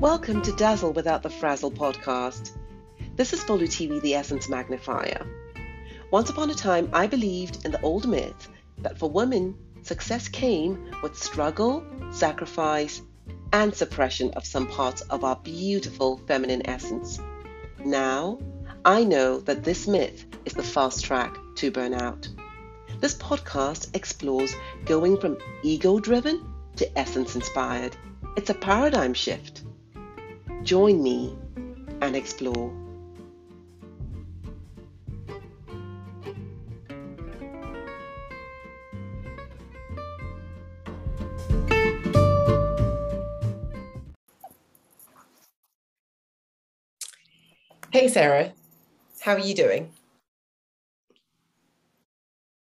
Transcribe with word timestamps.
Welcome 0.00 0.42
to 0.42 0.52
Dazzle 0.52 0.92
Without 0.92 1.24
the 1.24 1.28
Frazzle 1.28 1.72
podcast. 1.72 2.52
This 3.16 3.32
is 3.32 3.40
Bolu 3.40 3.64
TV, 3.64 4.00
the 4.00 4.14
Essence 4.14 4.48
Magnifier. 4.48 5.26
Once 6.12 6.30
upon 6.30 6.50
a 6.50 6.54
time, 6.54 6.88
I 6.92 7.08
believed 7.08 7.64
in 7.64 7.72
the 7.72 7.80
old 7.80 8.06
myth 8.06 8.48
that 8.78 8.96
for 8.96 9.10
women, 9.10 9.56
success 9.82 10.28
came 10.28 10.94
with 11.02 11.18
struggle, 11.18 11.84
sacrifice, 12.12 13.02
and 13.52 13.74
suppression 13.74 14.30
of 14.34 14.46
some 14.46 14.68
parts 14.68 15.00
of 15.00 15.24
our 15.24 15.34
beautiful 15.34 16.18
feminine 16.28 16.64
essence. 16.68 17.18
Now, 17.84 18.38
I 18.84 19.02
know 19.02 19.40
that 19.40 19.64
this 19.64 19.88
myth 19.88 20.26
is 20.44 20.52
the 20.52 20.62
fast 20.62 21.04
track 21.04 21.36
to 21.56 21.72
burnout. 21.72 22.28
This 23.00 23.16
podcast 23.16 23.96
explores 23.96 24.54
going 24.84 25.18
from 25.18 25.38
ego 25.64 25.98
driven 25.98 26.54
to 26.76 26.96
essence 26.96 27.34
inspired. 27.34 27.96
It's 28.36 28.50
a 28.50 28.54
paradigm 28.54 29.12
shift. 29.12 29.64
Join 30.64 31.02
me 31.02 31.36
and 32.02 32.14
explore. 32.14 32.72
Hey, 47.90 48.08
Sarah. 48.08 48.52
How 49.20 49.32
are 49.34 49.38
you 49.38 49.54
doing? 49.54 49.90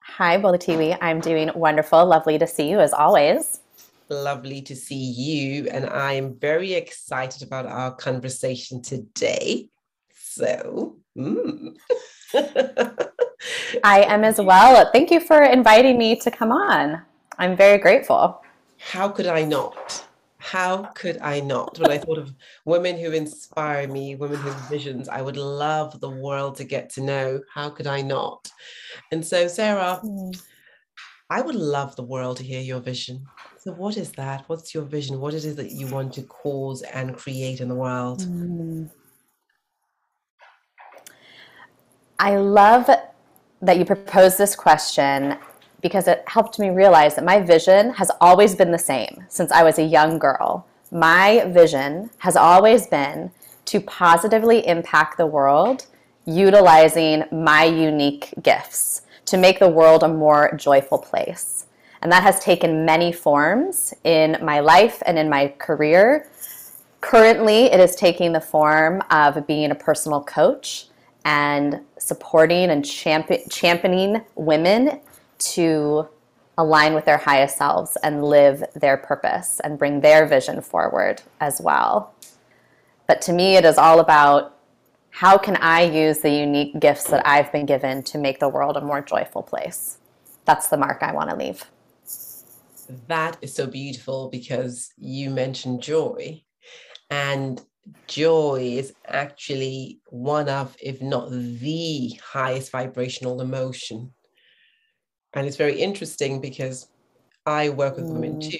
Hi, 0.02 0.38
TV. 0.38 0.98
I'm 1.02 1.20
doing 1.20 1.50
wonderful. 1.56 2.06
Lovely 2.06 2.38
to 2.38 2.46
see 2.46 2.70
you 2.70 2.80
as 2.80 2.94
always 2.94 3.62
lovely 4.09 4.62
to 4.63 4.76
see 4.76 4.95
you. 4.95 5.67
And 5.70 5.86
I 5.86 6.14
am 6.14 6.38
very 6.39 6.73
excited 6.73 7.44
about 7.44 7.66
our 7.66 7.95
conversation 7.95 8.81
today. 8.81 9.70
So, 10.14 10.97
mm. 11.17 11.75
I 13.84 14.03
am 14.03 14.23
as 14.23 14.39
well. 14.39 14.89
Thank 14.92 15.11
you 15.11 15.19
for 15.19 15.44
inviting 15.44 15.97
me 15.97 16.16
to 16.17 16.31
come 16.31 16.52
on. 16.52 17.02
I'm 17.38 17.56
very 17.56 17.78
grateful. 17.78 18.42
How 18.78 19.09
could 19.09 19.28
I 19.28 19.44
not? 19.44 20.06
How 20.38 20.86
could 20.95 21.19
I 21.22 21.41
not? 21.41 21.78
When 21.80 21.91
I 21.91 21.97
thought 21.97 22.17
of 22.17 22.34
women 22.66 22.97
who 22.97 23.12
inspire 23.12 23.88
me, 23.88 24.16
women 24.16 24.38
who 24.38 24.50
have 24.50 24.69
visions, 24.69 25.09
I 25.09 25.22
would 25.22 25.38
love 25.38 26.00
the 26.00 26.09
world 26.09 26.56
to 26.58 26.64
get 26.64 26.89
to 26.91 27.02
know. 27.02 27.41
How 27.53 27.69
could 27.69 27.88
I 27.88 28.02
not? 28.02 28.50
And 29.12 29.25
so, 29.25 29.47
Sarah, 29.47 30.00
mm. 30.03 30.41
I 31.30 31.41
would 31.41 31.56
love 31.56 31.95
the 31.95 32.03
world 32.03 32.38
to 32.38 32.44
hear 32.44 32.62
your 32.62 32.80
vision. 32.80 33.25
So, 33.70 33.75
what 33.75 33.98
is 33.98 34.14
that? 34.14 34.45
What's 34.48 34.73
your 34.73 34.84
vision? 34.84 35.20
What 35.20 35.36
is 35.36 35.45
it 35.45 35.56
that 35.58 35.72
you 35.72 35.86
want 35.86 36.12
to 36.14 36.23
cause 36.23 36.81
and 36.81 37.16
create 37.16 37.62
in 37.62 37.67
the 37.67 37.75
world? 37.75 38.22
Mm. 38.22 38.89
I 42.17 42.38
love 42.38 42.90
that 43.62 43.78
you 43.78 43.86
proposed 43.86 44.40
this 44.40 44.56
question 44.56 45.38
because 45.84 46.08
it 46.08 46.23
helped 46.25 46.58
me 46.58 46.72
realize 46.72 47.14
that 47.14 47.23
my 47.23 47.42
vision 47.42 47.94
has 47.94 48.09
always 48.20 48.56
been 48.56 48.72
the 48.72 48.80
same 48.80 49.23
since 49.28 49.52
I 49.52 49.62
was 49.62 49.78
a 49.78 49.84
young 49.84 50.17
girl. 50.17 50.66
My 50.92 51.45
vision 51.50 52.09
has 52.17 52.36
always 52.36 52.88
been 52.88 53.30
to 53.66 53.80
positively 53.81 54.66
impact 54.66 55.17
the 55.17 55.28
world 55.28 55.86
utilizing 56.25 57.25
my 57.31 57.66
unique 57.66 58.34
gifts 58.42 59.03
to 59.25 59.38
make 59.38 59.59
the 59.59 59.70
world 59.70 60.02
a 60.02 60.08
more 60.08 60.56
joyful 60.58 60.97
place. 60.97 61.67
And 62.02 62.11
that 62.11 62.23
has 62.23 62.39
taken 62.39 62.86
many 62.86 63.11
forms 63.11 63.94
in 64.03 64.38
my 64.42 64.61
life 64.61 65.03
and 65.05 65.19
in 65.19 65.30
my 65.30 65.53
career. 65.58 66.30
Currently, 67.02 67.66
it 67.66 67.80
is 67.80 67.95
taking 67.95 68.31
the 68.31 68.41
form 68.41 69.03
of 69.11 69.46
being 69.47 69.72
a 69.72 69.75
personal 69.75 70.24
coach 70.24 70.88
and 71.25 71.81
supporting 71.97 72.69
and 72.69 72.85
championing 72.85 74.22
women 74.35 75.01
to 75.40 76.07
align 76.57 76.94
with 76.94 77.06
their 77.06 77.18
highest 77.18 77.57
selves 77.57 77.97
and 78.03 78.24
live 78.24 78.63
their 78.75 78.97
purpose 78.97 79.59
and 79.63 79.78
bring 79.78 80.01
their 80.01 80.25
vision 80.25 80.62
forward 80.62 81.22
as 81.40 81.62
well. 81.62 82.13
But 83.07 83.22
to 83.24 83.34
me, 83.34 83.56
it 83.56 83.66
is 83.66 83.78
all 83.78 84.00
about 84.00 84.56
how 85.09 85.38
can 85.38 85.57
I 85.57 85.81
use 85.81 86.19
the 86.19 86.31
unique 86.31 86.79
gifts 86.79 87.06
that 87.06 87.25
I've 87.25 87.51
been 87.51 87.66
given 87.66 88.03
to 88.03 88.18
make 88.18 88.40
the 88.40 88.50
world 88.50 88.78
a 88.78 88.81
more 88.81 89.01
joyful 89.01 89.41
place? 89.41 89.97
That's 90.45 90.68
the 90.68 90.78
mark 90.78 91.01
I 91.01 91.13
want 91.13 91.29
to 91.29 91.35
leave 91.35 91.66
that 93.07 93.38
is 93.41 93.53
so 93.53 93.67
beautiful 93.67 94.29
because 94.29 94.91
you 94.97 95.29
mentioned 95.29 95.81
joy 95.81 96.41
and 97.09 97.61
joy 98.07 98.59
is 98.61 98.94
actually 99.07 100.00
one 100.07 100.50
of 100.50 100.75
if 100.81 101.01
not 101.01 101.29
the 101.29 102.13
highest 102.23 102.72
vibrational 102.72 103.41
emotion. 103.41 104.13
And 105.33 105.45
it's 105.47 105.57
very 105.57 105.79
interesting 105.79 106.41
because 106.41 106.88
i 107.45 107.69
work 107.69 107.95
with 107.95 108.05
mm. 108.05 108.13
women 108.13 108.39
too. 108.39 108.57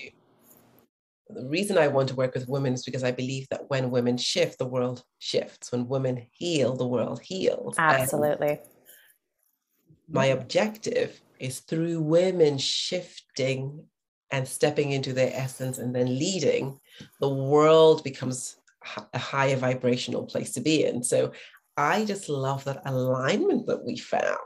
The 1.30 1.48
reason 1.48 1.78
i 1.78 1.88
want 1.88 2.10
to 2.10 2.16
work 2.16 2.34
with 2.34 2.48
women 2.48 2.74
is 2.74 2.84
because 2.84 3.04
i 3.04 3.12
believe 3.12 3.48
that 3.50 3.70
when 3.70 3.92
women 3.92 4.18
shift 4.18 4.58
the 4.58 4.66
world 4.66 5.04
shifts. 5.20 5.72
When 5.72 5.88
women 5.88 6.28
heal 6.32 6.76
the 6.76 6.88
world 6.88 7.20
heals. 7.22 7.76
Absolutely. 7.78 8.50
and 8.50 8.60
my 10.12 10.28
objective 10.28 11.22
is 11.40 11.60
through 11.60 12.02
women 12.02 12.58
shifting 12.58 13.86
and 14.32 14.48
stepping 14.48 14.92
into 14.92 15.14
their 15.14 15.32
essence 15.34 15.78
and 15.78 15.96
then 15.96 16.20
leading, 16.20 16.80
the 17.20 17.30
world 17.30 18.04
becomes 18.04 18.58
a 19.14 19.18
higher 19.18 19.56
vibrational 19.56 20.26
place 20.26 20.52
to 20.52 20.62
be 20.62 20.86
in. 20.86 21.04
So 21.04 21.32
I 21.76 22.06
just 22.06 22.30
love 22.30 22.64
that 22.66 22.82
alignment 22.86 23.66
that 23.68 23.84
we 23.84 23.98
found. 23.98 24.38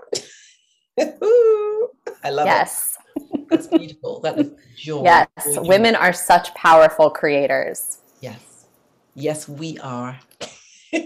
I 1.00 2.30
love 2.30 2.48
it. 2.48 2.50
yes. 2.50 2.98
it. 3.16 3.50
That's 3.50 3.68
beautiful. 3.68 4.22
That 4.22 4.40
is 4.40 4.52
joy. 4.78 5.04
Yes, 5.04 5.28
women 5.60 5.96
are 5.96 6.14
such 6.14 6.54
powerful 6.56 7.10
creators. 7.10 8.00
Yes. 8.22 8.66
Yes, 9.16 9.50
we 9.50 9.78
are. 9.80 10.20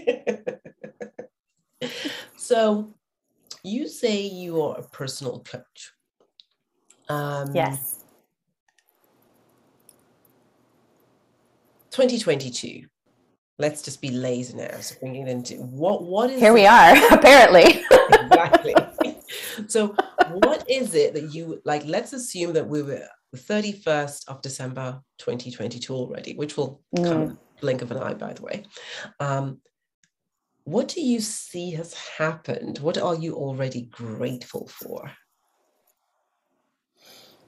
so 2.36 2.94
you 3.64 3.88
say 3.88 4.22
you 4.22 4.62
are 4.62 4.78
a 4.78 4.82
personal 4.82 5.40
coach. 5.40 5.92
Um, 7.08 7.54
yes 7.54 7.97
2022 11.90 12.86
let's 13.58 13.82
just 13.82 14.00
be 14.00 14.10
lazy 14.10 14.56
now. 14.56 14.78
So 14.80 14.96
bringing 15.00 15.26
it 15.26 15.30
into 15.30 15.54
what 15.56 16.04
what 16.04 16.30
is 16.30 16.40
here 16.40 16.52
we 16.52 16.66
are 16.66 16.96
apparently. 17.12 17.84
Exactly. 18.10 18.74
So 19.66 19.94
what 20.30 20.64
is 20.70 20.94
it 20.94 21.12
that 21.14 21.34
you 21.34 21.60
like 21.64 21.84
let's 21.84 22.12
assume 22.12 22.52
that 22.54 22.66
we 22.66 22.82
were 22.82 23.06
the 23.32 23.38
31st 23.38 24.28
of 24.28 24.40
december 24.40 25.00
2022 25.18 25.92
already 25.92 26.34
which 26.34 26.56
will 26.56 26.80
mm. 26.96 27.04
come 27.04 27.38
blink 27.60 27.82
of 27.82 27.90
an 27.90 27.98
eye 27.98 28.14
by 28.14 28.32
the 28.32 28.42
way. 28.42 28.64
Um, 29.20 29.60
what 30.64 30.88
do 30.88 31.02
you 31.02 31.20
see 31.20 31.72
has 31.72 31.92
happened? 31.92 32.78
What 32.78 32.96
are 32.96 33.16
you 33.16 33.34
already 33.34 33.82
grateful 33.82 34.68
for? 34.68 35.10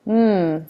Hmm 0.04 0.64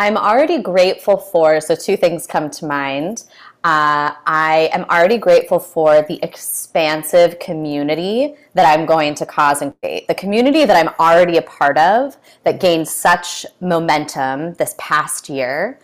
I'm 0.00 0.16
already 0.16 0.62
grateful 0.62 1.18
for, 1.18 1.60
so 1.60 1.74
two 1.74 1.94
things 1.94 2.26
come 2.26 2.48
to 2.52 2.64
mind. 2.64 3.24
Uh, 3.62 4.16
I 4.26 4.70
am 4.72 4.84
already 4.84 5.18
grateful 5.18 5.58
for 5.58 6.00
the 6.00 6.18
expansive 6.22 7.38
community 7.38 8.34
that 8.54 8.64
I'm 8.64 8.86
going 8.86 9.14
to 9.16 9.26
cause 9.26 9.60
and 9.60 9.78
create. 9.78 10.08
The 10.08 10.14
community 10.14 10.64
that 10.64 10.74
I'm 10.74 10.94
already 10.98 11.36
a 11.36 11.42
part 11.42 11.76
of 11.76 12.16
that 12.44 12.60
gained 12.60 12.88
such 12.88 13.44
momentum 13.60 14.54
this 14.54 14.74
past 14.78 15.28
year. 15.28 15.78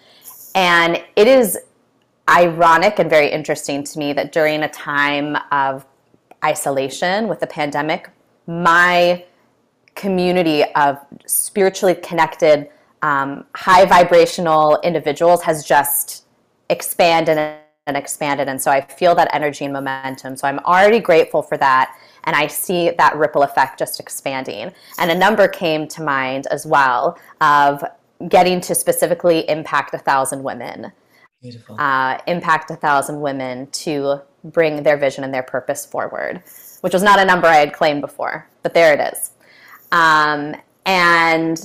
And 0.54 1.04
it 1.14 1.28
is 1.28 1.58
ironic 2.26 2.98
and 2.98 3.10
very 3.10 3.30
interesting 3.30 3.84
to 3.84 3.98
me 3.98 4.14
that 4.14 4.32
during 4.32 4.62
a 4.62 4.68
time 4.70 5.36
of 5.52 5.84
isolation 6.42 7.28
with 7.28 7.40
the 7.40 7.46
pandemic, 7.46 8.08
my 8.46 9.26
community 9.94 10.64
of 10.74 10.96
spiritually 11.26 11.94
connected 11.96 12.70
um, 13.02 13.44
high 13.54 13.84
vibrational 13.84 14.80
individuals 14.82 15.42
has 15.42 15.64
just 15.64 16.24
expanded 16.70 17.38
and 17.86 17.96
expanded. 17.96 18.48
And 18.48 18.60
so 18.60 18.70
I 18.70 18.80
feel 18.80 19.14
that 19.14 19.32
energy 19.32 19.64
and 19.64 19.72
momentum. 19.72 20.36
So 20.36 20.48
I'm 20.48 20.58
already 20.60 20.98
grateful 20.98 21.42
for 21.42 21.56
that. 21.58 21.96
And 22.24 22.34
I 22.34 22.48
see 22.48 22.90
that 22.90 23.16
ripple 23.16 23.42
effect 23.42 23.78
just 23.78 24.00
expanding. 24.00 24.72
And 24.98 25.10
a 25.10 25.14
number 25.14 25.46
came 25.46 25.86
to 25.88 26.02
mind 26.02 26.48
as 26.50 26.66
well 26.66 27.16
of 27.40 27.84
getting 28.28 28.60
to 28.62 28.74
specifically 28.74 29.48
impact 29.48 29.94
a 29.94 29.98
thousand 29.98 30.42
women. 30.42 30.90
Beautiful. 31.40 31.76
Uh, 31.78 32.18
impact 32.26 32.70
a 32.70 32.76
thousand 32.76 33.20
women 33.20 33.68
to 33.68 34.20
bring 34.42 34.82
their 34.82 34.96
vision 34.96 35.22
and 35.22 35.32
their 35.32 35.42
purpose 35.42 35.86
forward, 35.86 36.42
which 36.80 36.92
was 36.92 37.02
not 37.02 37.20
a 37.20 37.24
number 37.24 37.46
I 37.46 37.56
had 37.56 37.72
claimed 37.72 38.00
before, 38.00 38.48
but 38.62 38.74
there 38.74 38.94
it 38.94 39.12
is. 39.12 39.30
Um, 39.92 40.56
and 40.86 41.64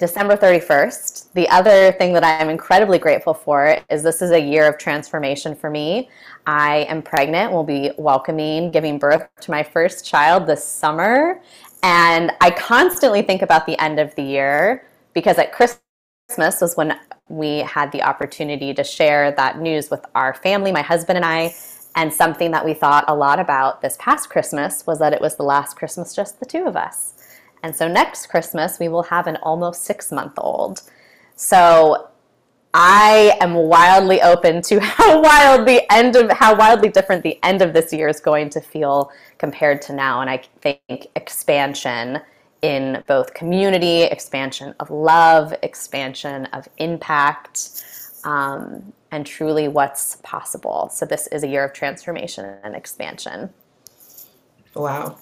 December 0.00 0.34
31st. 0.34 1.34
The 1.34 1.46
other 1.50 1.92
thing 1.92 2.14
that 2.14 2.24
I'm 2.24 2.48
incredibly 2.48 2.98
grateful 2.98 3.34
for 3.34 3.76
is 3.90 4.02
this 4.02 4.22
is 4.22 4.30
a 4.30 4.40
year 4.40 4.66
of 4.66 4.78
transformation 4.78 5.54
for 5.54 5.68
me. 5.68 6.08
I 6.46 6.86
am 6.88 7.02
pregnant, 7.02 7.52
will 7.52 7.64
be 7.64 7.90
welcoming, 7.98 8.70
giving 8.70 8.98
birth 8.98 9.28
to 9.42 9.50
my 9.50 9.62
first 9.62 10.06
child 10.06 10.46
this 10.46 10.64
summer. 10.64 11.42
And 11.82 12.32
I 12.40 12.50
constantly 12.50 13.20
think 13.20 13.42
about 13.42 13.66
the 13.66 13.78
end 13.78 14.00
of 14.00 14.14
the 14.14 14.22
year 14.22 14.86
because 15.12 15.36
at 15.36 15.52
Christmas 15.52 16.62
was 16.62 16.78
when 16.78 16.98
we 17.28 17.58
had 17.58 17.92
the 17.92 18.02
opportunity 18.02 18.72
to 18.72 18.82
share 18.82 19.32
that 19.32 19.60
news 19.60 19.90
with 19.90 20.04
our 20.14 20.32
family, 20.32 20.72
my 20.72 20.82
husband 20.82 21.18
and 21.18 21.26
I. 21.26 21.54
And 21.94 22.10
something 22.10 22.52
that 22.52 22.64
we 22.64 22.72
thought 22.72 23.04
a 23.06 23.14
lot 23.14 23.38
about 23.38 23.82
this 23.82 23.98
past 24.00 24.30
Christmas 24.30 24.86
was 24.86 24.98
that 25.00 25.12
it 25.12 25.20
was 25.20 25.36
the 25.36 25.42
last 25.42 25.76
Christmas 25.76 26.14
just 26.14 26.40
the 26.40 26.46
two 26.46 26.64
of 26.64 26.74
us. 26.74 27.19
And 27.62 27.74
so 27.74 27.88
next 27.88 28.28
Christmas, 28.28 28.78
we 28.78 28.88
will 28.88 29.04
have 29.04 29.26
an 29.26 29.36
almost 29.42 29.82
six 29.84 30.10
month 30.10 30.34
old. 30.38 30.82
So 31.36 32.08
I 32.72 33.36
am 33.40 33.54
wildly 33.54 34.22
open 34.22 34.62
to 34.62 34.80
how 34.80 35.20
wild 35.20 35.66
the 35.66 35.90
end 35.92 36.16
of 36.16 36.30
how 36.30 36.54
wildly 36.54 36.88
different 36.88 37.22
the 37.22 37.38
end 37.42 37.62
of 37.62 37.72
this 37.72 37.92
year 37.92 38.08
is 38.08 38.20
going 38.20 38.50
to 38.50 38.60
feel 38.60 39.10
compared 39.38 39.82
to 39.82 39.92
now. 39.92 40.20
And 40.20 40.30
I 40.30 40.42
think 40.60 41.08
expansion 41.16 42.20
in 42.62 43.02
both 43.06 43.34
community, 43.34 44.02
expansion 44.02 44.74
of 44.80 44.90
love, 44.90 45.54
expansion 45.62 46.46
of 46.46 46.68
impact, 46.78 47.82
um, 48.24 48.92
and 49.10 49.26
truly 49.26 49.66
what's 49.66 50.16
possible. 50.16 50.90
So 50.92 51.06
this 51.06 51.26
is 51.28 51.42
a 51.42 51.48
year 51.48 51.64
of 51.64 51.72
transformation 51.72 52.54
and 52.62 52.76
expansion. 52.76 53.50
Wow. 54.74 55.16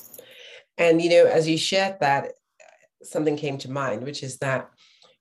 And 0.78 1.02
you 1.02 1.10
know, 1.10 1.26
as 1.26 1.48
you 1.48 1.58
shared 1.58 1.98
that, 2.00 2.32
something 3.02 3.36
came 3.36 3.58
to 3.58 3.70
mind, 3.70 4.04
which 4.04 4.22
is 4.22 4.38
that 4.38 4.70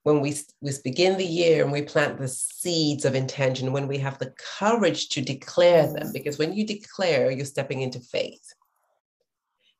when 0.04 0.20
we, 0.20 0.34
we 0.60 0.72
begin 0.84 1.18
the 1.18 1.24
year 1.26 1.62
and 1.62 1.72
we 1.72 1.82
plant 1.82 2.18
the 2.18 2.28
seeds 2.28 3.04
of 3.04 3.14
intention, 3.14 3.72
when 3.72 3.88
we 3.88 3.98
have 3.98 4.18
the 4.18 4.32
courage 4.58 5.08
to 5.10 5.20
declare 5.20 5.92
them, 5.92 6.12
because 6.12 6.38
when 6.38 6.54
you 6.54 6.64
declare, 6.64 7.30
you're 7.30 7.44
stepping 7.44 7.82
into 7.82 8.00
faith. 8.00 8.54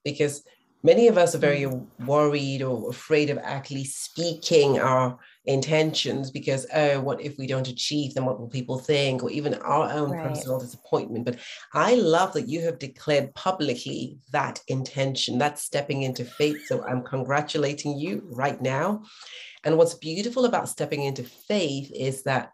Because 0.04 0.44
many 0.82 1.08
of 1.08 1.19
us 1.19 1.34
are 1.34 1.38
very 1.38 1.66
worried 2.06 2.62
or 2.62 2.90
afraid 2.90 3.30
of 3.30 3.38
actually 3.38 3.84
speaking 3.84 4.78
our 4.78 5.19
intentions 5.46 6.30
because 6.30 6.66
oh 6.75 7.00
what 7.00 7.20
if 7.20 7.38
we 7.38 7.46
don't 7.46 7.69
achieve 7.69 8.14
them? 8.14 8.26
What 8.26 8.38
will 8.38 8.48
people 8.48 8.78
think? 8.78 9.22
Or 9.22 9.30
even 9.30 9.54
our 9.54 9.90
own 9.90 10.10
right. 10.10 10.28
personal 10.28 10.60
disappointment. 10.60 11.25
But 11.25 11.38
i 11.75 11.94
love 11.94 12.32
that 12.34 12.48
you 12.48 12.60
have 12.62 12.78
declared 12.78 13.34
publicly 13.34 14.19
that 14.32 14.60
intention 14.69 15.38
that's 15.38 15.62
stepping 15.62 16.02
into 16.02 16.25
faith. 16.25 16.66
So 16.66 16.84
i'm 16.84 17.02
congratulating 17.02 17.98
you 17.98 18.22
right 18.30 18.60
now. 18.60 19.02
And 19.64 19.76
what's 19.76 19.94
beautiful 19.94 20.44
about 20.44 20.69
stepping 20.69 21.04
into 21.04 21.25
faith 21.25 21.90
is 21.92 22.22
that 22.25 22.52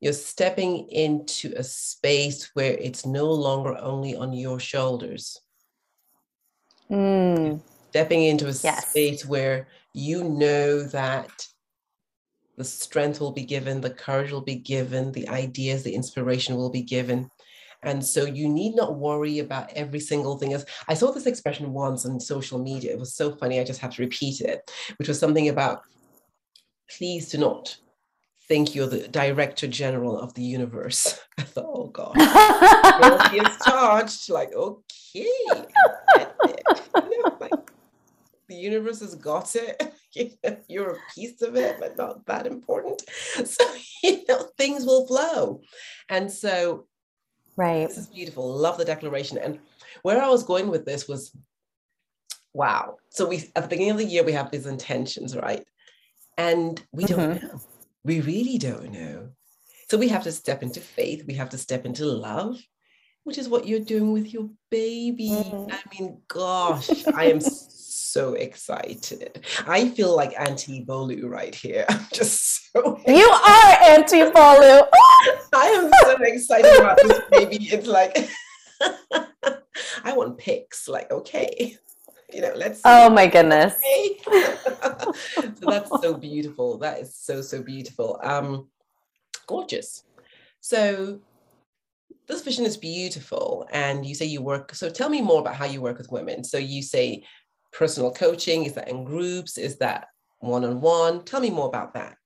you're 0.00 0.12
stepping 0.14 0.88
into 0.88 1.52
a 1.56 1.62
space 1.62 2.50
where 2.54 2.72
it's 2.72 3.04
no 3.04 3.30
longer 3.30 3.76
only 3.76 4.16
on 4.16 4.32
your 4.32 4.58
shoulders 4.58 5.38
mm. 6.90 7.60
stepping 7.90 8.24
into 8.24 8.46
a 8.46 8.52
yes. 8.52 8.88
space 8.88 9.24
where 9.24 9.68
you 9.94 10.24
know 10.24 10.82
that 10.82 11.46
the 12.56 12.64
strength 12.64 13.20
will 13.20 13.32
be 13.32 13.44
given, 13.44 13.80
the 13.80 13.90
courage 13.90 14.32
will 14.32 14.40
be 14.42 14.56
given, 14.56 15.12
the 15.12 15.28
ideas, 15.28 15.82
the 15.82 15.94
inspiration 15.94 16.56
will 16.56 16.70
be 16.70 16.82
given. 16.82 17.30
And 17.82 18.04
so 18.04 18.26
you 18.26 18.48
need 18.48 18.76
not 18.76 18.96
worry 18.96 19.38
about 19.38 19.72
every 19.72 20.00
single 20.00 20.36
thing. 20.36 20.52
As 20.52 20.66
I 20.86 20.94
saw 20.94 21.10
this 21.10 21.26
expression 21.26 21.72
once 21.72 22.04
on 22.04 22.20
social 22.20 22.58
media, 22.58 22.92
it 22.92 22.98
was 22.98 23.14
so 23.14 23.34
funny, 23.34 23.58
I 23.58 23.64
just 23.64 23.80
have 23.80 23.94
to 23.94 24.02
repeat 24.02 24.42
it, 24.42 24.70
which 24.98 25.08
was 25.08 25.18
something 25.18 25.48
about 25.48 25.80
please 26.98 27.30
do 27.30 27.38
not 27.38 27.76
think 28.48 28.74
you're 28.74 28.88
the 28.88 29.08
director 29.08 29.66
general 29.66 30.18
of 30.18 30.34
the 30.34 30.42
universe. 30.42 31.20
I 31.38 31.42
thought, 31.42 31.64
oh 31.66 31.86
God, 31.86 32.14
he 33.30 33.38
is 33.38 33.56
charged. 33.64 34.28
Like, 34.28 34.52
okay. 34.52 35.26
the 38.50 38.56
universe 38.56 39.00
has 39.00 39.14
got 39.14 39.54
it. 39.54 39.94
You're 40.68 40.90
a 40.90 40.98
piece 41.14 41.40
of 41.40 41.56
it, 41.56 41.76
but 41.78 41.96
not 41.96 42.26
that 42.26 42.46
important. 42.46 43.02
So, 43.46 43.64
you 44.02 44.24
know, 44.28 44.48
things 44.58 44.84
will 44.84 45.06
flow. 45.06 45.62
And 46.08 46.30
so, 46.30 46.86
right. 47.56 47.88
This 47.88 47.96
is 47.96 48.08
beautiful. 48.08 48.52
Love 48.52 48.76
the 48.76 48.84
declaration. 48.84 49.38
And 49.38 49.60
where 50.02 50.20
I 50.20 50.28
was 50.28 50.42
going 50.42 50.68
with 50.68 50.84
this 50.84 51.08
was 51.08 51.34
wow. 52.52 52.96
So, 53.10 53.26
we 53.26 53.50
at 53.54 53.62
the 53.62 53.68
beginning 53.68 53.92
of 53.92 53.98
the 53.98 54.04
year, 54.04 54.24
we 54.24 54.32
have 54.32 54.50
these 54.50 54.66
intentions, 54.66 55.36
right? 55.36 55.64
And 56.36 56.82
we 56.92 57.04
don't 57.04 57.36
mm-hmm. 57.36 57.46
know. 57.46 57.60
We 58.04 58.20
really 58.20 58.58
don't 58.58 58.92
know. 58.92 59.28
So, 59.88 59.96
we 59.96 60.08
have 60.08 60.24
to 60.24 60.32
step 60.32 60.62
into 60.62 60.80
faith, 60.80 61.24
we 61.26 61.34
have 61.34 61.50
to 61.50 61.58
step 61.58 61.86
into 61.86 62.04
love 62.04 62.60
which 63.24 63.38
is 63.38 63.48
what 63.48 63.66
you're 63.66 63.80
doing 63.80 64.12
with 64.12 64.32
your 64.32 64.48
baby. 64.70 65.30
Mm. 65.30 65.72
I 65.72 65.78
mean, 65.92 66.22
gosh, 66.28 67.06
I 67.14 67.26
am 67.26 67.40
so 68.10 68.34
excited. 68.34 69.44
I 69.66 69.88
feel 69.90 70.14
like 70.14 70.34
Auntie 70.38 70.84
Bolu 70.84 71.28
right 71.28 71.54
here. 71.54 71.84
I'm 71.88 72.06
just 72.12 72.72
so 72.72 73.00
You 73.06 73.28
are 73.28 73.76
Auntie 73.82 74.30
Bolu. 74.30 74.86
I 75.54 75.66
am 75.66 75.90
so 76.02 76.16
excited 76.22 76.80
about 76.80 76.98
this 77.02 77.20
baby. 77.30 77.58
It's 77.70 77.86
like 77.86 78.28
I 80.04 80.12
want 80.12 80.38
pics. 80.38 80.88
Like, 80.88 81.10
okay. 81.10 81.76
You 82.32 82.42
know, 82.42 82.52
let's 82.54 82.80
Oh 82.84 83.10
my 83.10 83.26
goodness. 83.26 83.74
so 84.24 85.52
that's 85.62 85.90
so 86.00 86.14
beautiful. 86.14 86.78
That 86.78 87.00
is 87.00 87.14
so, 87.14 87.42
so 87.42 87.62
beautiful. 87.62 88.18
Um 88.22 88.68
gorgeous. 89.46 90.04
So 90.60 91.20
this 92.30 92.42
vision 92.42 92.64
is 92.64 92.76
beautiful 92.76 93.68
and 93.72 94.06
you 94.06 94.14
say 94.14 94.24
you 94.24 94.40
work 94.40 94.72
so 94.72 94.88
tell 94.88 95.08
me 95.08 95.20
more 95.20 95.40
about 95.40 95.56
how 95.56 95.64
you 95.64 95.80
work 95.80 95.98
with 95.98 96.12
women 96.12 96.44
so 96.44 96.58
you 96.58 96.80
say 96.80 97.24
personal 97.72 98.12
coaching? 98.12 98.64
Is 98.64 98.74
that 98.74 98.88
in 98.88 99.04
groups? 99.04 99.58
Is 99.58 99.76
that 99.78 100.08
one 100.38 100.64
on 100.64 100.80
one? 100.80 101.24
Tell 101.24 101.40
me 101.40 101.50
more 101.50 101.68
about 101.68 101.94
that. 101.94 102.16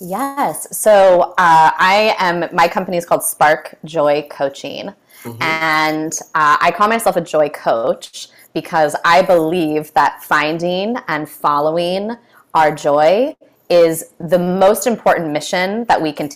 Yes. 0.00 0.76
So 0.76 1.34
uh, 1.38 1.70
I 1.78 2.14
am, 2.18 2.44
my 2.52 2.68
company 2.68 2.96
is 2.96 3.06
called 3.06 3.24
Spark 3.24 3.76
Joy 3.84 4.26
Coaching. 4.30 4.92
Mm-hmm. 5.22 5.42
And 5.42 6.12
uh, 6.34 6.58
I 6.60 6.70
call 6.76 6.88
myself 6.88 7.16
a 7.16 7.20
joy 7.20 7.48
coach 7.48 8.28
because 8.52 8.94
I 9.04 9.22
believe 9.22 9.92
that 9.94 10.22
finding 10.22 10.96
and 11.08 11.28
following 11.28 12.16
our 12.54 12.74
joy 12.74 13.34
is 13.68 14.12
the 14.20 14.38
most 14.38 14.86
important 14.86 15.32
mission 15.32 15.84
that 15.84 16.00
we 16.00 16.12
can 16.12 16.30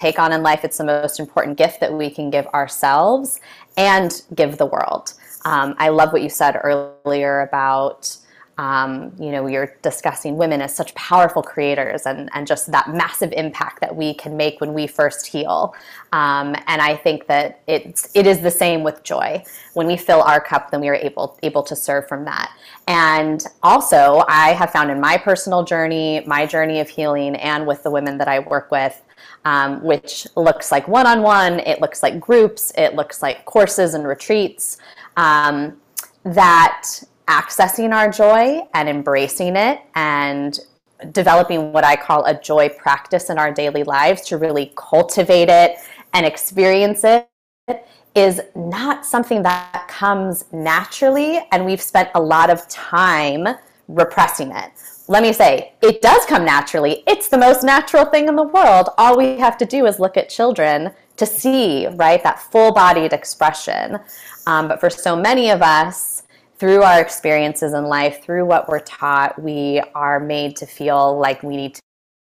take 0.00 0.18
on 0.18 0.32
in 0.32 0.42
life. 0.42 0.64
It's 0.64 0.78
the 0.78 0.84
most 0.84 1.18
important 1.18 1.56
gift 1.56 1.80
that 1.80 1.92
we 1.92 2.10
can 2.10 2.30
give 2.30 2.46
ourselves 2.48 3.40
and 3.76 4.22
give 4.34 4.58
the 4.58 4.66
world. 4.66 5.14
Um, 5.44 5.74
I 5.78 5.88
love 5.90 6.12
what 6.12 6.22
you 6.22 6.28
said 6.28 6.58
earlier 6.62 7.40
about, 7.40 8.16
um, 8.56 9.12
you 9.18 9.32
know, 9.32 9.44
are 9.46 9.76
discussing 9.82 10.36
women 10.36 10.62
as 10.62 10.74
such 10.74 10.94
powerful 10.94 11.42
creators 11.42 12.06
and, 12.06 12.30
and 12.34 12.46
just 12.46 12.70
that 12.70 12.88
massive 12.94 13.32
impact 13.32 13.80
that 13.80 13.94
we 13.94 14.14
can 14.14 14.36
make 14.36 14.60
when 14.60 14.72
we 14.72 14.86
first 14.86 15.26
heal. 15.26 15.74
Um, 16.12 16.54
and 16.66 16.80
I 16.80 16.96
think 16.96 17.26
that 17.26 17.60
it's, 17.66 18.10
it 18.14 18.26
is 18.26 18.40
the 18.40 18.50
same 18.50 18.84
with 18.84 19.02
joy. 19.02 19.42
When 19.74 19.86
we 19.86 19.96
fill 19.96 20.22
our 20.22 20.40
cup, 20.40 20.70
then 20.70 20.80
we 20.80 20.88
are 20.88 20.94
able, 20.94 21.36
able 21.42 21.64
to 21.64 21.74
serve 21.74 22.06
from 22.06 22.24
that. 22.26 22.56
And 22.86 23.44
also, 23.62 24.24
I 24.28 24.50
have 24.50 24.70
found 24.70 24.90
in 24.90 25.00
my 25.00 25.18
personal 25.18 25.64
journey, 25.64 26.22
my 26.26 26.46
journey 26.46 26.80
of 26.80 26.88
healing, 26.88 27.34
and 27.36 27.66
with 27.66 27.82
the 27.82 27.90
women 27.90 28.18
that 28.18 28.28
I 28.28 28.38
work 28.38 28.70
with, 28.70 29.02
um, 29.44 29.82
which 29.82 30.26
looks 30.36 30.70
like 30.70 30.86
one 30.86 31.06
on 31.06 31.22
one, 31.22 31.60
it 31.60 31.80
looks 31.80 32.02
like 32.02 32.20
groups, 32.20 32.72
it 32.78 32.94
looks 32.94 33.20
like 33.20 33.44
courses 33.46 33.94
and 33.94 34.06
retreats 34.06 34.78
um, 35.16 35.80
that 36.24 36.88
accessing 37.28 37.94
our 37.94 38.10
joy 38.10 38.60
and 38.74 38.88
embracing 38.88 39.56
it 39.56 39.80
and 39.94 40.60
developing 41.12 41.72
what 41.72 41.84
I 41.84 41.96
call 41.96 42.24
a 42.24 42.38
joy 42.40 42.68
practice 42.68 43.30
in 43.30 43.38
our 43.38 43.52
daily 43.52 43.82
lives 43.82 44.22
to 44.28 44.38
really 44.38 44.72
cultivate 44.76 45.48
it 45.48 45.76
and 46.12 46.24
experience 46.24 47.04
it 47.04 47.28
is 48.14 48.40
not 48.54 49.04
something 49.04 49.42
that 49.42 49.86
comes 49.88 50.44
naturally 50.52 51.44
and 51.50 51.64
we've 51.64 51.82
spent 51.82 52.10
a 52.14 52.20
lot 52.20 52.50
of 52.50 52.66
time 52.68 53.48
repressing 53.88 54.52
it. 54.52 54.70
Let 55.08 55.22
me 55.22 55.32
say, 55.32 55.74
it 55.82 56.00
does 56.00 56.24
come 56.24 56.44
naturally. 56.44 57.02
It's 57.06 57.28
the 57.28 57.36
most 57.36 57.62
natural 57.62 58.06
thing 58.06 58.28
in 58.28 58.36
the 58.36 58.44
world. 58.44 58.90
All 58.96 59.18
we 59.18 59.36
have 59.38 59.58
to 59.58 59.66
do 59.66 59.86
is 59.86 59.98
look 59.98 60.16
at 60.16 60.28
children 60.30 60.92
to 61.16 61.26
see, 61.26 61.86
right, 61.86 62.22
that 62.22 62.40
full 62.40 62.72
bodied 62.72 63.12
expression. 63.12 63.98
Um, 64.46 64.68
but 64.68 64.80
for 64.80 64.90
so 64.90 65.14
many 65.16 65.50
of 65.50 65.62
us, 65.62 66.22
through 66.58 66.82
our 66.82 67.00
experiences 67.00 67.72
in 67.72 67.84
life, 67.84 68.22
through 68.22 68.46
what 68.46 68.68
we're 68.68 68.80
taught, 68.80 69.40
we 69.40 69.82
are 69.94 70.20
made 70.20 70.56
to 70.56 70.66
feel 70.66 71.18
like 71.18 71.42
we 71.42 71.56
need 71.56 71.78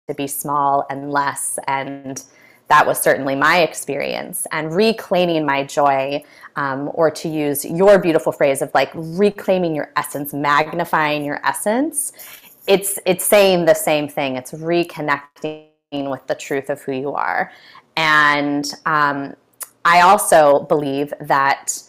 to 0.08 0.14
be 0.16 0.28
small 0.28 0.86
and 0.90 1.12
less. 1.12 1.60
And 1.68 2.24
that 2.68 2.86
was 2.86 3.02
certainly 3.02 3.36
my 3.36 3.60
experience. 3.60 4.46
And 4.52 4.76
reclaiming 4.76 5.46
my 5.46 5.64
joy, 5.64 6.24
um, 6.56 6.92
or 6.94 7.10
to 7.12 7.30
use 7.30 7.64
your 7.64 8.00
beautiful 8.00 8.32
phrase 8.32 8.62
of 8.62 8.72
like 8.74 8.92
reclaiming 8.94 9.74
your 9.74 9.92
essence, 9.96 10.34
magnifying 10.34 11.24
your 11.24 11.40
essence, 11.46 12.12
it's 12.68 13.00
it's 13.06 13.24
saying 13.24 13.66
the 13.66 13.74
same 13.74 14.10
thing. 14.10 14.36
It's 14.36 14.52
reconnecting 14.52 15.67
with 15.92 16.28
the 16.28 16.36
truth 16.36 16.70
of 16.70 16.82
who 16.82 16.92
you 16.92 17.14
are, 17.14 17.52
and 17.96 18.74
um, 18.86 19.36
I 19.86 20.02
also 20.02 20.64
believe 20.64 21.14
that 21.22 21.82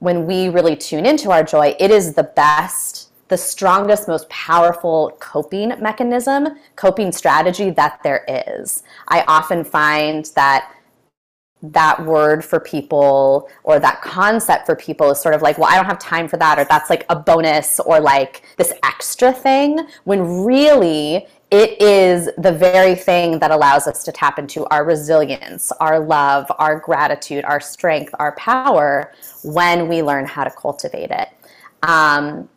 when 0.00 0.26
we 0.26 0.50
really 0.50 0.76
tune 0.76 1.06
into 1.06 1.30
our 1.30 1.42
joy, 1.42 1.74
it 1.80 1.90
is 1.90 2.12
the 2.12 2.24
best, 2.24 3.10
the 3.28 3.38
strongest, 3.38 4.08
most 4.08 4.28
powerful 4.28 5.16
coping 5.20 5.72
mechanism, 5.80 6.58
coping 6.76 7.10
strategy 7.12 7.70
that 7.70 8.00
there 8.02 8.26
is. 8.28 8.82
I 9.08 9.24
often 9.26 9.64
find 9.64 10.26
that 10.34 10.70
that 11.62 12.04
word 12.04 12.44
for 12.44 12.60
people 12.60 13.48
or 13.64 13.80
that 13.80 14.02
concept 14.02 14.66
for 14.66 14.76
people 14.76 15.10
is 15.10 15.18
sort 15.18 15.34
of 15.34 15.40
like, 15.40 15.56
well, 15.56 15.68
I 15.68 15.76
don't 15.76 15.86
have 15.86 15.98
time 15.98 16.28
for 16.28 16.36
that, 16.36 16.58
or 16.58 16.64
that's 16.64 16.90
like 16.90 17.06
a 17.08 17.16
bonus 17.16 17.80
or 17.80 18.00
like 18.00 18.42
this 18.58 18.72
extra 18.84 19.32
thing, 19.32 19.80
when 20.04 20.44
really 20.44 21.26
it 21.50 21.80
is 21.80 22.28
the 22.38 22.50
very 22.50 22.96
thing 22.96 23.38
that 23.38 23.50
allows 23.50 23.86
us 23.86 24.02
to 24.04 24.12
tap 24.12 24.38
into 24.38 24.66
our 24.66 24.84
resilience, 24.84 25.70
our 25.80 26.00
love, 26.00 26.50
our 26.58 26.78
gratitude, 26.80 27.44
our 27.44 27.60
strength, 27.60 28.12
our 28.18 28.32
power 28.32 29.12
when 29.44 29.86
we 29.86 30.02
learn 30.02 30.26
how 30.26 30.42
to 30.42 30.50
cultivate 30.50 31.10
it. 31.10 31.28
Um, 31.82 32.48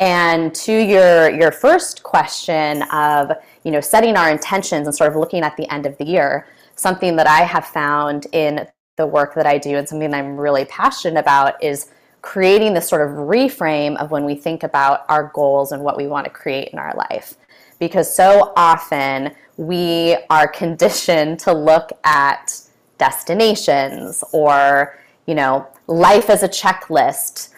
and 0.00 0.54
to 0.54 0.72
your 0.72 1.30
your 1.30 1.50
first 1.50 2.02
question 2.04 2.82
of 2.92 3.32
you 3.64 3.70
know 3.70 3.80
setting 3.80 4.16
our 4.16 4.30
intentions 4.30 4.86
and 4.86 4.94
sort 4.94 5.10
of 5.10 5.16
looking 5.16 5.42
at 5.42 5.56
the 5.56 5.72
end 5.72 5.86
of 5.86 5.96
the 5.98 6.04
year, 6.04 6.46
something 6.76 7.16
that 7.16 7.26
I 7.26 7.40
have 7.40 7.66
found 7.66 8.26
in 8.32 8.66
the 8.96 9.06
work 9.06 9.34
that 9.34 9.46
I 9.46 9.58
do 9.58 9.76
and 9.76 9.88
something 9.88 10.10
that 10.10 10.18
I'm 10.18 10.36
really 10.36 10.64
passionate 10.64 11.20
about 11.20 11.62
is 11.62 11.90
creating 12.20 12.74
this 12.74 12.88
sort 12.88 13.08
of 13.08 13.16
reframe 13.16 13.96
of 13.96 14.10
when 14.10 14.24
we 14.24 14.34
think 14.34 14.64
about 14.64 15.04
our 15.08 15.30
goals 15.34 15.70
and 15.70 15.82
what 15.82 15.96
we 15.96 16.08
want 16.08 16.24
to 16.24 16.30
create 16.30 16.68
in 16.72 16.78
our 16.78 16.92
life. 16.94 17.34
Because 17.78 18.14
so 18.14 18.52
often 18.56 19.34
we 19.56 20.16
are 20.30 20.48
conditioned 20.48 21.38
to 21.40 21.52
look 21.52 21.90
at 22.04 22.60
destinations 22.98 24.22
or, 24.32 24.98
you 25.26 25.34
know, 25.34 25.66
life 25.86 26.30
as 26.30 26.42
a 26.42 26.48
checklist, 26.48 27.50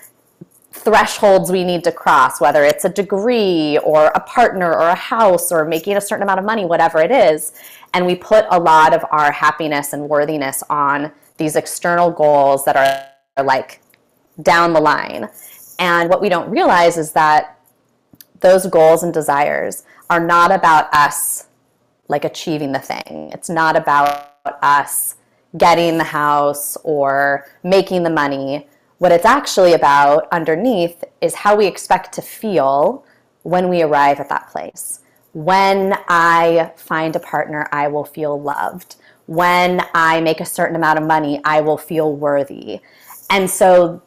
thresholds 0.73 1.51
we 1.51 1.65
need 1.65 1.85
to 1.85 1.93
cross, 1.93 2.41
whether 2.41 2.65
it's 2.65 2.85
a 2.85 2.89
degree 2.89 3.79
or 3.79 4.07
a 4.15 4.21
partner 4.21 4.73
or 4.73 4.89
a 4.89 4.95
house 4.95 5.53
or 5.53 5.65
making 5.65 5.97
a 5.97 6.01
certain 6.01 6.23
amount 6.23 6.39
of 6.39 6.47
money, 6.47 6.65
whatever 6.65 7.01
it 7.01 7.11
is. 7.11 7.53
And 7.93 8.07
we 8.07 8.15
put 8.15 8.47
a 8.51 8.59
lot 8.59 8.95
of 8.95 9.05
our 9.11 9.33
happiness 9.33 9.93
and 9.93 10.09
worthiness 10.09 10.63
on 10.71 11.13
these 11.37 11.57
external 11.57 12.11
goals 12.11 12.65
that 12.65 12.77
are 12.77 13.45
like 13.45 13.83
down 14.43 14.73
the 14.73 14.81
line. 14.81 15.29
And 15.79 16.09
what 16.09 16.21
we 16.21 16.29
don't 16.29 16.51
realize 16.51 16.97
is 16.97 17.13
that 17.13 17.59
those 18.41 18.67
goals 18.67 19.03
and 19.03 19.13
desires 19.13 19.85
are 20.09 20.21
not 20.21 20.53
about 20.53 20.93
us 20.95 21.47
like 22.09 22.25
achieving 22.25 22.73
the 22.73 22.79
thing. 22.79 23.31
It's 23.33 23.49
not 23.49 23.77
about 23.77 24.33
us 24.63 25.17
getting 25.57 25.99
the 25.99 26.05
house 26.05 26.77
or 26.83 27.47
making 27.63 28.03
the 28.03 28.11
money. 28.11 28.67
What 28.99 29.13
it's 29.13 29.25
actually 29.25 29.75
about 29.75 30.29
underneath 30.33 31.05
is 31.21 31.35
how 31.35 31.57
we 31.57 31.67
expect 31.67 32.13
to 32.15 32.23
feel 32.23 33.05
when 33.43 33.69
we 33.69 33.83
arrive 33.83 34.21
at 34.21 34.29
that 34.29 34.49
place 34.49 35.01
when 35.33 35.95
I 36.09 36.73
find 36.77 37.15
a 37.15 37.21
partner, 37.21 37.69
I 37.73 37.89
will 37.89 38.05
feel 38.05 38.41
loved. 38.41 38.97
When 39.27 39.81
I 39.95 40.21
make 40.21 40.41
a 40.41 40.45
certain 40.45 40.77
amount 40.77 40.99
of 40.99 41.07
money, 41.07 41.41
I 41.45 41.61
will 41.61 41.79
feel 41.79 42.15
worthy. 42.15 42.81
And 43.29 43.49
so, 43.49 44.03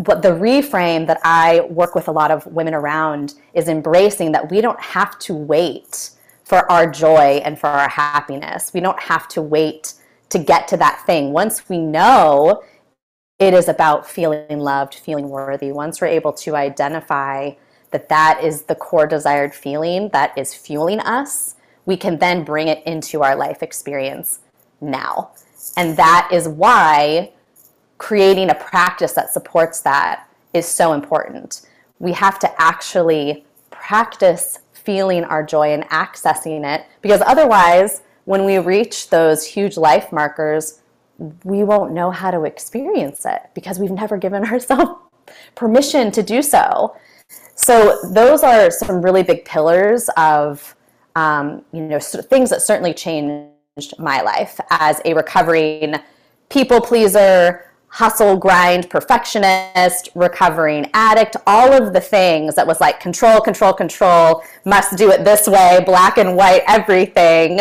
but 0.00 0.22
the 0.22 0.30
reframe 0.30 1.06
that 1.06 1.20
I 1.24 1.60
work 1.68 1.94
with 1.94 2.08
a 2.08 2.12
lot 2.12 2.30
of 2.30 2.46
women 2.46 2.74
around 2.74 3.34
is 3.52 3.68
embracing 3.68 4.32
that 4.32 4.50
we 4.50 4.60
don't 4.60 4.80
have 4.80 5.18
to 5.20 5.34
wait 5.34 6.10
for 6.44 6.70
our 6.72 6.90
joy 6.90 7.42
and 7.44 7.58
for 7.58 7.66
our 7.66 7.88
happiness. 7.88 8.72
We 8.72 8.80
don't 8.80 9.00
have 9.00 9.28
to 9.28 9.42
wait 9.42 9.94
to 10.30 10.38
get 10.38 10.68
to 10.68 10.76
that 10.78 11.04
thing. 11.06 11.32
Once 11.32 11.68
we 11.68 11.78
know 11.78 12.62
it 13.38 13.52
is 13.52 13.68
about 13.68 14.08
feeling 14.08 14.58
loved, 14.58 14.94
feeling 14.94 15.28
worthy, 15.28 15.70
once 15.70 16.00
we're 16.00 16.06
able 16.08 16.32
to 16.34 16.56
identify 16.56 17.52
that 17.90 18.08
that 18.08 18.40
is 18.42 18.62
the 18.62 18.74
core 18.74 19.06
desired 19.06 19.54
feeling 19.54 20.08
that 20.10 20.36
is 20.38 20.54
fueling 20.54 21.00
us, 21.00 21.56
we 21.84 21.96
can 21.96 22.18
then 22.18 22.44
bring 22.44 22.68
it 22.68 22.82
into 22.86 23.22
our 23.22 23.36
life 23.36 23.62
experience 23.62 24.40
now. 24.80 25.32
And 25.76 25.96
that 25.96 26.30
is 26.32 26.48
why 26.48 27.32
creating 28.00 28.48
a 28.48 28.54
practice 28.54 29.12
that 29.12 29.30
supports 29.30 29.82
that 29.82 30.26
is 30.54 30.66
so 30.66 30.94
important. 30.94 31.60
We 31.98 32.12
have 32.14 32.38
to 32.38 32.50
actually 32.60 33.44
practice 33.70 34.60
feeling 34.72 35.22
our 35.24 35.42
joy 35.42 35.74
and 35.74 35.84
accessing 35.90 36.64
it 36.64 36.86
because 37.02 37.20
otherwise, 37.26 38.00
when 38.24 38.46
we 38.46 38.58
reach 38.58 39.10
those 39.10 39.44
huge 39.44 39.76
life 39.76 40.10
markers, 40.12 40.80
we 41.44 41.62
won't 41.62 41.92
know 41.92 42.10
how 42.10 42.30
to 42.30 42.44
experience 42.44 43.26
it 43.26 43.42
because 43.54 43.78
we've 43.78 43.90
never 43.90 44.16
given 44.16 44.44
ourselves 44.50 44.92
permission 45.54 46.10
to 46.12 46.22
do 46.22 46.40
so. 46.40 46.96
So 47.54 47.98
those 48.14 48.42
are 48.42 48.70
some 48.70 49.02
really 49.02 49.22
big 49.22 49.44
pillars 49.44 50.08
of 50.16 50.74
um, 51.16 51.66
you 51.72 51.82
know 51.82 51.98
things 52.00 52.48
that 52.48 52.62
certainly 52.62 52.94
changed 52.94 53.92
my 53.98 54.22
life 54.22 54.58
as 54.70 55.02
a 55.04 55.12
recovering 55.12 55.96
people 56.48 56.80
pleaser, 56.80 57.69
hustle 57.90 58.36
grind 58.36 58.88
perfectionist, 58.88 60.08
recovering 60.14 60.88
addict, 60.94 61.36
all 61.46 61.72
of 61.72 61.92
the 61.92 62.00
things 62.00 62.54
that 62.54 62.66
was 62.66 62.80
like 62.80 63.00
control, 63.00 63.40
control, 63.40 63.72
control, 63.72 64.42
must 64.64 64.96
do 64.96 65.10
it 65.10 65.24
this 65.24 65.48
way, 65.48 65.82
black 65.84 66.16
and 66.16 66.36
white, 66.36 66.62
everything, 66.68 67.60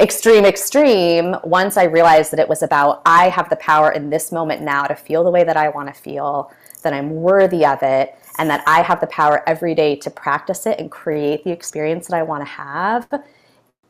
extreme, 0.00 0.44
extreme. 0.44 1.36
Once 1.44 1.76
I 1.76 1.84
realized 1.84 2.32
that 2.32 2.40
it 2.40 2.48
was 2.48 2.62
about 2.62 3.02
I 3.06 3.28
have 3.28 3.48
the 3.48 3.56
power 3.56 3.92
in 3.92 4.10
this 4.10 4.32
moment 4.32 4.62
now 4.62 4.84
to 4.84 4.96
feel 4.96 5.22
the 5.22 5.30
way 5.30 5.44
that 5.44 5.56
I 5.56 5.68
want 5.68 5.92
to 5.94 6.00
feel, 6.00 6.52
that 6.82 6.92
I'm 6.92 7.10
worthy 7.10 7.64
of 7.64 7.78
it, 7.82 8.16
and 8.38 8.50
that 8.50 8.64
I 8.66 8.82
have 8.82 9.00
the 9.00 9.06
power 9.06 9.48
every 9.48 9.74
day 9.74 9.94
to 9.96 10.10
practice 10.10 10.66
it 10.66 10.78
and 10.80 10.90
create 10.90 11.44
the 11.44 11.50
experience 11.50 12.08
that 12.08 12.16
I 12.16 12.22
want 12.22 12.42
to 12.42 12.50
have, 12.50 13.08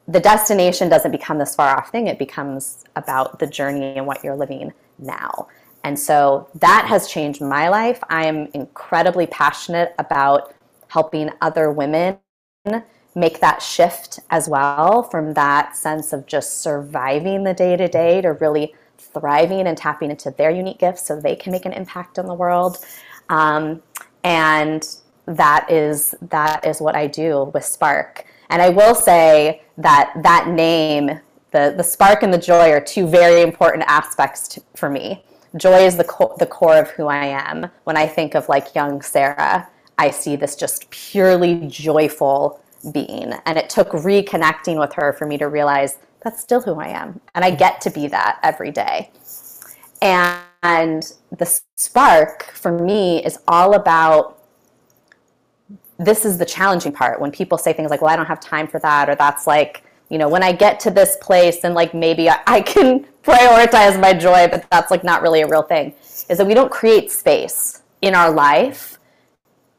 the 0.06 0.20
destination 0.20 0.88
doesn't 0.88 1.12
become 1.12 1.38
this 1.38 1.54
far 1.54 1.76
off 1.76 1.90
thing. 1.90 2.06
It 2.06 2.18
becomes 2.18 2.84
about 2.96 3.38
the 3.38 3.46
journey 3.46 3.96
and 3.96 4.06
what 4.06 4.24
you're 4.24 4.36
living 4.36 4.72
now. 4.98 5.48
And 5.84 5.98
so 5.98 6.48
that 6.56 6.86
has 6.88 7.08
changed 7.08 7.40
my 7.40 7.68
life. 7.68 8.02
I 8.08 8.26
am 8.26 8.48
incredibly 8.54 9.26
passionate 9.26 9.94
about 9.98 10.54
helping 10.88 11.30
other 11.40 11.70
women 11.70 12.18
make 13.14 13.40
that 13.40 13.62
shift 13.62 14.20
as 14.30 14.48
well 14.48 15.02
from 15.02 15.34
that 15.34 15.76
sense 15.76 16.12
of 16.12 16.26
just 16.26 16.60
surviving 16.60 17.44
the 17.44 17.54
day 17.54 17.76
to 17.76 17.88
day 17.88 18.20
to 18.20 18.32
really 18.34 18.74
thriving 18.98 19.66
and 19.66 19.76
tapping 19.76 20.10
into 20.10 20.30
their 20.32 20.50
unique 20.50 20.78
gifts 20.78 21.06
so 21.06 21.18
they 21.18 21.34
can 21.36 21.52
make 21.52 21.64
an 21.64 21.72
impact 21.72 22.18
on 22.18 22.26
the 22.26 22.34
world. 22.34 22.78
Um, 23.28 23.82
and 24.24 24.86
that 25.26 25.70
is 25.70 26.14
that 26.22 26.66
is 26.66 26.80
what 26.80 26.96
I 26.96 27.06
do 27.06 27.50
with 27.54 27.64
Spark. 27.64 28.24
And 28.50 28.62
I 28.62 28.70
will 28.70 28.94
say 28.94 29.62
that 29.76 30.12
that 30.22 30.48
name, 30.48 31.20
the 31.50 31.74
the 31.76 31.82
spark 31.82 32.22
and 32.22 32.32
the 32.32 32.38
joy, 32.38 32.70
are 32.70 32.80
two 32.80 33.06
very 33.06 33.42
important 33.42 33.84
aspects 33.86 34.48
to, 34.48 34.62
for 34.74 34.88
me. 34.88 35.24
Joy 35.56 35.86
is 35.86 35.96
the 35.96 36.04
co- 36.04 36.34
the 36.38 36.46
core 36.46 36.76
of 36.76 36.90
who 36.90 37.06
I 37.06 37.26
am. 37.26 37.70
When 37.84 37.96
I 37.96 38.06
think 38.06 38.34
of 38.34 38.48
like 38.48 38.74
young 38.74 39.00
Sarah, 39.02 39.68
I 39.96 40.10
see 40.10 40.36
this 40.36 40.56
just 40.56 40.90
purely 40.90 41.66
joyful 41.68 42.60
being, 42.92 43.32
and 43.46 43.58
it 43.58 43.70
took 43.70 43.90
reconnecting 43.90 44.78
with 44.78 44.92
her 44.94 45.12
for 45.12 45.26
me 45.26 45.38
to 45.38 45.48
realize 45.48 45.98
that's 46.22 46.40
still 46.40 46.60
who 46.60 46.74
I 46.74 46.88
am, 46.88 47.20
and 47.34 47.44
I 47.44 47.50
get 47.50 47.80
to 47.82 47.90
be 47.90 48.08
that 48.08 48.38
every 48.42 48.70
day. 48.70 49.10
And 50.02 50.42
and 50.62 51.12
the 51.36 51.60
spark 51.76 52.50
for 52.52 52.72
me 52.72 53.24
is 53.24 53.38
all 53.46 53.74
about 53.74 54.42
this 55.98 56.24
is 56.24 56.38
the 56.38 56.44
challenging 56.44 56.92
part 56.92 57.20
when 57.20 57.30
people 57.30 57.58
say 57.58 57.72
things 57.72 57.90
like, 57.90 58.02
well, 58.02 58.10
I 58.10 58.16
don't 58.16 58.26
have 58.26 58.40
time 58.40 58.66
for 58.66 58.78
that, 58.80 59.08
or 59.08 59.14
that's 59.14 59.46
like, 59.46 59.84
you 60.08 60.18
know, 60.18 60.28
when 60.28 60.42
I 60.42 60.52
get 60.52 60.80
to 60.80 60.90
this 60.90 61.16
place 61.20 61.64
and 61.64 61.74
like 61.74 61.94
maybe 61.94 62.30
I, 62.30 62.40
I 62.46 62.60
can 62.60 63.06
prioritize 63.22 64.00
my 64.00 64.12
joy, 64.12 64.48
but 64.48 64.66
that's 64.70 64.90
like 64.90 65.04
not 65.04 65.22
really 65.22 65.42
a 65.42 65.48
real 65.48 65.62
thing, 65.62 65.94
is 66.28 66.38
that 66.38 66.46
we 66.46 66.54
don't 66.54 66.70
create 66.70 67.10
space 67.10 67.82
in 68.02 68.14
our 68.14 68.30
life 68.30 68.98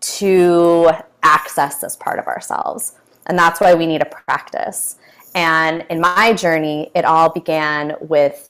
to 0.01 0.91
access 1.23 1.81
this 1.81 1.95
part 1.95 2.19
of 2.19 2.27
ourselves. 2.27 2.95
And 3.25 3.37
that's 3.37 3.59
why 3.59 3.73
we 3.73 3.85
need 3.85 4.01
a 4.01 4.05
practice. 4.05 4.97
And 5.35 5.85
in 5.89 5.99
my 5.99 6.33
journey, 6.33 6.91
it 6.95 7.05
all 7.05 7.29
began 7.29 7.95
with 8.01 8.49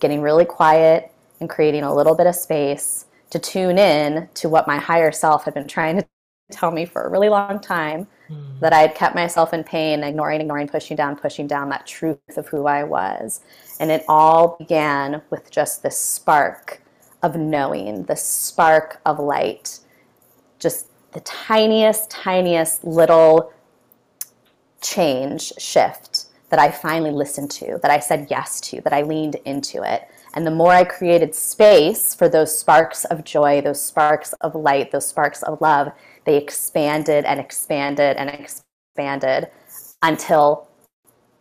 getting 0.00 0.20
really 0.20 0.44
quiet 0.44 1.12
and 1.40 1.48
creating 1.48 1.82
a 1.82 1.94
little 1.94 2.14
bit 2.14 2.26
of 2.26 2.34
space 2.34 3.06
to 3.30 3.38
tune 3.38 3.78
in 3.78 4.28
to 4.34 4.48
what 4.48 4.66
my 4.66 4.76
higher 4.76 5.12
self 5.12 5.44
had 5.44 5.54
been 5.54 5.68
trying 5.68 5.98
to 5.98 6.06
tell 6.50 6.70
me 6.70 6.84
for 6.84 7.02
a 7.02 7.10
really 7.10 7.28
long 7.28 7.60
time 7.60 8.06
mm. 8.30 8.60
that 8.60 8.72
I 8.72 8.80
had 8.80 8.94
kept 8.94 9.14
myself 9.14 9.52
in 9.52 9.64
pain, 9.64 10.02
ignoring, 10.02 10.40
ignoring, 10.40 10.68
pushing 10.68 10.96
down, 10.96 11.16
pushing 11.16 11.46
down 11.46 11.68
that 11.70 11.86
truth 11.86 12.36
of 12.36 12.48
who 12.48 12.66
I 12.66 12.84
was. 12.84 13.40
And 13.80 13.90
it 13.90 14.04
all 14.08 14.56
began 14.58 15.22
with 15.30 15.50
just 15.50 15.82
this 15.82 15.98
spark 15.98 16.82
of 17.22 17.36
knowing, 17.36 18.04
this 18.04 18.22
spark 18.22 19.00
of 19.04 19.18
light, 19.18 19.80
just 20.58 20.86
the 21.12 21.20
tiniest, 21.20 22.10
tiniest 22.10 22.84
little 22.84 23.52
change, 24.80 25.52
shift 25.58 26.26
that 26.50 26.58
I 26.58 26.70
finally 26.70 27.10
listened 27.10 27.50
to, 27.52 27.78
that 27.82 27.90
I 27.90 27.98
said 27.98 28.28
yes 28.30 28.60
to, 28.62 28.80
that 28.82 28.92
I 28.92 29.02
leaned 29.02 29.36
into 29.44 29.82
it. 29.82 30.08
And 30.38 30.46
the 30.46 30.52
more 30.52 30.70
I 30.70 30.84
created 30.84 31.34
space 31.34 32.14
for 32.14 32.28
those 32.28 32.56
sparks 32.56 33.04
of 33.06 33.24
joy, 33.24 33.60
those 33.60 33.82
sparks 33.82 34.34
of 34.34 34.54
light, 34.54 34.92
those 34.92 35.08
sparks 35.08 35.42
of 35.42 35.60
love, 35.60 35.90
they 36.26 36.36
expanded 36.36 37.24
and 37.24 37.40
expanded 37.40 38.16
and 38.16 38.30
expanded 38.30 39.48
until 40.00 40.68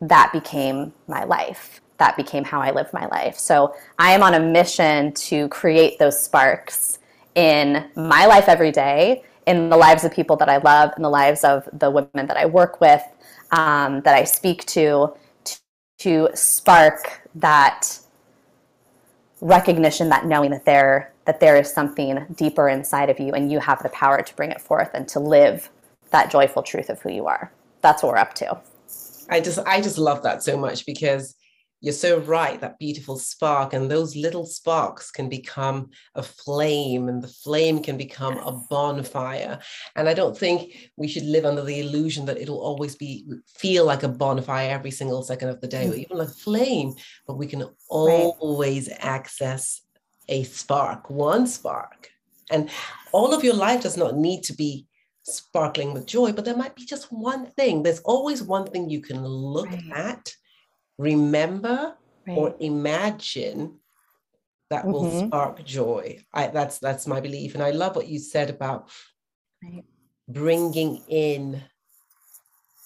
that 0.02 0.32
became 0.34 0.94
my 1.08 1.26
life. 1.26 1.80
That 1.98 2.18
became 2.18 2.44
how 2.44 2.60
I 2.60 2.72
live 2.72 2.92
my 2.92 3.06
life. 3.06 3.38
So 3.38 3.76
I 4.00 4.14
am 4.14 4.24
on 4.24 4.34
a 4.34 4.40
mission 4.40 5.14
to 5.14 5.48
create 5.50 6.00
those 6.00 6.20
sparks 6.20 6.98
in 7.36 7.92
my 7.96 8.26
life 8.26 8.50
every 8.50 8.72
day, 8.72 9.24
in 9.46 9.70
the 9.70 9.78
lives 9.78 10.06
of 10.06 10.12
people 10.12 10.38
that 10.38 10.50
I 10.50 10.58
love, 10.58 10.94
in 10.98 11.04
the 11.04 11.10
lives 11.12 11.44
of 11.44 11.70
the 11.72 11.92
women 11.92 12.26
that 12.26 12.38
I 12.38 12.48
work 12.48 12.82
with, 12.82 13.04
um, 13.52 14.02
that 14.02 14.16
I 14.16 14.24
speak 14.24 14.66
to, 14.66 15.14
to, 15.44 15.60
to 16.00 16.30
spark 16.34 17.22
that 17.36 18.00
recognition, 19.42 20.10
that 20.10 20.26
knowing 20.26 20.52
that 20.52 20.66
there 20.66 21.14
that 21.26 21.40
there 21.42 21.58
is 21.58 21.72
something 21.72 22.26
deeper 22.36 22.70
inside 22.70 23.10
of 23.10 23.20
you, 23.20 23.34
and 23.34 23.52
you 23.52 23.60
have 23.60 23.84
the 23.84 23.90
power 23.90 24.22
to 24.22 24.36
bring 24.36 24.52
it 24.52 24.62
forth 24.62 24.90
and 24.94 25.08
to 25.10 25.20
live 25.20 25.70
that 26.12 26.32
joyful 26.32 26.64
truth 26.64 26.90
of 26.90 27.02
who 27.02 27.12
you 27.12 27.28
are. 27.28 27.52
That's 27.82 28.02
what 28.02 28.14
we're 28.14 28.18
up 28.18 28.34
to. 28.36 28.60
I 29.30 29.42
just 29.42 29.60
I 29.60 29.82
just 29.82 29.98
love 29.98 30.24
that 30.24 30.44
so 30.44 30.58
much 30.58 30.86
because 30.86 31.36
you're 31.82 31.94
so 31.94 32.20
right 32.20 32.60
that 32.60 32.80
beautiful 32.80 33.18
spark 33.18 33.74
and 33.74 33.90
those 33.90 34.16
little 34.16 34.46
sparks 34.46 35.12
can 35.12 35.30
become 35.30 35.90
a 36.16 36.24
flame 36.24 37.08
and 37.08 37.22
the 37.22 37.28
flame 37.28 37.82
can 37.82 37.98
become 37.98 38.38
a 38.38 38.52
bonfire 38.70 39.60
and 39.96 40.10
i 40.10 40.14
don't 40.14 40.38
think 40.38 40.90
we 40.98 41.08
should 41.08 41.26
live 41.26 41.46
under 41.46 41.64
the 41.64 41.80
illusion 41.80 42.26
that 42.26 42.40
it'll 42.40 42.62
always 42.62 42.96
be 42.96 43.26
feel 43.56 43.86
like 43.86 44.04
a 44.04 44.10
bonfire 44.10 44.70
every 44.70 44.92
single 44.92 45.22
second 45.22 45.50
of 45.50 45.62
the 45.62 45.68
day 45.68 45.88
or 45.88 45.92
mm. 45.92 46.00
even 46.00 46.18
like 46.18 46.30
flame 46.30 46.94
but 47.28 47.38
we 47.38 47.46
can 47.46 47.64
always 47.90 48.90
right. 48.90 48.98
access 49.02 49.82
a 50.30 50.44
spark 50.44 51.10
one 51.10 51.46
spark 51.46 52.10
and 52.50 52.70
all 53.12 53.34
of 53.34 53.44
your 53.44 53.54
life 53.54 53.82
does 53.82 53.98
not 53.98 54.16
need 54.16 54.44
to 54.44 54.54
be 54.54 54.86
sparkling 55.24 55.94
with 55.94 56.06
joy 56.06 56.32
but 56.32 56.46
there 56.46 56.56
might 56.56 56.76
be 56.76 56.86
just 56.86 57.12
one 57.12 57.46
thing 57.46 57.84
there's 57.84 58.00
always 58.00 58.42
one 58.42 58.66
thing 58.66 58.90
you 58.90 59.02
can 59.02 59.26
look 59.26 59.70
right. 59.70 59.92
at 59.94 60.32
remember 60.98 61.96
right. 62.28 62.38
or 62.38 62.56
imagine 62.60 63.80
that 64.70 64.84
mm-hmm. 64.84 64.92
will 64.92 65.28
spark 65.28 65.64
joy 65.64 66.20
I, 66.34 66.48
that's 66.48 66.80
that's 66.80 67.08
my 67.08 67.20
belief 67.20 67.54
and 67.54 67.64
i 67.64 67.72
love 67.72 67.96
what 67.96 68.08
you 68.08 68.20
said 68.20 68.50
about 68.50 68.90
right. 69.64 69.84
bringing 70.28 71.04
in 71.08 71.62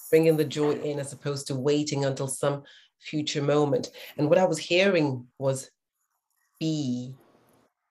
bringing 0.09 0.37
the 0.37 0.45
joy 0.45 0.73
in 0.73 0.99
as 0.99 1.13
opposed 1.13 1.47
to 1.47 1.55
waiting 1.55 2.05
until 2.05 2.27
some 2.27 2.63
future 2.99 3.41
moment 3.41 3.89
and 4.17 4.29
what 4.29 4.37
i 4.37 4.45
was 4.45 4.59
hearing 4.59 5.25
was 5.39 5.71
be 6.59 7.15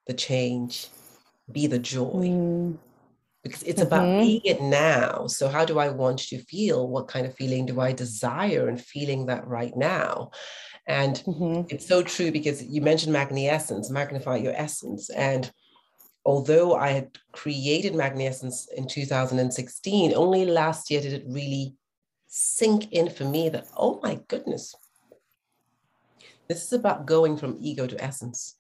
the 0.07 0.15
change 0.15 0.87
be 1.51 1.67
the 1.67 1.79
joy 1.79 2.29
mm 2.29 2.79
because 3.43 3.63
it's 3.63 3.81
mm-hmm. 3.81 3.87
about 3.87 4.21
being 4.21 4.41
it 4.45 4.61
now. 4.61 5.27
So, 5.27 5.49
how 5.49 5.65
do 5.65 5.79
I 5.79 5.89
want 5.89 6.19
to 6.19 6.39
feel? 6.39 6.89
What 6.89 7.09
kind 7.09 7.27
of 7.27 7.35
feeling 7.35 7.67
do 7.67 7.81
I 7.81 7.93
desire 7.93 8.69
and 8.69 8.81
feeling 8.81 9.27
that 9.27 9.47
right 9.47 9.77
now? 9.77 10.31
And 10.87 11.17
mm-hmm. 11.27 11.67
it's 11.69 11.87
so 11.87 12.03
true 12.03 12.33
because 12.33 12.63
you 12.63 12.81
mentioned 12.81 13.13
Magni 13.13 13.49
Essence, 13.49 13.91
magnify 13.91 14.37
your 14.37 14.55
essence. 14.55 15.09
And 15.11 15.51
although 16.25 16.75
I 16.75 16.91
had 16.91 17.19
created 17.33 17.95
Magni 17.95 18.27
Essence 18.27 18.69
in 18.77 18.87
2016, 18.87 20.13
only 20.15 20.45
last 20.45 20.91
year 20.91 21.01
did 21.01 21.13
it 21.13 21.25
really 21.27 21.75
sink 22.27 22.93
in 22.93 23.09
for 23.09 23.25
me 23.25 23.49
that, 23.51 23.67
oh 23.77 24.01
my 24.03 24.21
goodness, 24.29 24.75
this 26.49 26.65
is 26.65 26.73
about 26.73 27.07
going 27.07 27.37
from 27.37 27.57
ego 27.61 27.87
to 27.87 28.03
essence. 28.03 28.57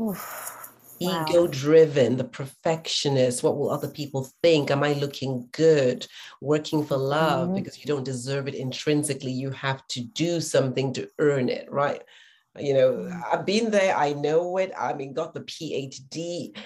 Oof 0.00 0.61
wow. 1.06 1.24
ego 1.28 1.46
driven, 1.46 2.16
the 2.16 2.24
perfectionist. 2.24 3.42
What 3.42 3.56
will 3.56 3.70
other 3.70 3.88
people 3.88 4.30
think? 4.42 4.70
Am 4.70 4.82
I 4.82 4.94
looking 4.94 5.48
good? 5.52 6.06
Working 6.40 6.84
for 6.84 6.96
love 6.96 7.48
mm-hmm. 7.48 7.56
because 7.56 7.78
you 7.78 7.86
don't 7.86 8.04
deserve 8.04 8.48
it 8.48 8.54
intrinsically. 8.54 9.32
You 9.32 9.50
have 9.50 9.86
to 9.88 10.02
do 10.02 10.40
something 10.40 10.92
to 10.94 11.08
earn 11.18 11.48
it, 11.48 11.70
right? 11.70 12.02
You 12.58 12.74
know, 12.74 12.92
mm. 12.92 13.22
I've 13.32 13.46
been 13.46 13.70
there, 13.70 13.96
I 13.96 14.12
know 14.12 14.58
it. 14.58 14.72
I 14.78 14.92
mean, 14.92 15.14
got 15.14 15.34
the 15.34 15.40
PhD. 15.40 16.56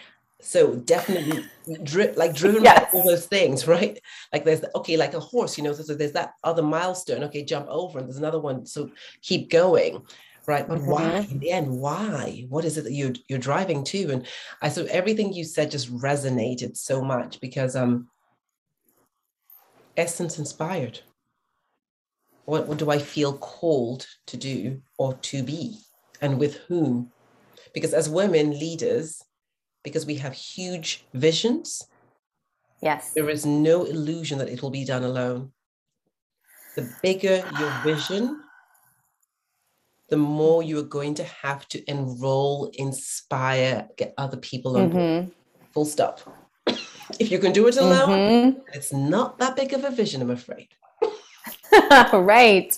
So 0.41 0.77
definitely 0.77 1.45
dri- 1.83 2.13
like 2.15 2.35
driven 2.35 2.63
yes. 2.65 2.93
by 2.93 2.99
all 2.99 3.07
those 3.07 3.27
things, 3.27 3.67
right? 3.69 3.99
Like 4.33 4.45
there's 4.45 4.65
okay, 4.75 4.97
like 4.97 5.15
a 5.15 5.21
horse, 5.21 5.57
you 5.57 5.65
know, 5.65 5.73
so 5.73 5.95
there's 5.95 6.13
that 6.13 6.35
other 6.45 6.63
milestone. 6.63 7.25
Okay, 7.25 7.45
jump 7.45 7.67
over, 7.69 7.99
and 7.99 8.09
there's 8.09 8.19
another 8.19 8.41
one. 8.41 8.67
So 8.67 8.91
keep 9.23 9.51
going 9.51 10.03
right? 10.47 10.67
But 10.69 10.79
mm-hmm. 10.79 10.91
why 10.91 11.27
in 11.31 11.39
the 11.39 11.51
end 11.51 11.69
why? 11.69 12.47
What 12.49 12.65
is 12.65 12.79
it 12.79 12.85
that 12.85 12.93
you're 12.93 13.15
you're 13.29 13.39
driving 13.39 13.85
to? 13.85 14.11
And 14.11 14.27
i 14.63 14.69
so 14.69 14.85
everything 14.87 15.33
you 15.33 15.45
said 15.45 15.71
just 15.71 15.95
resonated 15.95 16.77
so 16.77 17.03
much 17.03 17.41
because 17.41 17.77
um 17.77 18.09
essence 19.97 20.39
inspired. 20.39 21.01
What, 22.45 22.69
what 22.69 22.79
do 22.79 22.91
i 22.91 22.99
feel 22.99 23.37
called 23.39 24.07
to 24.27 24.37
do 24.37 24.83
or 24.99 25.15
to 25.15 25.43
be? 25.43 25.79
And 26.21 26.39
with 26.39 26.57
whom? 26.69 27.11
Because 27.75 27.93
as 27.93 28.09
women 28.09 28.51
leaders 28.59 29.23
because 29.83 30.07
we 30.07 30.17
have 30.17 30.33
huge 30.33 31.07
visions 31.15 31.87
yes. 32.83 33.13
there 33.15 33.31
is 33.31 33.47
no 33.47 33.85
illusion 33.85 34.39
that 34.39 34.49
it 34.49 34.63
will 34.63 34.71
be 34.71 34.85
done 34.85 35.05
alone. 35.05 35.53
The 36.75 36.91
bigger 37.03 37.43
your 37.59 37.71
vision 37.83 38.43
the 40.09 40.17
more 40.17 40.63
you 40.63 40.79
are 40.79 40.83
going 40.83 41.15
to 41.15 41.25
have 41.25 41.67
to 41.69 41.91
enroll, 41.91 42.71
inspire, 42.75 43.89
get 43.97 44.15
other 44.19 44.37
people 44.37 44.77
on 44.77 44.91
mm-hmm. 44.91 44.97
board. 44.97 45.31
Full 45.73 45.85
stop. 45.85 46.21
if 47.19 47.31
you 47.31 47.39
can 47.39 47.53
do 47.53 47.67
it 47.67 47.77
alone, 47.77 48.09
mm-hmm. 48.09 48.61
it's 48.73 48.93
not 48.93 49.39
that 49.39 49.57
big 49.57 49.73
of 49.73 49.85
a 49.85 49.91
vision, 49.91 50.23
I'm 50.23 50.31
afraid. 50.31 50.69
right, 52.13 52.77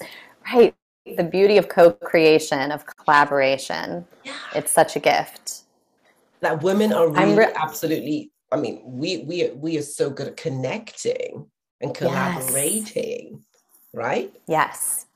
right. 0.52 0.74
The 1.16 1.24
beauty 1.24 1.56
of 1.56 1.68
co 1.68 1.92
creation, 1.92 2.70
of 2.70 2.84
collaboration. 2.84 4.06
Yeah. 4.24 4.32
It's 4.54 4.70
such 4.70 4.96
a 4.96 5.00
gift. 5.00 5.62
That 6.40 6.62
women 6.62 6.92
are 6.92 7.08
really 7.08 7.34
re- 7.34 7.52
absolutely, 7.56 8.30
I 8.52 8.56
mean, 8.56 8.82
we, 8.84 9.18
we, 9.18 9.50
we 9.50 9.78
are 9.78 9.82
so 9.82 10.10
good 10.10 10.28
at 10.28 10.36
connecting 10.36 11.46
and 11.80 11.94
collaborating, 11.94 13.30
yes. 13.32 13.42
right? 13.92 14.32
Yes 14.46 15.06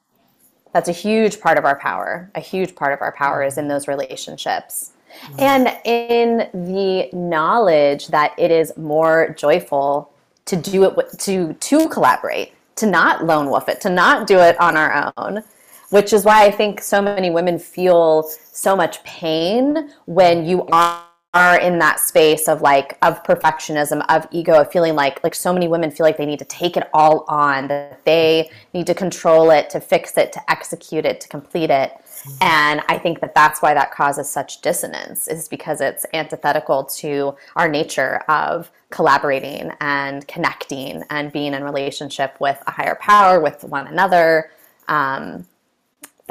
that's 0.73 0.89
a 0.89 0.93
huge 0.93 1.41
part 1.41 1.59
of 1.59 1.65
our 1.65 1.79
power. 1.79 2.31
A 2.35 2.41
huge 2.41 2.75
part 2.75 2.93
of 2.93 3.03
our 3.03 3.13
power 3.13 3.43
is 3.43 3.59
in 3.59 3.69
those 3.69 3.87
relationships. 3.87 4.93
And 5.39 5.69
in 5.85 6.49
the 6.55 7.11
knowledge 7.13 8.09
that 8.09 8.35
it 8.39 8.51
is 8.51 8.77
more 8.77 9.35
joyful 9.39 10.11
to 10.47 10.57
do 10.57 10.85
it 10.85 11.19
to 11.21 11.53
to 11.53 11.89
collaborate, 11.89 12.55
to 12.77 12.87
not 12.87 13.25
lone 13.25 13.51
wolf 13.51 13.69
it, 13.69 13.81
to 13.83 13.91
not 13.91 14.27
do 14.27 14.39
it 14.39 14.59
on 14.61 14.77
our 14.77 15.13
own, 15.17 15.43
which 15.91 16.13
is 16.13 16.25
why 16.25 16.45
I 16.45 16.51
think 16.51 16.81
so 16.81 17.03
many 17.03 17.31
women 17.31 17.59
feel 17.59 18.23
so 18.23 18.75
much 18.75 19.05
pain 19.05 19.91
when 20.07 20.47
you 20.47 20.67
are 20.69 21.05
are 21.35 21.59
in 21.59 21.79
that 21.79 21.99
space 21.99 22.47
of 22.47 22.61
like 22.61 22.99
of 23.01 23.23
perfectionism 23.25 24.05
of 24.11 24.27
ego 24.31 24.61
of 24.61 24.71
feeling 24.71 24.95
like 24.95 25.23
like 25.25 25.35
so 25.35 25.53
many 25.53 25.67
women 25.67 25.91
feel 25.91 26.05
like 26.05 26.19
they 26.19 26.27
need 26.27 26.39
to 26.39 26.45
take 26.45 26.77
it 26.77 26.89
all 26.93 27.25
on 27.27 27.69
that 27.69 28.05
they 28.05 28.51
need 28.75 28.87
to 28.87 28.95
control 28.95 29.51
it 29.51 29.71
to 29.71 29.81
fix 29.81 30.19
it 30.19 30.31
to 30.33 30.51
execute 30.51 31.07
it 31.07 31.21
to 31.21 31.29
complete 31.29 31.71
it. 31.71 31.93
And 32.41 32.83
i 32.89 32.99
think 32.99 33.21
that 33.21 33.35
that's 33.35 33.63
why 33.63 33.73
that 33.75 33.93
causes 33.93 34.29
such 34.29 34.61
dissonance 34.61 35.27
is 35.27 35.49
because 35.49 35.81
it's 35.81 36.05
antithetical 36.13 36.85
to 36.85 37.35
our 37.57 37.69
nature 37.69 38.19
of 38.29 38.71
collaborating 38.91 39.73
and 39.81 40.29
connecting 40.29 41.03
and 41.11 41.33
being 41.33 41.55
in 41.55 41.65
relationship 41.65 42.37
with 42.39 42.63
a 42.67 42.71
higher 42.71 42.95
power 42.97 43.41
with 43.41 43.65
one 43.65 43.89
another. 43.89 44.51
Um, 44.87 45.47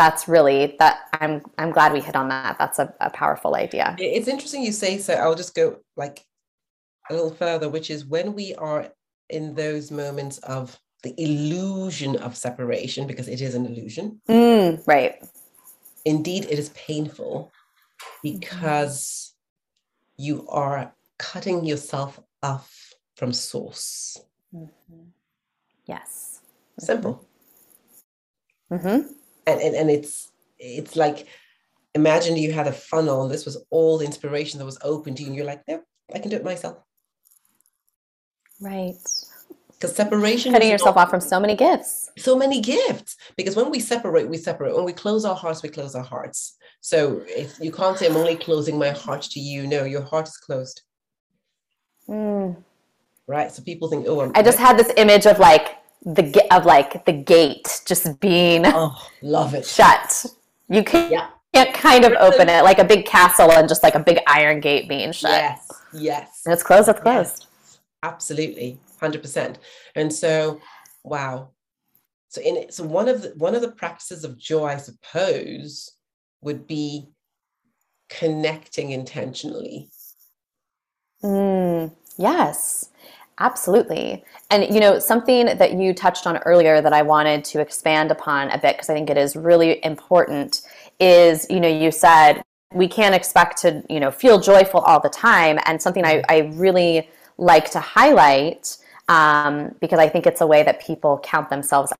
that's 0.01 0.27
really 0.27 0.75
that 0.79 1.01
i'm 1.21 1.43
i'm 1.59 1.69
glad 1.69 1.93
we 1.93 2.01
hit 2.01 2.15
on 2.15 2.27
that. 2.29 2.57
That's 2.57 2.79
a, 2.79 2.91
a 2.99 3.11
powerful 3.11 3.53
idea. 3.55 3.95
It's 3.99 4.27
interesting 4.27 4.63
you 4.63 4.71
say 4.71 4.97
so. 4.97 5.13
I'll 5.13 5.35
just 5.35 5.53
go 5.53 5.77
like 5.95 6.25
a 7.09 7.13
little 7.13 7.35
further 7.43 7.69
which 7.69 7.91
is 7.91 8.05
when 8.05 8.33
we 8.33 8.55
are 8.55 8.91
in 9.29 9.53
those 9.53 9.91
moments 9.91 10.39
of 10.39 10.79
the 11.03 11.13
illusion 11.17 12.15
of 12.15 12.35
separation 12.35 13.05
because 13.05 13.27
it 13.27 13.41
is 13.41 13.53
an 13.53 13.65
illusion. 13.67 14.21
Mm, 14.27 14.81
right. 14.87 15.15
Indeed 16.05 16.45
it 16.45 16.57
is 16.57 16.69
painful 16.69 17.51
because 18.23 19.33
you 20.17 20.47
are 20.49 20.93
cutting 21.19 21.63
yourself 21.63 22.19
off 22.41 22.93
from 23.17 23.31
source. 23.33 24.19
Mm-hmm. 24.53 25.09
yes. 25.85 26.41
Simple. 26.79 27.23
Mm-hmm 28.71 29.20
and, 29.47 29.59
and 29.61 29.75
and 29.75 29.89
it's 29.89 30.31
it's 30.59 30.95
like 30.95 31.27
imagine 31.93 32.37
you 32.37 32.51
had 32.51 32.67
a 32.67 32.71
funnel 32.71 33.23
and 33.23 33.31
this 33.31 33.45
was 33.45 33.63
all 33.69 33.97
the 33.97 34.05
inspiration 34.05 34.59
that 34.59 34.65
was 34.65 34.77
open 34.83 35.13
to 35.15 35.21
you 35.21 35.27
and 35.27 35.35
you're 35.35 35.45
like 35.45 35.61
no 35.67 35.81
i 36.13 36.19
can 36.19 36.29
do 36.29 36.37
it 36.37 36.43
myself 36.43 36.77
Right. 38.61 38.93
Because 39.71 39.95
separation 39.95 40.53
cutting 40.53 40.69
yourself 40.69 40.95
off 40.95 41.09
from 41.09 41.19
so 41.19 41.39
many 41.39 41.55
gifts. 41.55 42.11
So 42.17 42.37
many 42.37 42.61
gifts. 42.61 43.17
Because 43.35 43.55
when 43.55 43.71
we 43.71 43.79
separate, 43.79 44.29
we 44.29 44.37
separate. 44.37 44.75
When 44.75 44.85
we 44.85 44.93
close 44.93 45.25
our 45.25 45.35
hearts, 45.35 45.63
we 45.63 45.69
close 45.69 45.95
our 45.95 46.03
hearts. 46.03 46.57
So 46.81 47.23
if 47.25 47.59
you 47.59 47.71
can't 47.71 47.97
say 47.97 48.05
I'm 48.05 48.15
only 48.15 48.35
closing 48.35 48.77
my 48.77 48.91
heart 48.91 49.23
to 49.23 49.39
you, 49.39 49.65
no, 49.65 49.83
your 49.83 50.03
heart 50.03 50.27
is 50.27 50.37
closed. 50.37 50.81
Mm. 52.07 52.63
Right. 53.25 53.51
So 53.51 53.63
people 53.63 53.89
think, 53.89 54.05
oh, 54.07 54.21
I'm 54.21 54.31
i 54.35 54.43
just 54.43 54.59
had 54.59 54.77
this 54.77 54.91
image 54.97 55.25
of 55.25 55.39
like 55.39 55.77
the 56.03 56.23
gate 56.23 56.47
of 56.51 56.65
like 56.65 57.05
the 57.05 57.13
gate 57.13 57.81
just 57.85 58.19
being 58.19 58.63
oh, 58.65 59.07
love 59.21 59.53
it 59.53 59.65
shut. 59.65 60.25
You 60.69 60.83
can 60.83 61.11
yeah. 61.11 61.27
can't 61.53 61.73
kind 61.73 62.05
of 62.05 62.13
open 62.13 62.49
it 62.49 62.63
like 62.63 62.79
a 62.79 62.83
big 62.83 63.05
castle 63.05 63.51
and 63.51 63.67
just 63.67 63.83
like 63.83 63.95
a 63.95 63.99
big 63.99 64.19
iron 64.27 64.59
gate 64.59 64.89
being 64.89 65.11
shut. 65.11 65.31
Yes. 65.31 65.71
Yes. 65.93 66.41
And 66.45 66.53
it's 66.53 66.63
closed. 66.63 66.89
It's 66.89 66.99
closed. 66.99 67.39
Yes. 67.39 67.79
Absolutely, 68.03 68.79
hundred 68.99 69.21
percent. 69.21 69.59
And 69.95 70.11
so, 70.11 70.59
wow. 71.03 71.49
So 72.29 72.41
in 72.41 72.55
it, 72.55 72.73
so 72.73 72.83
one 72.83 73.07
of 73.07 73.21
the 73.21 73.33
one 73.37 73.53
of 73.53 73.61
the 73.61 73.71
practices 73.71 74.23
of 74.23 74.39
joy, 74.39 74.67
I 74.67 74.77
suppose, 74.77 75.91
would 76.41 76.65
be 76.65 77.09
connecting 78.09 78.91
intentionally. 78.91 79.89
Mm, 81.23 81.93
yes, 82.17 82.89
absolutely. 83.41 84.23
And 84.49 84.73
you 84.73 84.79
know, 84.79 84.99
something 84.99 85.45
that 85.45 85.73
you 85.73 85.93
touched 85.93 86.27
on 86.27 86.37
earlier 86.39 86.81
that 86.81 86.93
I 86.93 87.01
wanted 87.01 87.43
to 87.45 87.59
expand 87.59 88.11
upon 88.11 88.49
a 88.51 88.57
bit 88.57 88.75
because 88.77 88.89
I 88.89 88.93
think 88.93 89.09
it 89.09 89.17
is 89.17 89.35
really 89.35 89.83
important 89.83 90.61
is, 90.99 91.47
you 91.49 91.59
know, 91.59 91.67
you 91.67 91.91
said 91.91 92.43
we 92.73 92.87
can't 92.87 93.15
expect 93.15 93.57
to, 93.63 93.83
you 93.89 93.99
know, 93.99 94.11
feel 94.11 94.39
joyful 94.39 94.79
all 94.81 94.99
the 94.99 95.09
time. 95.09 95.59
And 95.65 95.81
something 95.81 96.05
I, 96.05 96.23
I 96.29 96.51
really 96.53 97.09
like 97.37 97.71
to 97.71 97.79
highlight 97.79 98.77
um, 99.09 99.75
because 99.81 99.99
I 99.99 100.07
think 100.07 100.25
it's 100.25 100.41
a 100.41 100.47
way 100.47 100.63
that 100.63 100.79
people 100.79 101.19
count 101.23 101.49
themselves 101.49 101.91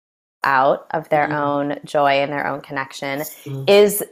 out 0.43 0.87
of 0.91 1.09
their 1.09 1.27
mm-hmm. 1.27 1.33
own 1.33 1.79
joy 1.83 2.21
and 2.21 2.31
their 2.31 2.47
own 2.47 2.61
connection 2.61 3.19
mm-hmm. 3.19 3.63
is 3.67 4.03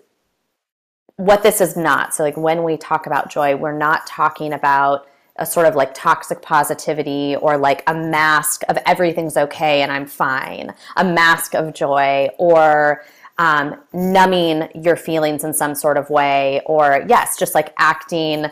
what 1.15 1.43
this 1.43 1.61
is 1.61 1.77
not. 1.77 2.13
So, 2.13 2.23
like 2.23 2.37
when 2.37 2.63
we 2.63 2.77
talk 2.77 3.05
about 3.05 3.29
joy, 3.29 3.55
we're 3.55 3.77
not 3.77 4.05
talking 4.07 4.53
about 4.53 5.07
a 5.39 5.45
sort 5.45 5.65
of 5.65 5.75
like 5.75 5.93
toxic 5.93 6.41
positivity 6.41 7.35
or 7.37 7.57
like 7.57 7.83
a 7.87 7.93
mask 7.93 8.61
of 8.69 8.77
everything's 8.85 9.37
okay 9.37 9.81
and 9.81 9.91
I'm 9.91 10.05
fine, 10.05 10.73
a 10.97 11.03
mask 11.03 11.55
of 11.55 11.73
joy 11.73 12.29
or 12.37 13.03
um, 13.39 13.81
numbing 13.93 14.69
your 14.75 14.97
feelings 14.97 15.43
in 15.43 15.53
some 15.53 15.73
sort 15.73 15.97
of 15.97 16.09
way, 16.09 16.61
or 16.65 17.05
yes, 17.07 17.39
just 17.39 17.55
like 17.55 17.73
acting 17.77 18.45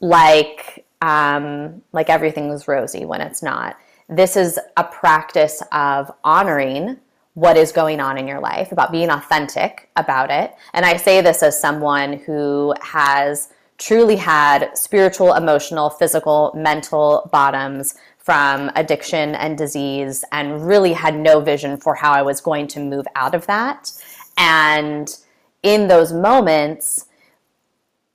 like 0.00 0.84
um, 1.00 1.80
like 1.92 2.10
everything's 2.10 2.68
rosy 2.68 3.04
when 3.04 3.20
it's 3.20 3.42
not. 3.42 3.76
This 4.08 4.36
is 4.36 4.58
a 4.76 4.84
practice 4.84 5.62
of 5.72 6.12
honoring 6.24 6.98
what 7.34 7.56
is 7.56 7.72
going 7.72 7.98
on 7.98 8.18
in 8.18 8.26
your 8.26 8.40
life, 8.40 8.72
about 8.72 8.92
being 8.92 9.10
authentic 9.10 9.88
about 9.96 10.30
it. 10.30 10.54
And 10.74 10.84
I 10.84 10.96
say 10.96 11.22
this 11.22 11.42
as 11.42 11.58
someone 11.58 12.14
who 12.14 12.74
has 12.82 13.48
truly 13.78 14.16
had 14.16 14.76
spiritual, 14.76 15.34
emotional, 15.34 15.90
physical, 15.90 16.52
mental 16.54 17.28
bottoms 17.32 17.94
from 18.18 18.70
addiction 18.76 19.34
and 19.34 19.58
disease 19.58 20.24
and 20.30 20.66
really 20.66 20.92
had 20.92 21.18
no 21.18 21.40
vision 21.40 21.76
for 21.76 21.94
how 21.94 22.12
I 22.12 22.22
was 22.22 22.40
going 22.40 22.68
to 22.68 22.80
move 22.80 23.06
out 23.16 23.34
of 23.34 23.46
that. 23.46 23.90
And 24.38 25.14
in 25.62 25.88
those 25.88 26.12
moments, 26.12 27.06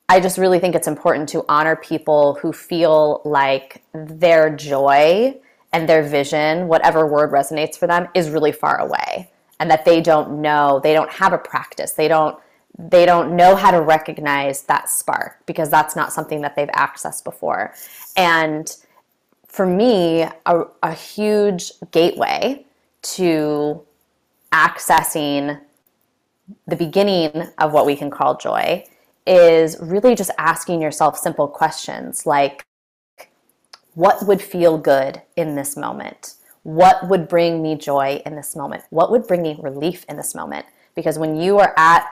I 0.10 0.22
just 0.22 0.38
really 0.38 0.60
think 0.60 0.76
it's 0.76 0.88
important 0.88 1.28
to 1.30 1.44
honor 1.50 1.76
people 1.76 2.36
who 2.42 2.54
feel 2.54 3.22
like 3.26 3.84
their 3.94 4.56
joy 4.56 5.38
and 5.74 5.90
their 5.90 6.02
vision, 6.02 6.70
whatever 6.70 7.06
word 7.06 7.32
resonates 7.32 7.78
for 7.78 7.88
them, 7.88 8.08
is 8.14 8.30
really 8.30 8.54
far 8.54 8.80
away 8.80 9.30
and 9.60 9.70
that 9.70 9.86
they 9.86 10.02
don't 10.02 10.42
know, 10.42 10.80
they 10.82 10.94
don't 10.94 11.12
have 11.12 11.34
a 11.34 11.38
practice. 11.38 11.94
They 11.94 12.08
don't 12.08 12.38
they 12.78 13.06
don't 13.06 13.36
know 13.36 13.56
how 13.56 13.72
to 13.72 13.82
recognize 13.82 14.64
that 14.64 14.90
spark 14.90 15.38
because 15.46 15.70
that's 15.70 15.96
not 15.96 16.14
something 16.14 16.42
that 16.42 16.56
they've 16.56 16.68
accessed 16.70 17.24
before. 17.24 17.74
And 18.16 18.76
for 19.48 19.66
me, 19.66 20.28
a, 20.46 20.64
a 20.84 20.94
huge 20.94 21.72
gateway 21.92 22.66
to 23.02 23.82
accessing 24.52 25.60
the 26.68 26.76
beginning 26.76 27.48
of 27.58 27.74
what 27.74 27.86
we 27.86 27.96
can 27.96 28.10
call 28.10 28.38
joy 28.38 28.84
is 29.26 29.78
really 29.82 30.16
just 30.16 30.32
asking 30.38 30.82
yourself 30.82 31.18
simple 31.18 31.48
questions 31.48 32.26
like 32.26 32.66
what 33.96 34.28
would 34.28 34.42
feel 34.42 34.78
good 34.78 35.22
in 35.36 35.56
this 35.56 35.76
moment? 35.76 36.36
What 36.62 37.10
would 37.10 37.28
bring 37.28 37.64
me 37.64 37.76
joy 37.76 38.22
in 38.26 38.36
this 38.36 38.56
moment? 38.56 38.84
What 38.92 39.10
would 39.10 39.26
bring 39.26 39.42
me 39.42 39.58
relief 39.60 40.06
in 40.08 40.18
this 40.18 40.36
moment? 40.36 40.68
Because 40.96 41.18
when 41.18 41.36
you 41.36 41.58
are 41.58 41.74
at 41.78 42.06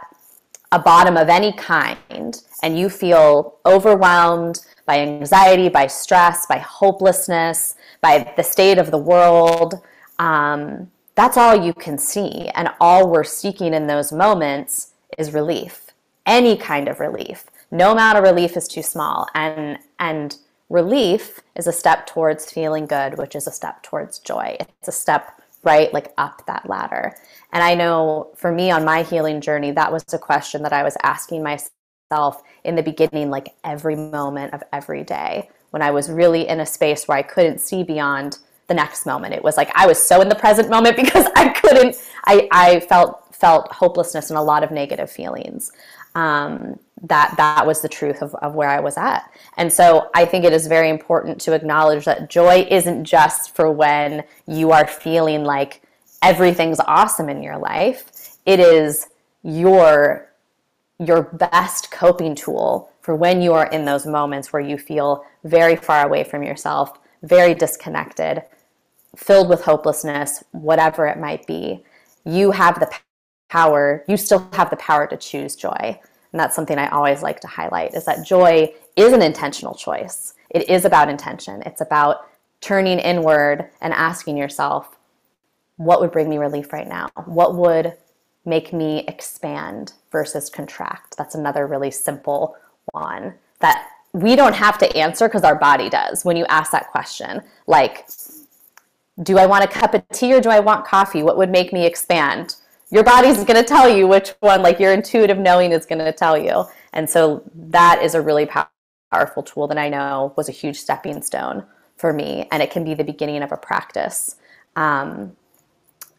a 0.75 0.79
bottom 0.79 1.15
of 1.15 1.29
any 1.29 1.53
kind 1.53 2.43
and 2.61 2.77
you 2.77 2.89
feel 2.89 3.55
overwhelmed 3.65 4.59
by 4.85 4.99
anxiety, 4.99 5.69
by 5.69 5.87
stress, 5.87 6.45
by 6.45 6.57
hopelessness, 6.57 7.75
by 8.01 8.33
the 8.35 8.43
state 8.43 8.77
of 8.77 8.91
the 8.91 8.97
world, 8.97 9.75
um, 10.19 10.91
that's 11.15 11.37
all 11.37 11.55
you 11.55 11.73
can 11.73 11.97
see. 11.97 12.49
And 12.55 12.69
all 12.79 13.09
we're 13.09 13.23
seeking 13.23 13.73
in 13.73 13.87
those 13.87 14.11
moments 14.11 14.93
is 15.17 15.33
relief, 15.33 15.91
any 16.25 16.57
kind 16.57 16.89
of 16.89 16.99
relief. 16.99 17.45
No 17.71 17.93
amount 17.93 18.17
of 18.17 18.23
relief 18.23 18.57
is 18.57 18.67
too 18.67 18.83
small. 18.83 19.27
And, 19.33 19.79
and 19.97 20.37
Relief 20.69 21.41
is 21.55 21.67
a 21.67 21.71
step 21.71 22.07
towards 22.07 22.51
feeling 22.51 22.87
good, 22.87 23.19
which 23.19 23.35
is 23.35 23.45
a 23.45 23.51
step 23.51 23.83
towards 23.83 24.17
joy. 24.17 24.57
It's 24.59 24.87
a 24.87 24.91
step 24.91 25.39
right 25.65 25.93
like 25.93 26.13
up 26.17 26.45
that 26.45 26.69
ladder. 26.69 27.15
And 27.51 27.63
I 27.63 27.75
know 27.75 28.31
for 28.35 28.51
me 28.51 28.71
on 28.71 28.85
my 28.85 29.03
healing 29.03 29.41
journey, 29.41 29.71
that 29.71 29.91
was 29.91 30.03
a 30.13 30.19
question 30.19 30.61
that 30.63 30.73
I 30.73 30.83
was 30.83 30.95
asking 31.03 31.43
myself 31.43 32.43
in 32.63 32.75
the 32.75 32.83
beginning, 32.83 33.29
like 33.29 33.55
every 33.63 33.95
moment 33.95 34.53
of 34.53 34.63
every 34.71 35.03
day, 35.03 35.49
when 35.71 35.81
I 35.81 35.91
was 35.91 36.09
really 36.09 36.47
in 36.47 36.59
a 36.59 36.65
space 36.65 37.07
where 37.07 37.17
I 37.17 37.23
couldn't 37.23 37.59
see 37.59 37.83
beyond 37.83 38.37
the 38.67 38.73
next 38.73 39.05
moment. 39.05 39.33
It 39.33 39.43
was 39.43 39.57
like 39.57 39.71
I 39.75 39.87
was 39.87 40.01
so 40.01 40.21
in 40.21 40.29
the 40.29 40.35
present 40.35 40.69
moment 40.69 40.95
because 41.03 41.27
I 41.35 41.49
couldn't, 41.49 41.95
I, 42.25 42.47
I 42.51 42.79
felt 42.81 43.21
felt 43.35 43.71
hopelessness 43.71 44.29
and 44.29 44.39
a 44.39 44.41
lot 44.41 44.63
of 44.63 44.71
negative 44.71 45.11
feelings. 45.11 45.71
Um, 46.15 46.79
that 47.03 47.35
that 47.37 47.67
was 47.67 47.81
the 47.81 47.89
truth 47.89 48.21
of, 48.21 48.33
of 48.35 48.55
where 48.55 48.69
I 48.69 48.79
was 48.79 48.97
at. 48.97 49.29
And 49.57 49.71
so 49.71 50.09
I 50.15 50.25
think 50.25 50.45
it 50.45 50.53
is 50.53 50.67
very 50.67 50.89
important 50.89 51.39
to 51.41 51.53
acknowledge 51.53 52.05
that 52.05 52.29
joy 52.29 52.67
isn't 52.69 53.05
just 53.05 53.55
for 53.55 53.71
when 53.71 54.23
you 54.47 54.71
are 54.71 54.87
feeling 54.87 55.43
like 55.43 55.81
everything's 56.23 56.79
awesome 56.79 57.29
in 57.29 57.43
your 57.43 57.57
life. 57.57 58.37
It 58.45 58.59
is 58.59 59.07
your 59.43 60.31
your 60.99 61.23
best 61.23 61.91
coping 61.91 62.33
tool 62.33 62.89
for 63.01 63.15
when 63.15 63.41
you 63.41 63.53
are 63.53 63.67
in 63.67 63.83
those 63.83 64.05
moments 64.05 64.53
where 64.53 64.61
you 64.61 64.77
feel 64.77 65.25
very 65.43 65.75
far 65.75 66.05
away 66.05 66.23
from 66.23 66.41
yourself, 66.41 66.97
very 67.21 67.53
disconnected, 67.53 68.41
filled 69.15 69.49
with 69.49 69.61
hopelessness, 69.61 70.43
whatever 70.51 71.05
it 71.05 71.19
might 71.19 71.45
be. 71.45 71.83
You 72.23 72.51
have 72.51 72.79
the 72.79 72.89
power, 73.49 74.03
you 74.07 74.17
still 74.17 74.47
have 74.53 74.69
the 74.69 74.75
power 74.77 75.07
to 75.07 75.17
choose 75.17 75.55
joy. 75.55 75.99
And 76.31 76.39
that's 76.39 76.55
something 76.55 76.77
I 76.77 76.89
always 76.89 77.21
like 77.21 77.39
to 77.41 77.47
highlight 77.47 77.93
is 77.93 78.05
that 78.05 78.25
joy 78.25 78.73
is 78.95 79.13
an 79.13 79.21
intentional 79.21 79.73
choice. 79.75 80.33
It 80.49 80.69
is 80.69 80.85
about 80.85 81.09
intention. 81.09 81.61
It's 81.65 81.81
about 81.81 82.27
turning 82.61 82.99
inward 82.99 83.69
and 83.81 83.93
asking 83.93 84.37
yourself, 84.37 84.97
what 85.77 86.01
would 86.01 86.11
bring 86.11 86.29
me 86.29 86.37
relief 86.37 86.73
right 86.73 86.87
now? 86.87 87.09
What 87.25 87.55
would 87.55 87.93
make 88.45 88.73
me 88.73 89.05
expand 89.07 89.93
versus 90.11 90.49
contract? 90.49 91.15
That's 91.17 91.35
another 91.35 91.67
really 91.67 91.91
simple 91.91 92.55
one 92.91 93.33
that 93.59 93.89
we 94.13 94.35
don't 94.35 94.55
have 94.55 94.77
to 94.77 94.97
answer 94.97 95.27
because 95.27 95.43
our 95.43 95.55
body 95.55 95.89
does 95.89 96.23
when 96.23 96.37
you 96.37 96.45
ask 96.45 96.71
that 96.71 96.91
question. 96.91 97.41
Like, 97.67 98.07
do 99.23 99.37
I 99.37 99.45
want 99.45 99.63
a 99.63 99.67
cup 99.67 99.93
of 99.93 100.07
tea 100.09 100.33
or 100.33 100.41
do 100.41 100.49
I 100.49 100.59
want 100.59 100.85
coffee? 100.85 101.23
What 101.23 101.37
would 101.37 101.49
make 101.49 101.73
me 101.73 101.85
expand? 101.85 102.55
Your 102.91 103.03
body's 103.03 103.37
going 103.37 103.55
to 103.55 103.63
tell 103.63 103.89
you 103.89 104.07
which 104.07 104.33
one 104.39 104.61
like 104.61 104.79
your 104.79 104.93
intuitive 104.93 105.37
knowing 105.37 105.71
is 105.71 105.85
going 105.85 105.99
to 105.99 106.11
tell 106.11 106.37
you. 106.37 106.65
And 106.93 107.09
so 107.09 107.43
that 107.55 108.01
is 108.01 108.15
a 108.15 108.21
really 108.21 108.47
powerful 109.11 109.43
tool 109.43 109.67
that 109.67 109.77
i 109.77 109.87
know 109.87 110.33
was 110.35 110.49
a 110.49 110.51
huge 110.51 110.77
stepping 110.77 111.21
stone 111.21 111.65
for 111.97 112.11
me 112.11 112.47
and 112.51 112.61
it 112.61 112.71
can 112.71 112.83
be 112.83 112.93
the 112.93 113.03
beginning 113.03 113.41
of 113.41 113.51
a 113.51 113.57
practice. 113.57 114.35
Um, 114.75 115.35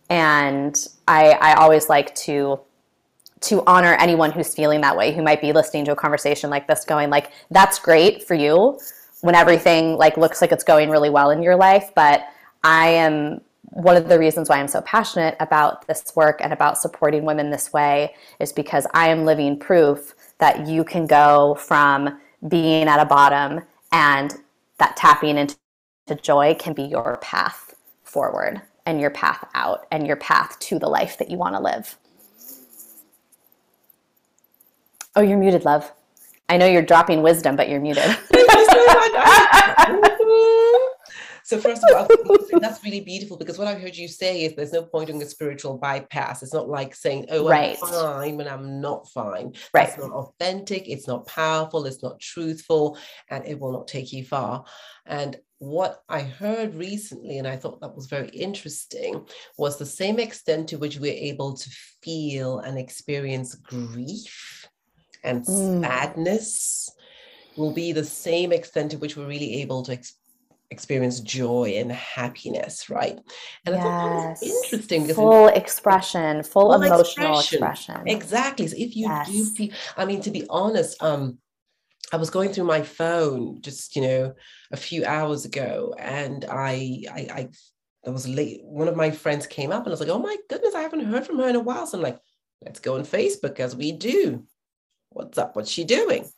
and 0.09 0.87
I, 1.09 1.33
I 1.33 1.55
always 1.55 1.89
like 1.89 2.15
to 2.17 2.61
to 3.43 3.63
honor 3.67 3.95
anyone 4.01 4.33
who's 4.33 4.55
feeling 4.55 4.81
that 4.81 4.97
way 4.97 5.13
who 5.15 5.23
might 5.23 5.43
be 5.43 5.53
listening 5.53 5.85
to 5.85 5.93
a 5.93 5.97
conversation 5.97 6.49
like 6.49 6.67
this 6.67 6.87
going 6.87 7.11
like 7.11 7.33
that's 7.51 7.79
great 7.79 8.23
for 8.23 8.35
you 8.35 8.79
when 9.21 9.35
everything 9.35 9.97
like 9.99 10.17
looks 10.17 10.41
like 10.41 10.53
it's 10.53 10.65
going 10.65 10.89
really 10.89 11.11
well 11.11 11.31
in 11.31 11.43
your 11.43 11.55
life 11.55 11.91
but 11.95 12.23
i 12.65 12.89
am 12.89 13.41
one 13.71 13.97
of 13.97 14.09
the 14.09 14.19
reasons 14.19 14.49
why 14.49 14.59
I'm 14.59 14.69
so 14.69 14.81
passionate 14.83 15.37
about 15.41 15.87
this 15.87 16.13
work 16.15 16.41
and 16.43 16.53
about 16.53 16.79
supporting 16.79 17.25
women 17.25 17.51
this 17.51 17.73
way 17.73 18.15
is 18.41 18.53
because 18.53 18.87
I 18.95 19.09
am 19.09 19.25
living 19.25 19.59
proof 19.59 20.15
that 20.39 20.67
you 20.67 20.85
can 20.85 21.07
go 21.07 21.57
from 21.57 22.19
being 22.49 22.89
at 22.89 23.01
a 23.01 23.05
bottom 23.05 23.63
and 23.93 24.35
that 24.79 24.97
tapping 24.97 25.39
into 25.39 25.57
joy 26.23 26.55
can 26.59 26.73
be 26.73 26.85
your 26.85 27.19
path 27.19 27.75
forward 28.05 28.63
and 28.85 29.01
your 29.01 29.11
path 29.11 29.45
out 29.55 29.87
and 29.91 30.07
your 30.07 30.17
path 30.17 30.59
to 30.61 30.79
the 30.79 30.89
life 30.89 31.19
that 31.19 31.31
you 31.31 31.37
want 31.37 31.55
to 31.55 31.61
live. 31.61 31.99
Oh, 35.17 35.23
you're 35.23 35.39
muted, 35.39 35.65
love. 35.65 35.93
I 36.49 36.59
know 36.59 36.67
you're 36.67 36.83
dropping 36.83 37.23
wisdom, 37.23 37.57
but 37.57 37.69
you're 37.69 37.81
muted. 37.81 38.05
so 41.47 41.61
first 41.61 41.85
of 41.85 41.95
all, 41.95 42.59
that's 42.59 42.83
really 42.83 42.99
beautiful 42.99 43.37
because 43.37 43.57
what 43.57 43.69
I 43.69 43.79
heard 43.79 43.97
you 43.97 44.09
say 44.09 44.43
is 44.43 44.57
there's 44.57 44.73
no 44.73 44.83
point 44.83 45.11
in 45.11 45.23
a 45.23 45.25
spiritual 45.25 45.79
bypass. 45.79 46.43
It's 46.43 46.53
not 46.53 46.69
like 46.69 46.93
saying, 46.93 47.27
"Oh, 47.29 47.49
right. 47.49 47.79
I'm 47.81 47.89
fine" 47.89 48.37
when 48.37 48.49
I'm 48.49 48.81
not 48.81 49.09
fine. 49.13 49.55
Right. 49.73 49.89
It's 49.89 49.97
not 49.97 50.11
authentic. 50.11 50.89
It's 50.89 51.07
not 51.07 51.29
powerful. 51.29 51.87
It's 51.87 52.03
not 52.03 52.19
truthful, 52.19 52.99
and 53.31 53.47
it 53.47 53.61
will 53.61 53.71
not 53.71 53.87
take 53.87 54.13
you 54.13 54.25
far. 54.25 54.65
And 55.07 55.39
what 55.59 56.03
I 56.09 56.23
heard 56.23 56.75
recently, 56.75 57.39
and 57.39 57.47
I 57.47 57.55
thought 57.55 57.81
that 57.81 57.95
was 57.95 58.07
very 58.07 58.31
interesting, 58.31 59.25
was 59.57 59.79
the 59.79 59.87
same 59.87 60.19
extent 60.19 60.71
to 60.71 60.79
which 60.79 60.99
we're 60.99 61.13
able 61.13 61.55
to 61.55 61.71
feel 62.03 62.59
and 62.59 62.77
experience 62.77 63.55
grief 63.55 64.69
and 65.23 65.45
mm. 65.45 65.81
sadness 65.81 66.91
will 67.57 67.73
be 67.73 67.93
the 67.93 68.05
same 68.05 68.51
extent 68.51 68.91
to 68.91 68.99
which 68.99 69.17
we're 69.17 69.29
really 69.29 69.63
able 69.63 69.85
to 69.85 69.93
ex- 69.93 70.17
experience 70.71 71.21
joy 71.21 71.75
and 71.77 71.93
happiness, 71.93 72.91
right? 72.91 73.19
And 73.65 73.75
yes. 73.75 73.79
I 73.79 73.83
thought 73.83 74.09
that 74.09 74.29
was 74.31 74.65
interesting 74.65 75.03
because 75.03 75.17
full 75.17 75.49
expression, 75.49 76.43
full, 76.43 76.73
full 76.73 76.83
emotional 76.83 77.39
expression. 77.39 77.65
expression. 77.65 78.09
Exactly. 78.09 78.67
So 78.67 78.77
if 78.79 78.97
you 78.97 79.07
yes. 79.07 79.31
do 79.31 79.45
feel, 79.47 79.75
I 79.97 80.05
mean, 80.05 80.21
to 80.23 80.31
be 80.31 80.47
honest, 80.51 81.03
um, 81.03 81.39
I 82.13 82.17
was 82.17 82.31
going 82.31 82.53
through 82.53 82.65
my 82.65 82.83
phone 82.83 83.61
just, 83.63 83.97
you 83.97 84.03
know, 84.03 84.35
a 84.71 84.77
few 84.77 85.05
hours 85.05 85.45
ago, 85.45 85.95
and 85.99 86.45
I, 86.45 87.03
I, 87.13 87.21
I, 87.33 87.49
I 88.07 88.11
was 88.11 88.29
late. 88.29 88.61
One 88.63 88.89
of 88.89 88.97
my 88.97 89.11
friends 89.11 89.47
came 89.47 89.73
up, 89.73 89.83
and 89.83 89.89
I 89.89 89.91
was 89.91 90.01
like, 90.01 90.09
"Oh 90.09 90.19
my 90.19 90.37
goodness, 90.49 90.75
I 90.75 90.83
haven't 90.83 91.05
heard 91.05 91.27
from 91.27 91.39
her 91.39 91.49
in 91.49 91.57
a 91.57 91.61
while." 91.61 91.87
So 91.87 91.99
I'm 91.99 92.03
like, 92.03 92.19
"Let's 92.65 92.79
go 92.79 92.97
on 92.97 93.05
Facebook 93.05 93.59
as 93.59 93.75
we 93.75 93.93
do." 93.93 94.45
What's 95.11 95.39
up? 95.39 95.57
What's 95.57 95.71
she 95.71 95.83
doing? 95.83 96.29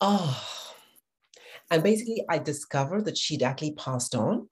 Oh, 0.00 0.53
and 1.70 1.82
basically, 1.82 2.24
I 2.28 2.38
discovered 2.38 3.06
that 3.06 3.16
she'd 3.18 3.42
actually 3.42 3.72
passed 3.72 4.14
on, 4.14 4.48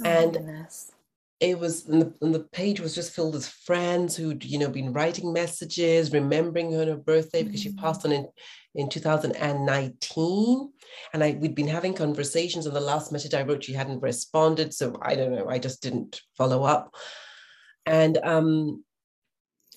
oh, 0.00 0.04
and 0.04 0.32
goodness. 0.32 0.92
it 1.40 1.58
was 1.58 1.86
and 1.86 2.02
the, 2.02 2.14
and 2.22 2.34
the 2.34 2.40
page 2.40 2.80
was 2.80 2.94
just 2.94 3.14
filled 3.14 3.34
with 3.34 3.46
friends 3.46 4.16
who'd 4.16 4.44
you 4.44 4.58
know 4.58 4.68
been 4.68 4.92
writing 4.92 5.32
messages 5.32 6.12
remembering 6.12 6.72
her 6.72 6.82
on 6.82 6.88
her 6.88 6.96
birthday 6.96 7.42
because 7.42 7.60
she 7.60 7.72
passed 7.74 8.04
on 8.06 8.12
in 8.12 8.26
in 8.74 8.88
2019 8.88 10.72
and 11.12 11.24
i 11.24 11.32
we'd 11.40 11.54
been 11.54 11.66
having 11.68 11.94
conversations 11.94 12.66
and 12.66 12.76
the 12.76 12.80
last 12.80 13.10
message 13.10 13.34
i 13.34 13.42
wrote 13.42 13.64
she 13.64 13.72
hadn't 13.72 14.00
responded. 14.02 14.72
So 14.72 14.96
i 15.02 15.14
don't 15.14 15.34
know 15.34 15.48
i 15.48 15.58
just 15.58 15.82
didn't 15.82 16.20
follow 16.36 16.62
up. 16.62 16.94
And 17.84 18.18
um 18.22 18.84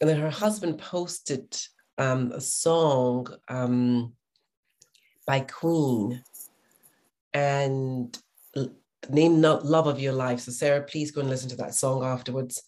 and 0.02 0.10
then 0.10 0.20
her 0.20 0.30
husband 0.30 0.80
posted 0.80 1.58
um 1.98 2.32
a 2.32 2.42
song 2.42 3.28
um 3.48 4.14
by 5.30 5.42
queen 5.42 6.24
and 7.36 8.18
name 9.12 9.40
not 9.40 9.64
love 9.64 9.86
of 9.86 10.00
your 10.00 10.12
life. 10.12 10.40
So 10.40 10.52
Sarah, 10.52 10.82
please 10.82 11.12
go 11.12 11.22
and 11.22 11.30
listen 11.30 11.50
to 11.50 11.56
that 11.58 11.76
song 11.76 12.04
afterwards. 12.04 12.64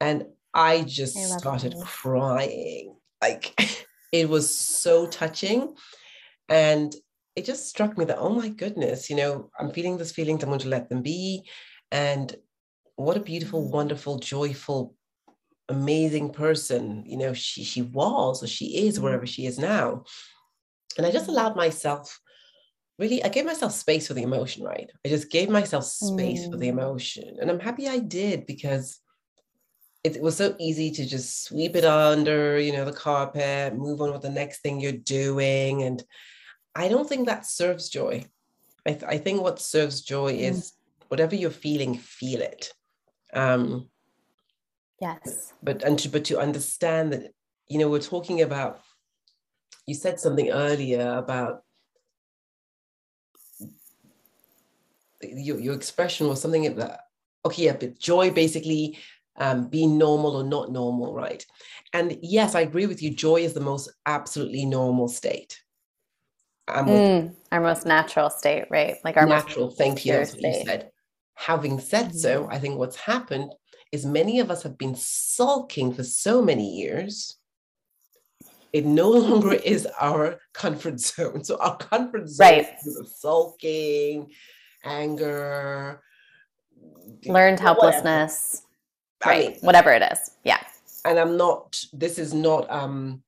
And 0.00 0.26
I 0.52 0.82
just 0.82 1.16
I 1.16 1.38
started 1.38 1.76
crying. 1.80 2.96
Like 3.22 3.54
it 4.12 4.28
was 4.28 4.52
so 4.52 5.06
touching. 5.06 5.76
And 6.48 6.92
it 7.36 7.44
just 7.44 7.68
struck 7.68 7.96
me 7.96 8.04
that, 8.06 8.18
oh 8.18 8.30
my 8.30 8.48
goodness, 8.48 9.08
you 9.08 9.14
know, 9.14 9.48
I'm 9.56 9.70
feeling 9.70 9.96
this 9.96 10.10
feeling, 10.10 10.42
I'm 10.42 10.48
going 10.48 10.58
to 10.58 10.68
let 10.68 10.88
them 10.88 11.02
be. 11.02 11.48
And 11.92 12.34
what 12.96 13.16
a 13.16 13.20
beautiful, 13.20 13.64
mm. 13.64 13.70
wonderful, 13.70 14.18
joyful, 14.18 14.96
amazing 15.68 16.32
person, 16.32 17.04
you 17.06 17.16
know, 17.16 17.32
she 17.32 17.62
she 17.62 17.82
was 17.82 18.42
or 18.42 18.48
she 18.48 18.88
is 18.88 18.98
wherever 18.98 19.24
mm. 19.24 19.28
she 19.28 19.46
is 19.46 19.56
now. 19.56 20.02
And 20.96 21.06
I 21.06 21.10
just 21.10 21.28
allowed 21.28 21.56
myself 21.56 22.20
really, 23.00 23.24
I 23.24 23.28
gave 23.28 23.46
myself 23.46 23.72
space 23.72 24.08
for 24.08 24.14
the 24.14 24.22
emotion, 24.22 24.62
right? 24.62 24.90
I 25.04 25.08
just 25.08 25.30
gave 25.30 25.48
myself 25.48 25.84
space 25.84 26.46
mm. 26.46 26.50
for 26.50 26.58
the 26.58 26.66
mm. 26.66 26.72
emotion. 26.72 27.38
And 27.40 27.50
I'm 27.50 27.58
happy 27.58 27.88
I 27.88 27.98
did 27.98 28.44
because 28.46 29.00
it 30.04 30.20
was 30.20 30.36
so 30.36 30.54
easy 30.58 30.90
to 30.90 31.06
just 31.06 31.44
sweep 31.44 31.76
it 31.76 31.84
under, 31.84 32.58
you 32.60 32.72
know, 32.72 32.84
the 32.84 32.92
carpet, 32.92 33.74
move 33.74 34.02
on 34.02 34.12
with 34.12 34.20
the 34.20 34.30
next 34.30 34.60
thing 34.60 34.80
you're 34.80 34.92
doing. 34.92 35.82
And 35.82 36.02
I 36.74 36.88
don't 36.88 37.08
think 37.08 37.26
that 37.26 37.46
serves 37.46 37.88
joy. 37.88 38.26
I, 38.86 38.92
th- 38.92 39.04
I 39.04 39.16
think 39.16 39.40
what 39.40 39.60
serves 39.60 40.02
joy 40.02 40.34
mm. 40.34 40.50
is 40.50 40.72
whatever 41.08 41.34
you're 41.34 41.50
feeling, 41.50 41.96
feel 41.96 42.42
it. 42.42 42.72
Um, 43.32 43.88
yes. 45.00 45.54
But 45.62 45.82
and 45.82 45.98
to, 46.00 46.10
but 46.10 46.24
to 46.26 46.38
understand 46.38 47.14
that, 47.14 47.32
you 47.66 47.78
know, 47.78 47.88
we're 47.88 48.00
talking 48.00 48.42
about. 48.42 48.80
You 49.86 49.94
said 49.94 50.20
something 50.20 50.50
earlier 50.50 51.14
about 51.16 51.62
your, 55.22 55.58
your 55.60 55.74
expression 55.74 56.28
was 56.28 56.40
something 56.40 56.74
that 56.76 57.00
okay 57.44 57.64
yeah 57.64 57.76
but 57.78 57.98
joy 57.98 58.30
basically 58.30 58.98
um, 59.36 59.68
being 59.68 59.96
normal 59.96 60.36
or 60.36 60.44
not 60.44 60.70
normal 60.70 61.14
right? 61.14 61.44
And 61.92 62.18
yes 62.22 62.54
i 62.54 62.60
agree 62.60 62.86
with 62.86 63.02
you. 63.02 63.10
Joy 63.10 63.36
is 63.36 63.54
the 63.54 63.60
most 63.60 63.90
absolutely 64.06 64.66
normal 64.66 65.08
state. 65.08 65.60
Mm, 66.68 67.34
our 67.50 67.60
most 67.60 67.84
natural 67.84 68.30
state 68.30 68.66
right? 68.70 68.96
Like 69.02 69.16
our 69.16 69.26
natural 69.26 69.70
thank 69.70 70.04
you. 70.04 70.12
that's 70.12 70.34
what 70.34 70.42
you 70.42 70.64
said. 70.64 70.90
Having 71.34 71.80
said 71.80 72.06
mm-hmm. 72.08 72.18
so 72.18 72.48
i 72.50 72.58
think 72.58 72.76
what's 72.76 72.96
happened 72.96 73.50
is 73.92 74.04
many 74.04 74.40
of 74.40 74.50
us 74.50 74.62
have 74.62 74.76
been 74.78 74.94
sulking 74.94 75.92
for 75.92 76.04
so 76.04 76.42
many 76.42 76.76
years 76.76 77.39
it 78.72 78.86
no 78.86 79.10
longer 79.28 79.52
is 79.52 79.86
our 80.00 80.38
comfort 80.52 81.00
zone 81.00 81.44
so 81.44 81.56
our 81.58 81.76
comfort 81.76 82.28
zone 82.28 82.46
right. 82.46 82.68
is 82.84 83.14
sulking 83.16 84.30
anger, 84.84 86.00
learned 87.24 87.60
helplessness, 87.60 88.62
whatever. 89.18 89.40
right? 89.40 89.48
I 89.48 89.52
mean, 89.52 89.60
whatever 89.60 89.92
it 89.92 90.02
is. 90.12 90.30
Yeah. 90.44 90.60
And 91.04 91.18
I'm 91.18 91.36
not, 91.36 91.82
this 91.92 92.18
is 92.18 92.34
not 92.34 92.70
um, 92.70 93.22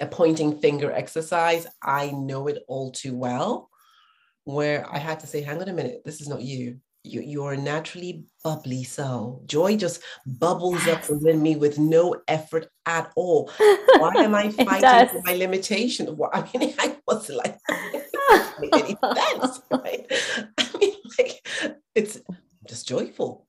a 0.00 0.06
pointing 0.06 0.58
finger 0.58 0.92
exercise. 0.92 1.66
I 1.82 2.10
know 2.10 2.46
it 2.48 2.62
all 2.68 2.92
too 2.92 3.16
well, 3.16 3.70
where 4.44 4.86
I 4.90 4.98
had 4.98 5.20
to 5.20 5.26
say, 5.26 5.42
hang 5.42 5.60
on 5.60 5.68
a 5.68 5.72
minute, 5.72 6.02
this 6.04 6.20
is 6.20 6.28
not 6.28 6.42
you. 6.42 6.78
You, 7.04 7.20
you're 7.20 7.52
a 7.52 7.56
naturally 7.56 8.24
bubbly 8.44 8.84
soul. 8.84 9.42
Joy 9.46 9.76
just 9.76 10.02
bubbles 10.24 10.86
yes. 10.86 11.10
up 11.10 11.10
within 11.10 11.42
me 11.42 11.56
with 11.56 11.78
no 11.78 12.16
effort 12.28 12.68
at 12.86 13.12
all. 13.16 13.50
Why 13.98 14.12
am 14.18 14.34
I 14.34 14.50
fighting 14.50 15.08
for 15.08 15.22
my 15.24 15.34
limitation? 15.34 16.16
Well, 16.16 16.30
I 16.32 16.48
mean, 16.56 16.74
I 16.78 16.96
was 17.08 17.28
like, 17.28 17.58
make 18.60 18.76
any 18.76 18.96
sense, 19.14 19.62
right? 19.70 20.06
I 20.58 20.68
mean, 20.78 20.94
like, 21.18 21.48
it's 21.94 22.20
just 22.68 22.86
joyful. 22.86 23.46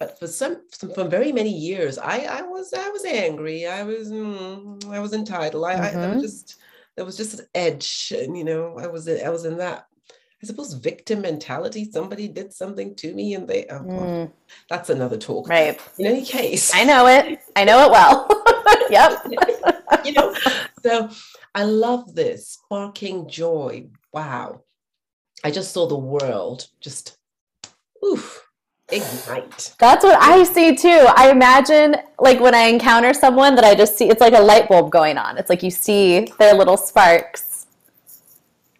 But 0.00 0.18
for 0.18 0.26
some, 0.26 0.62
for 0.94 1.04
very 1.04 1.30
many 1.30 1.52
years, 1.52 1.98
I, 1.98 2.20
I 2.20 2.42
was, 2.42 2.72
I 2.72 2.88
was 2.88 3.04
angry. 3.04 3.66
I 3.66 3.82
was, 3.82 4.10
mm, 4.10 4.84
I 4.90 4.98
was 4.98 5.12
entitled. 5.12 5.64
I, 5.64 5.74
mm-hmm. 5.74 5.98
I, 5.98 6.04
I 6.04 6.14
was 6.14 6.22
just, 6.22 6.56
there 6.96 7.04
was 7.04 7.18
just 7.18 7.38
an 7.38 7.46
edge, 7.54 8.12
and 8.16 8.36
you 8.36 8.44
know, 8.44 8.78
I 8.78 8.86
was, 8.86 9.08
I 9.08 9.28
was 9.28 9.44
in 9.44 9.58
that 9.58 9.84
I 10.42 10.46
suppose 10.46 10.72
victim 10.72 11.20
mentality. 11.20 11.90
Somebody 11.90 12.26
did 12.26 12.52
something 12.52 12.94
to 12.96 13.12
me 13.12 13.34
and 13.34 13.46
they, 13.46 13.66
oh, 13.66 13.80
mm. 13.80 14.32
that's 14.70 14.88
another 14.88 15.18
talk. 15.18 15.48
Right. 15.48 15.78
In 15.98 16.06
any 16.06 16.24
case, 16.24 16.74
I 16.74 16.84
know 16.84 17.06
it. 17.06 17.40
I 17.56 17.64
know 17.64 17.84
it 17.84 17.90
well. 17.90 18.26
yep. 18.90 19.22
you 20.04 20.12
know, 20.12 20.34
so 20.82 21.10
I 21.54 21.64
love 21.64 22.14
this 22.14 22.48
sparking 22.48 23.28
joy. 23.28 23.88
Wow. 24.14 24.62
I 25.44 25.50
just 25.50 25.72
saw 25.72 25.86
the 25.86 25.98
world 25.98 26.68
just, 26.80 27.18
oof, 28.02 28.46
ignite. 28.90 29.74
That's 29.78 30.04
what 30.04 30.18
I 30.22 30.44
see 30.44 30.74
too. 30.74 31.06
I 31.16 31.30
imagine 31.30 31.96
like 32.18 32.40
when 32.40 32.54
I 32.54 32.62
encounter 32.62 33.12
someone 33.12 33.54
that 33.56 33.64
I 33.64 33.74
just 33.74 33.98
see, 33.98 34.08
it's 34.08 34.22
like 34.22 34.34
a 34.34 34.40
light 34.40 34.70
bulb 34.70 34.90
going 34.90 35.18
on. 35.18 35.36
It's 35.36 35.50
like 35.50 35.62
you 35.62 35.70
see 35.70 36.32
their 36.38 36.54
little 36.54 36.78
sparks 36.78 37.49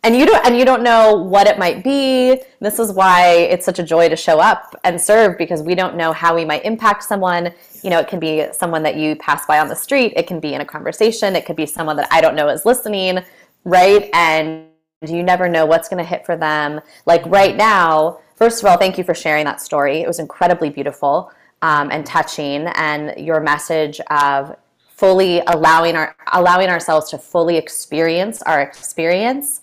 and 0.02 0.16
you 0.16 0.24
don't 0.26 0.44
and 0.46 0.56
you 0.56 0.64
don't 0.64 0.82
know 0.82 1.14
what 1.14 1.46
it 1.46 1.58
might 1.58 1.84
be. 1.84 2.40
This 2.60 2.78
is 2.78 2.92
why 2.92 3.32
it's 3.32 3.66
such 3.66 3.78
a 3.78 3.82
joy 3.82 4.08
to 4.08 4.16
show 4.16 4.40
up 4.40 4.74
and 4.84 5.00
serve 5.00 5.36
because 5.36 5.62
we 5.62 5.74
don't 5.74 5.96
know 5.96 6.12
how 6.12 6.34
we 6.34 6.44
might 6.44 6.64
impact 6.64 7.04
someone. 7.04 7.52
You 7.82 7.90
know 7.90 8.00
it 8.00 8.08
can 8.08 8.18
be 8.18 8.46
someone 8.52 8.82
that 8.84 8.96
you 8.96 9.16
pass 9.16 9.46
by 9.46 9.58
on 9.58 9.68
the 9.68 9.76
street. 9.76 10.14
It 10.16 10.26
can 10.26 10.40
be 10.40 10.54
in 10.54 10.60
a 10.60 10.64
conversation. 10.64 11.36
It 11.36 11.44
could 11.44 11.56
be 11.56 11.66
someone 11.66 11.96
that 11.96 12.08
i 12.10 12.20
don't 12.20 12.34
know 12.34 12.48
is 12.48 12.64
listening 12.64 13.24
right? 13.64 14.08
And 14.12 14.66
you 15.06 15.22
never 15.22 15.48
know 15.48 15.66
what's 15.66 15.88
going 15.88 16.02
to 16.02 16.08
hit 16.08 16.26
for 16.26 16.36
them. 16.36 16.80
Like 17.06 17.24
right 17.26 17.56
now 17.56 18.20
first 18.36 18.62
of 18.62 18.68
all 18.68 18.76
thank 18.78 18.98
you 18.98 19.04
for 19.04 19.14
sharing 19.14 19.44
that 19.44 19.60
story. 19.60 20.00
It 20.00 20.06
was 20.06 20.18
incredibly 20.18 20.70
beautiful 20.70 21.30
um, 21.62 21.90
and 21.90 22.04
touching 22.06 22.66
and 22.74 23.18
your 23.18 23.40
message 23.40 24.00
of 24.10 24.56
fully 24.88 25.40
allowing 25.46 25.96
our 25.96 26.14
allowing 26.32 26.68
ourselves 26.68 27.10
to 27.10 27.18
fully 27.18 27.56
experience 27.56 28.42
our 28.42 28.60
experience 28.60 29.59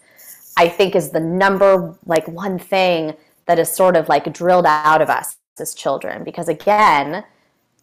I 0.58 0.67
think 0.67 0.96
is 0.96 1.12
the 1.12 1.20
number 1.20 1.96
like 2.06 2.28
one 2.28 2.60
thing 2.60 3.13
that 3.46 3.60
is 3.60 3.72
sort 3.72 3.96
of 3.96 4.10
like 4.10 4.32
drilled 4.34 4.65
out 4.65 5.02
of 5.02 5.10
us 5.10 5.38
as 5.60 5.74
children 5.74 6.24
because 6.24 6.50
again, 6.50 7.24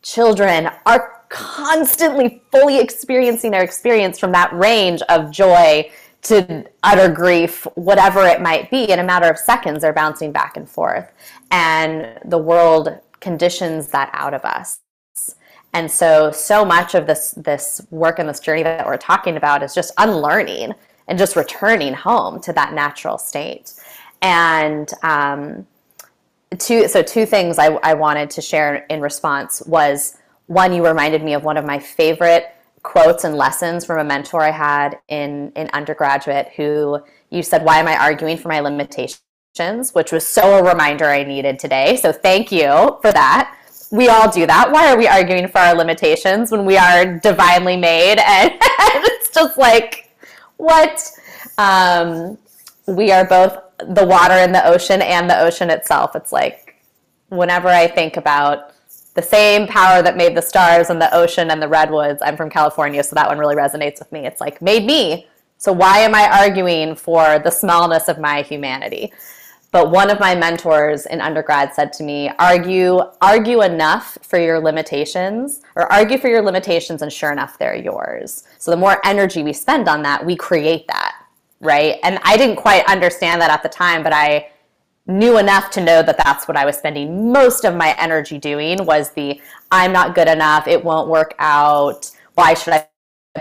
children 0.02 0.68
are 0.84 1.22
constantly 1.28 2.42
fully 2.52 2.78
experiencing 2.78 3.52
their 3.52 3.62
experience 3.62 4.18
from 4.18 4.32
that 4.32 4.52
range 4.52 5.02
of 5.08 5.30
joy 5.30 5.90
to 6.22 6.64
utter 6.82 7.12
grief, 7.12 7.66
whatever 7.74 8.26
it 8.26 8.40
might 8.40 8.70
be. 8.70 8.90
In 8.90 8.98
a 8.98 9.04
matter 9.04 9.28
of 9.28 9.38
seconds, 9.38 9.82
they're 9.82 9.92
bouncing 9.92 10.32
back 10.32 10.56
and 10.56 10.68
forth. 10.68 11.12
And 11.50 12.18
the 12.24 12.38
world 12.38 12.98
conditions 13.20 13.88
that 13.88 14.10
out 14.12 14.34
of 14.34 14.44
us. 14.44 14.80
And 15.72 15.90
so, 15.90 16.30
so 16.30 16.64
much 16.64 16.94
of 16.94 17.06
this 17.06 17.32
this 17.37 17.84
work 17.90 18.18
and 18.18 18.28
this 18.28 18.40
journey 18.40 18.62
that 18.62 18.87
we're 18.87 18.96
talking 18.96 19.37
about 19.37 19.62
is 19.62 19.74
just 19.74 19.92
unlearning 19.98 20.74
and 21.08 21.18
just 21.18 21.36
returning 21.36 21.94
home 21.94 22.40
to 22.42 22.52
that 22.52 22.72
natural 22.72 23.18
state. 23.18 23.74
And 24.22 24.90
um, 25.02 25.66
two, 26.58 26.88
so 26.88 27.02
two 27.02 27.26
things 27.26 27.58
I, 27.58 27.66
I 27.82 27.94
wanted 27.94 28.30
to 28.30 28.42
share 28.42 28.86
in 28.86 29.00
response 29.00 29.62
was 29.66 30.16
one, 30.46 30.72
you 30.72 30.86
reminded 30.86 31.22
me 31.22 31.34
of 31.34 31.44
one 31.44 31.56
of 31.56 31.64
my 31.64 31.78
favorite 31.78 32.54
quotes 32.82 33.24
and 33.24 33.34
lessons 33.34 33.84
from 33.84 33.98
a 33.98 34.04
mentor 34.04 34.42
I 34.42 34.50
had 34.50 34.98
in 35.08 35.52
in 35.56 35.70
undergraduate 35.72 36.52
who 36.54 37.00
you 37.30 37.42
said, 37.42 37.64
"Why 37.64 37.78
am 37.78 37.88
I 37.88 37.96
arguing 37.96 38.36
for 38.36 38.48
my 38.48 38.60
limitations?" 38.60 39.20
which 39.92 40.12
was 40.12 40.26
so 40.26 40.58
a 40.58 40.62
reminder 40.62 41.06
I 41.06 41.22
needed 41.24 41.58
today. 41.58 41.96
So 41.96 42.12
thank 42.12 42.50
you 42.50 42.98
for 43.00 43.12
that. 43.12 43.56
We 43.92 44.08
all 44.08 44.28
do 44.30 44.46
that. 44.46 44.72
Why 44.72 44.92
are 44.92 44.98
we 44.98 45.06
arguing 45.06 45.46
for 45.46 45.58
our 45.58 45.76
limitations 45.76 46.50
when 46.50 46.64
we 46.64 46.76
are 46.76 47.18
divinely 47.20 47.76
made? 47.76 48.18
And 48.18 48.52
it's 48.60 49.30
just 49.30 49.56
like, 49.56 50.03
what? 50.56 51.10
Um, 51.58 52.38
we 52.86 53.12
are 53.12 53.24
both 53.24 53.58
the 53.78 54.04
water 54.04 54.34
in 54.34 54.52
the 54.52 54.66
ocean 54.66 55.02
and 55.02 55.28
the 55.28 55.40
ocean 55.40 55.70
itself. 55.70 56.14
It's 56.14 56.32
like, 56.32 56.76
whenever 57.28 57.68
I 57.68 57.86
think 57.86 58.16
about 58.16 58.74
the 59.14 59.22
same 59.22 59.66
power 59.68 60.02
that 60.02 60.16
made 60.16 60.36
the 60.36 60.42
stars 60.42 60.90
and 60.90 61.00
the 61.00 61.12
ocean 61.14 61.50
and 61.50 61.62
the 61.62 61.68
redwoods. 61.68 62.20
I'm 62.22 62.36
from 62.36 62.50
California, 62.50 63.02
so 63.02 63.14
that 63.14 63.28
one 63.28 63.38
really 63.38 63.54
resonates 63.54 64.00
with 64.00 64.10
me. 64.10 64.26
It's 64.26 64.40
like, 64.40 64.60
made 64.60 64.84
me. 64.84 65.28
So 65.56 65.72
why 65.72 65.98
am 66.00 66.14
I 66.14 66.28
arguing 66.28 66.96
for 66.96 67.38
the 67.38 67.50
smallness 67.50 68.08
of 68.08 68.18
my 68.18 68.42
humanity? 68.42 69.12
But 69.74 69.90
one 69.90 70.08
of 70.08 70.20
my 70.20 70.37
mentors 70.37 71.04
in 71.06 71.20
undergrad 71.20 71.74
said 71.74 71.92
to 71.94 72.04
me, 72.04 72.30
argue, 72.38 73.00
argue 73.20 73.62
enough 73.62 74.16
for 74.22 74.38
your 74.38 74.60
limitations, 74.60 75.62
or 75.74 75.92
argue 75.92 76.16
for 76.16 76.28
your 76.28 76.42
limitations, 76.42 77.02
and 77.02 77.12
sure 77.12 77.32
enough, 77.32 77.58
they're 77.58 77.74
yours. 77.74 78.44
So 78.58 78.70
the 78.70 78.76
more 78.76 79.04
energy 79.04 79.42
we 79.42 79.52
spend 79.52 79.88
on 79.88 80.00
that, 80.04 80.24
we 80.24 80.37
create 80.37 80.87
that, 80.87 81.16
right? 81.58 81.98
And 82.04 82.20
I 82.22 82.37
didn't 82.37 82.54
quite 82.54 82.84
understand 82.87 83.40
that 83.40 83.50
at 83.50 83.64
the 83.64 83.68
time, 83.68 84.04
but 84.04 84.12
I 84.12 84.52
knew 85.08 85.38
enough 85.38 85.70
to 85.70 85.80
know 85.80 86.04
that 86.04 86.18
that's 86.22 86.46
what 86.46 86.56
I 86.56 86.64
was 86.64 86.78
spending 86.78 87.32
most 87.32 87.64
of 87.64 87.74
my 87.74 87.96
energy 87.98 88.38
doing 88.38 88.87
was 88.87 89.10
the 89.10 89.40
I'm 89.72 89.92
not 89.92 90.14
good 90.14 90.28
enough, 90.28 90.68
it 90.68 90.84
won't 90.84 91.08
work 91.08 91.34
out, 91.40 92.12
why 92.34 92.54
should 92.54 92.74
I 92.74 92.87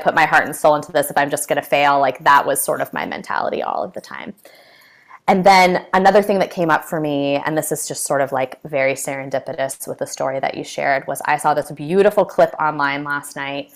put 0.01 0.15
my 0.15 0.25
heart 0.25 0.45
and 0.45 0.55
soul 0.55 0.73
into 0.73 0.91
this 0.91 1.11
if 1.11 1.17
I'm 1.19 1.29
just 1.29 1.47
going 1.47 1.61
to 1.61 1.67
fail? 1.67 1.99
Like 1.99 2.23
that 2.23 2.43
was 2.43 2.59
sort 2.59 2.81
of 2.81 2.91
my 2.91 3.05
mentality 3.05 3.61
all 3.61 3.83
of 3.83 3.93
the 3.93 4.01
time. 4.01 4.33
And 5.27 5.45
then 5.45 5.85
another 5.93 6.21
thing 6.21 6.39
that 6.39 6.51
came 6.51 6.69
up 6.69 6.83
for 6.83 6.99
me, 6.99 7.35
and 7.35 7.57
this 7.57 7.71
is 7.71 7.87
just 7.87 8.03
sort 8.03 8.21
of 8.21 8.31
like 8.31 8.61
very 8.63 8.93
serendipitous 8.93 9.87
with 9.87 9.99
the 9.99 10.07
story 10.07 10.39
that 10.41 10.55
you 10.57 10.63
shared, 10.63 11.07
was 11.07 11.21
I 11.25 11.37
saw 11.37 11.53
this 11.53 11.71
beautiful 11.71 12.25
clip 12.25 12.53
online 12.59 13.03
last 13.03 13.35
night 13.35 13.73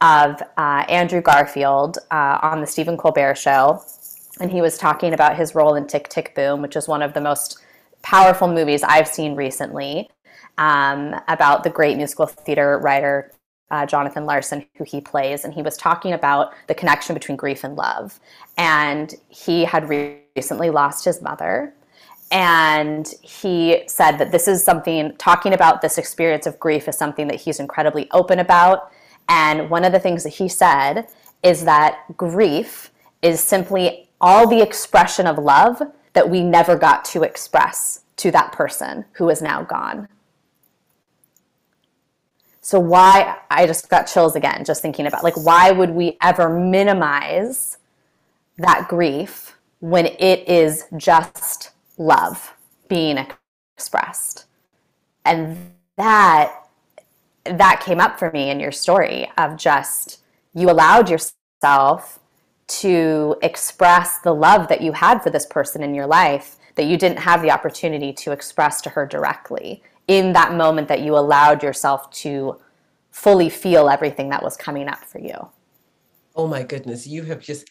of 0.00 0.42
uh, 0.56 0.84
Andrew 0.88 1.20
Garfield 1.20 1.98
uh, 2.10 2.38
on 2.42 2.60
the 2.60 2.66
Stephen 2.66 2.96
Colbert 2.96 3.36
Show 3.36 3.82
and 4.40 4.50
he 4.50 4.60
was 4.60 4.78
talking 4.78 5.14
about 5.14 5.36
his 5.36 5.54
role 5.54 5.74
in 5.74 5.86
Tick 5.86 6.08
Tick 6.08 6.34
Boom, 6.34 6.62
which 6.62 6.76
is 6.76 6.88
one 6.88 7.02
of 7.02 7.14
the 7.14 7.20
most 7.20 7.58
powerful 8.02 8.48
movies 8.48 8.82
I've 8.82 9.08
seen 9.08 9.34
recently 9.34 10.10
um, 10.58 11.14
about 11.28 11.64
the 11.64 11.70
great 11.70 11.96
musical 11.96 12.26
theater 12.26 12.78
writer 12.78 13.32
uh, 13.70 13.84
Jonathan 13.84 14.24
Larson, 14.24 14.64
who 14.76 14.84
he 14.84 14.98
plays, 14.98 15.44
and 15.44 15.52
he 15.52 15.60
was 15.60 15.76
talking 15.76 16.14
about 16.14 16.54
the 16.68 16.74
connection 16.74 17.12
between 17.12 17.36
grief 17.36 17.64
and 17.64 17.76
love. 17.76 18.18
And 18.56 19.14
he 19.28 19.64
had 19.64 19.88
re- 19.88 20.22
recently 20.38 20.70
lost 20.70 21.04
his 21.04 21.20
mother. 21.20 21.74
And 22.30 23.04
he 23.22 23.82
said 23.86 24.18
that 24.18 24.30
this 24.30 24.46
is 24.46 24.62
something, 24.62 25.16
talking 25.16 25.52
about 25.52 25.80
this 25.80 25.98
experience 25.98 26.46
of 26.46 26.60
grief 26.60 26.86
is 26.86 26.96
something 26.96 27.26
that 27.28 27.40
he's 27.40 27.58
incredibly 27.58 28.04
open 28.12 28.38
about. 28.38 28.92
And 29.28 29.68
one 29.68 29.84
of 29.84 29.92
the 29.92 29.98
things 29.98 30.22
that 30.24 30.34
he 30.34 30.48
said 30.48 31.08
is 31.42 31.64
that 31.64 31.92
grief 32.16 32.90
is 33.20 33.40
simply 33.40 34.08
all 34.20 34.46
the 34.46 34.62
expression 34.62 35.26
of 35.26 35.38
love 35.38 35.82
that 36.12 36.30
we 36.30 36.42
never 36.42 36.76
got 36.76 37.04
to 37.06 37.22
express 37.22 38.02
to 38.16 38.30
that 38.30 38.52
person 38.52 39.04
who 39.12 39.28
is 39.28 39.40
now 39.42 39.62
gone. 39.62 40.08
So 42.60 42.78
why 42.78 43.38
I 43.50 43.66
just 43.66 43.88
got 43.88 44.04
chills 44.04 44.36
again 44.36 44.64
just 44.64 44.82
thinking 44.82 45.06
about 45.06 45.24
like 45.24 45.36
why 45.36 45.70
would 45.70 45.90
we 45.90 46.18
ever 46.20 46.50
minimize 46.50 47.78
that 48.58 48.88
grief 48.88 49.57
when 49.80 50.06
it 50.06 50.48
is 50.48 50.84
just 50.96 51.70
love 51.96 52.54
being 52.88 53.18
expressed. 53.76 54.46
And 55.24 55.74
that 55.96 56.64
that 57.44 57.80
came 57.80 58.00
up 58.00 58.18
for 58.18 58.30
me 58.32 58.50
in 58.50 58.60
your 58.60 58.72
story 58.72 59.30
of 59.38 59.56
just 59.56 60.20
you 60.54 60.70
allowed 60.70 61.08
yourself 61.08 62.18
to 62.66 63.36
express 63.42 64.18
the 64.20 64.34
love 64.34 64.68
that 64.68 64.82
you 64.82 64.92
had 64.92 65.22
for 65.22 65.30
this 65.30 65.46
person 65.46 65.82
in 65.82 65.94
your 65.94 66.06
life 66.06 66.56
that 66.74 66.84
you 66.84 66.96
didn't 66.96 67.18
have 67.18 67.40
the 67.42 67.50
opportunity 67.50 68.12
to 68.12 68.32
express 68.32 68.80
to 68.82 68.90
her 68.90 69.06
directly 69.06 69.82
in 70.06 70.32
that 70.34 70.54
moment 70.54 70.88
that 70.88 71.00
you 71.00 71.16
allowed 71.16 71.62
yourself 71.62 72.10
to 72.10 72.58
fully 73.10 73.48
feel 73.48 73.88
everything 73.88 74.28
that 74.28 74.42
was 74.42 74.56
coming 74.56 74.88
up 74.88 75.02
for 75.04 75.18
you. 75.18 75.48
Oh 76.36 76.46
my 76.46 76.62
goodness, 76.62 77.06
you 77.06 77.24
have 77.24 77.40
just 77.40 77.68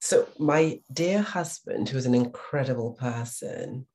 so 0.00 0.26
my 0.38 0.80
dear 0.92 1.20
husband, 1.20 1.88
who's 1.88 2.06
an 2.06 2.14
incredible 2.14 2.92
person, 2.92 3.86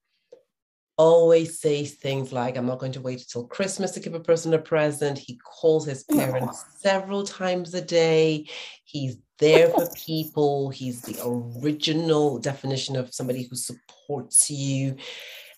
always 0.98 1.60
says 1.60 1.94
things 1.94 2.32
like, 2.32 2.58
I'm 2.58 2.68
not 2.68 2.80
going 2.80 2.94
to 2.94 3.02
wait 3.02 3.22
until 3.22 3.48
Christmas 3.48 3.92
to 3.92 4.00
give 4.00 4.14
a 4.14 4.20
person 4.20 4.54
a 4.54 4.60
present. 4.60 5.18
He 5.18 5.38
calls 5.38 5.86
his 5.86 6.04
parents 6.04 6.64
several 6.80 7.26
times 7.26 7.74
a 7.74 7.82
day. 7.82 8.48
He's 8.84 9.18
there 9.40 9.70
for 9.70 9.90
people. 9.96 10.70
He's 10.70 11.02
the 11.02 11.20
original 11.26 12.38
definition 12.40 12.96
of 12.96 13.14
somebody 13.14 13.48
who 13.50 13.56
supports 13.56 14.50
you. 14.50 14.96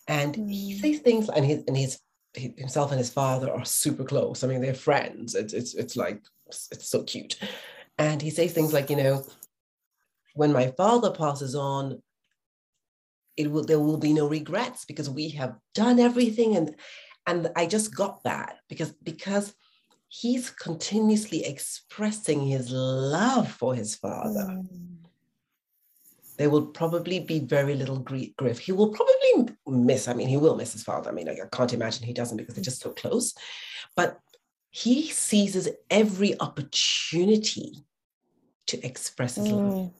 And 0.07 0.35
he 0.35 0.73
mm. 0.73 0.79
says 0.79 0.99
things, 1.01 1.29
and 1.29 1.45
his 1.45 1.63
and 1.67 1.75
his 1.75 1.99
himself 2.33 2.91
and 2.91 2.99
his 2.99 3.09
father 3.09 3.51
are 3.51 3.65
super 3.65 4.05
close. 4.05 4.43
I 4.43 4.47
mean, 4.47 4.61
they're 4.61 4.73
friends. 4.73 5.35
It's 5.35 5.53
it's 5.53 5.75
it's 5.75 5.97
like 5.97 6.21
it's 6.47 6.89
so 6.89 7.03
cute. 7.03 7.37
And 7.97 8.21
he 8.21 8.29
says 8.29 8.53
things 8.53 8.71
like, 8.71 8.89
you 8.89 8.95
know, 8.95 9.25
when 10.37 10.53
my 10.53 10.67
father 10.77 11.11
passes 11.11 11.55
on, 11.55 12.01
it 13.35 13.51
will 13.51 13.65
there 13.65 13.79
will 13.79 13.97
be 13.97 14.13
no 14.13 14.27
regrets 14.27 14.85
because 14.85 15.09
we 15.09 15.29
have 15.29 15.55
done 15.73 15.99
everything 15.99 16.55
and 16.55 16.75
and 17.25 17.49
I 17.55 17.65
just 17.65 17.93
got 17.93 18.23
that 18.23 18.57
because 18.69 18.91
because 19.03 19.53
he's 20.07 20.49
continuously 20.49 21.45
expressing 21.45 22.45
his 22.45 22.71
love 22.71 23.51
for 23.51 23.75
his 23.75 23.95
father. 23.95 24.47
Mm. 24.49 24.67
There 26.37 26.49
will 26.51 26.67
probably 26.67 27.19
be 27.19 27.39
very 27.39 27.73
little 27.75 27.99
grief. 27.99 28.59
He 28.59 28.71
will 28.71 28.93
probably 28.93 29.55
miss, 29.65 30.07
I 30.07 30.13
mean, 30.13 30.27
he 30.27 30.37
will 30.37 30.55
miss 30.55 30.71
his 30.71 30.83
father. 30.83 31.09
I 31.09 31.13
mean, 31.13 31.27
I 31.27 31.35
can't 31.51 31.73
imagine 31.73 32.05
he 32.05 32.13
doesn't 32.13 32.37
because 32.37 32.53
they're 32.53 32.63
just 32.63 32.81
so 32.81 32.91
close. 32.91 33.33
But 33.95 34.19
he 34.69 35.09
seizes 35.09 35.67
every 35.89 36.39
opportunity 36.39 37.83
to 38.67 38.85
express 38.85 39.35
his 39.35 39.47
mm. 39.47 39.51
love. 39.51 39.91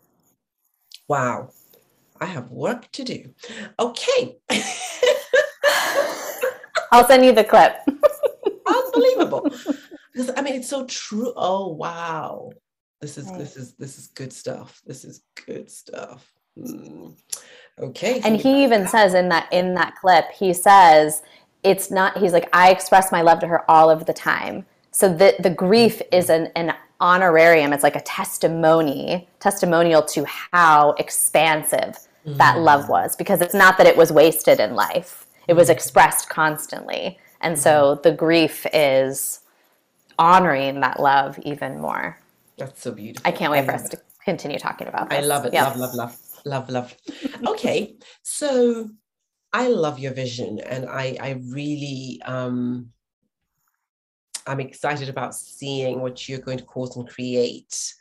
Wow. 1.08 1.49
I 2.20 2.26
have 2.26 2.51
work 2.51 2.91
to 2.93 3.03
do. 3.03 3.34
Okay. 3.80 4.38
I'll 6.91 7.08
send 7.08 7.26
you 7.26 7.34
the 7.34 7.43
clip. 7.43 7.78
Unbelievable 8.68 9.51
because 10.18 10.34
I 10.36 10.41
mean 10.41 10.55
it's 10.55 10.70
so 10.70 10.86
true. 10.86 11.32
Oh 11.36 11.68
wow, 11.68 12.51
this 13.01 13.18
is 13.18 13.28
right. 13.28 13.38
this 13.38 13.55
is 13.55 13.74
this 13.74 13.97
is 13.97 14.08
good 14.08 14.34
stuff. 14.34 14.82
This 14.86 15.05
is 15.05 15.22
good 15.45 15.70
stuff. 15.70 16.34
Mm. 16.58 17.16
Okay. 17.80 18.20
And 18.24 18.38
he 18.38 18.64
even 18.64 18.82
that. 18.82 18.89
says 18.89 19.14
in 19.14 19.30
that 19.30 19.47
in 19.51 19.76
that 19.76 19.95
clip, 19.95 20.26
he 20.32 20.53
says 20.53 21.22
it's 21.64 21.91
not. 21.91 22.18
He's 22.18 22.34
like 22.34 22.49
I 22.51 22.72
express 22.72 23.12
my 23.12 23.22
love 23.22 23.39
to 23.41 23.47
her 23.47 23.70
all 23.70 23.89
of 23.89 24.05
the 24.08 24.14
time. 24.14 24.66
So 24.91 25.14
the 25.14 25.36
the 25.39 25.51
grief 25.51 26.01
is 26.12 26.30
an 26.30 26.47
an 26.55 26.74
honorarium. 26.99 27.73
It's 27.73 27.83
like 27.83 27.95
a 27.95 28.01
testimony 28.01 29.27
testimonial 29.39 30.01
to 30.03 30.25
how 30.25 30.91
expansive 30.99 31.97
mm. 32.25 32.37
that 32.37 32.59
love 32.59 32.89
was 32.89 33.15
because 33.15 33.41
it's 33.41 33.53
not 33.53 33.77
that 33.77 33.87
it 33.87 33.97
was 33.97 34.11
wasted 34.11 34.59
in 34.59 34.75
life. 34.75 35.25
It 35.47 35.53
was 35.53 35.69
mm. 35.69 35.73
expressed 35.73 36.29
constantly. 36.29 37.19
And 37.41 37.55
mm. 37.55 37.59
so 37.59 37.99
the 38.03 38.11
grief 38.11 38.65
is 38.73 39.41
honoring 40.19 40.79
that 40.81 40.99
love 40.99 41.39
even 41.43 41.79
more. 41.79 42.19
That's 42.57 42.81
so 42.81 42.91
beautiful. 42.91 43.27
I 43.27 43.31
can't 43.31 43.51
wait 43.51 43.59
I 43.59 43.65
for 43.65 43.73
us 43.73 43.85
it. 43.85 43.91
to 43.91 44.01
continue 44.25 44.57
talking 44.57 44.87
about 44.87 45.09
this. 45.09 45.19
I 45.19 45.21
love 45.21 45.45
it. 45.45 45.53
Yeah. 45.53 45.65
Love, 45.65 45.77
love, 45.77 45.93
love. 45.93 46.17
love, 46.45 46.69
love. 46.69 46.95
Okay, 47.47 47.95
so 48.23 48.89
I 49.53 49.67
love 49.69 49.99
your 49.99 50.13
vision, 50.13 50.59
and 50.59 50.85
I, 50.89 51.17
I 51.21 51.41
really, 51.49 52.19
um, 52.25 52.91
I'm 54.47 54.59
excited 54.59 55.09
about 55.09 55.35
seeing 55.35 56.01
what 56.01 56.27
you're 56.27 56.39
going 56.39 56.57
to 56.57 56.63
cause 56.63 56.95
and 56.95 57.07
create 57.07 57.93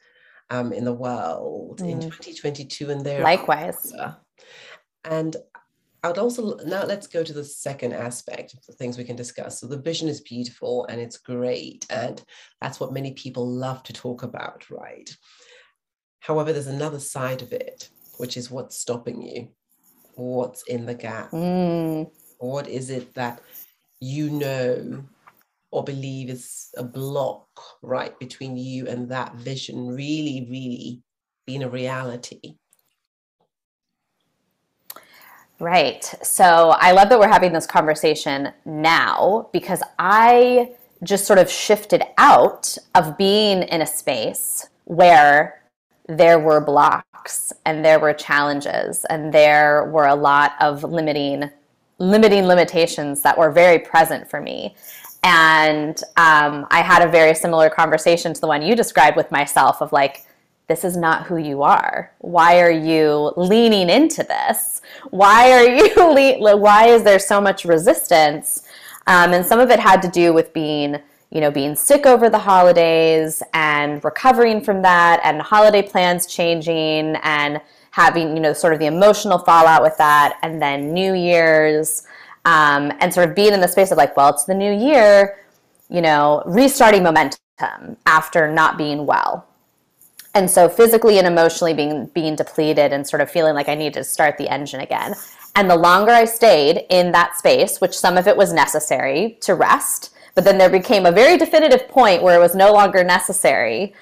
um, 0.51 0.72
in 0.72 0.84
the 0.84 0.94
world 0.94 1.80
mm. 1.80 1.90
in 1.90 2.01
2022 2.01 2.90
and 2.90 3.05
there. 3.05 3.22
Likewise. 3.22 3.92
And 5.05 5.36
I 6.03 6.09
would 6.09 6.18
also 6.18 6.57
now 6.59 6.84
let's 6.84 7.09
go 7.09 7.24
to 7.24 7.32
the 7.32 7.44
second 7.44 7.92
aspect 7.92 8.55
of 8.55 8.64
the 8.64 8.72
things 8.72 8.97
we 8.97 9.05
can 9.05 9.16
discuss. 9.16 9.61
So 9.61 9.66
the 9.66 9.80
vision 9.80 10.09
is 10.09 10.20
beautiful 10.20 10.86
and 10.86 11.01
it's 11.01 11.16
great, 11.16 11.84
and 11.90 12.22
that's 12.61 12.78
what 12.78 12.92
many 12.92 13.12
people 13.14 13.47
love 13.47 13.82
to 13.84 13.92
talk 13.92 14.22
about, 14.22 14.70
right? 14.70 15.11
However, 16.20 16.53
there's 16.53 16.68
another 16.68 17.01
side 17.01 17.42
of 17.42 17.53
it, 17.53 17.88
which 18.18 18.36
is 18.36 18.51
what's 18.53 18.78
stopping 18.78 19.20
you, 19.20 19.49
what's 20.14 20.62
in 20.64 20.86
the 20.86 20.94
gap, 20.94 21.32
mm. 21.32 22.09
what 22.38 22.68
is 22.68 22.90
it 22.90 23.14
that 23.14 23.42
you 23.99 24.30
know 24.30 25.05
or 25.71 25.85
believe 25.85 26.31
is 26.31 26.71
a 26.77 26.85
block 26.85 27.49
right 27.83 28.19
between 28.19 28.57
you 28.57 28.87
and 28.87 29.09
that 29.09 29.35
vision 29.35 29.89
really, 29.89 30.47
really 30.51 31.03
being 31.47 31.62
a 31.62 31.69
reality. 31.69 32.55
Right. 35.59 36.05
So 36.23 36.75
I 36.79 36.93
love 36.93 37.09
that 37.09 37.19
we're 37.19 37.29
having 37.29 37.53
this 37.53 37.67
conversation 37.67 38.53
now 38.67 39.49
because 39.53 39.83
I 39.99 40.73
just 41.03 41.27
sort 41.27 41.39
of 41.39 41.51
shifted 41.51 42.03
out 42.19 42.77
of 42.95 43.17
being 43.17 43.62
in 43.62 43.81
a 43.81 43.87
space 43.87 44.69
where 44.85 45.62
there 46.09 46.39
were 46.39 46.61
blocks 46.61 47.53
and 47.64 47.85
there 47.85 47.99
were 47.99 48.12
challenges 48.12 49.05
and 49.11 49.33
there 49.33 49.91
were 49.93 50.07
a 50.07 50.14
lot 50.14 50.53
of 50.61 50.85
limiting 50.85 51.51
limiting 51.99 52.45
limitations 52.45 53.23
that 53.23 53.39
were 53.39 53.51
very 53.51 53.79
present 53.79 54.29
for 54.29 54.39
me 54.39 54.77
and 55.27 56.03
um, 56.16 56.66
i 56.70 56.81
had 56.81 57.03
a 57.03 57.11
very 57.11 57.35
similar 57.35 57.68
conversation 57.68 58.33
to 58.33 58.41
the 58.41 58.47
one 58.47 58.62
you 58.62 58.77
described 58.77 59.16
with 59.16 59.31
myself 59.31 59.83
of 59.83 59.93
like 59.93 60.24
this 60.68 60.85
is 60.85 60.97
not 60.97 61.27
who 61.27 61.37
you 61.37 61.62
are. 61.62 62.12
Why 62.18 62.61
are 62.61 62.70
you 62.70 63.33
leaning 63.37 63.89
into 63.89 64.24
this? 64.24 64.83
Why 65.11 65.53
are 65.53 65.64
you 65.64 65.95
le- 66.41 66.57
why 66.57 66.89
is 66.89 67.05
there 67.05 67.18
so 67.18 67.41
much 67.41 67.64
resistance? 67.64 68.66
Um, 69.07 69.33
and 69.33 69.47
some 69.47 69.61
of 69.61 69.70
it 69.70 69.79
had 69.79 70.03
to 70.03 70.09
do 70.09 70.33
with 70.33 70.53
being, 70.53 70.97
you 71.31 71.41
know, 71.41 71.53
being 71.53 71.77
sick 71.77 72.05
over 72.05 72.29
the 72.29 72.39
holidays 72.39 73.43
and 73.55 74.03
recovering 74.03 74.61
from 74.61 74.83
that, 74.83 75.20
and 75.22 75.41
holiday 75.41 75.83
plans 75.83 76.27
changing, 76.27 77.16
and 77.22 77.61
having, 77.93 78.35
you 78.35 78.43
know, 78.43 78.53
sort 78.53 78.72
of 78.72 78.81
the 78.81 78.87
emotional 78.87 79.39
fallout 79.39 79.83
with 79.83 79.97
that, 79.99 80.39
and 80.43 80.61
then 80.61 80.93
New 80.93 81.14
Year's, 81.14 82.03
um, 82.47 82.90
and 83.01 83.12
sort 83.12 83.28
of 83.28 83.34
being 83.34 83.53
in 83.53 83.61
the 83.61 83.68
space 83.68 83.90
of 83.90 83.99
like, 83.99 84.16
well, 84.16 84.30
it's 84.30 84.44
the 84.44 84.55
new 84.55 84.72
year, 84.72 85.40
you 85.90 86.01
know, 86.01 86.42
restarting 86.47 87.03
momentum 87.03 87.99
after 88.07 88.51
not 88.51 88.78
being 88.78 89.05
well 89.05 89.47
and 90.36 90.51
so 90.51 90.68
physically 90.68 91.16
and 91.18 91.26
emotionally 91.26 91.72
being 91.72 92.07
being 92.14 92.36
depleted 92.36 92.92
and 92.92 93.07
sort 93.07 93.22
of 93.22 93.30
feeling 93.30 93.55
like 93.55 93.70
I 93.70 93.74
need 93.74 93.94
to 93.94 94.05
start 94.05 94.36
the 94.36 94.49
engine 94.49 94.80
again. 94.80 95.14
And 95.57 95.70
the 95.70 95.76
longer 95.76 96.12
I 96.12 96.26
stayed 96.26 96.84
in 96.90 97.11
that 97.12 97.38
space, 97.38 97.80
which 97.80 97.97
some 97.97 98.18
of 98.18 98.28
it 98.28 98.36
was 98.36 98.53
necessary 98.53 99.38
to 99.40 99.55
rest, 99.55 100.14
but 100.34 100.44
then 100.44 100.59
there 100.59 100.68
became 100.68 101.07
a 101.07 101.11
very 101.11 101.38
definitive 101.38 101.88
point 101.88 102.22
where 102.22 102.36
it 102.36 102.42
was 102.42 102.55
no 102.55 102.70
longer 102.70 103.03
necessary. 103.03 103.94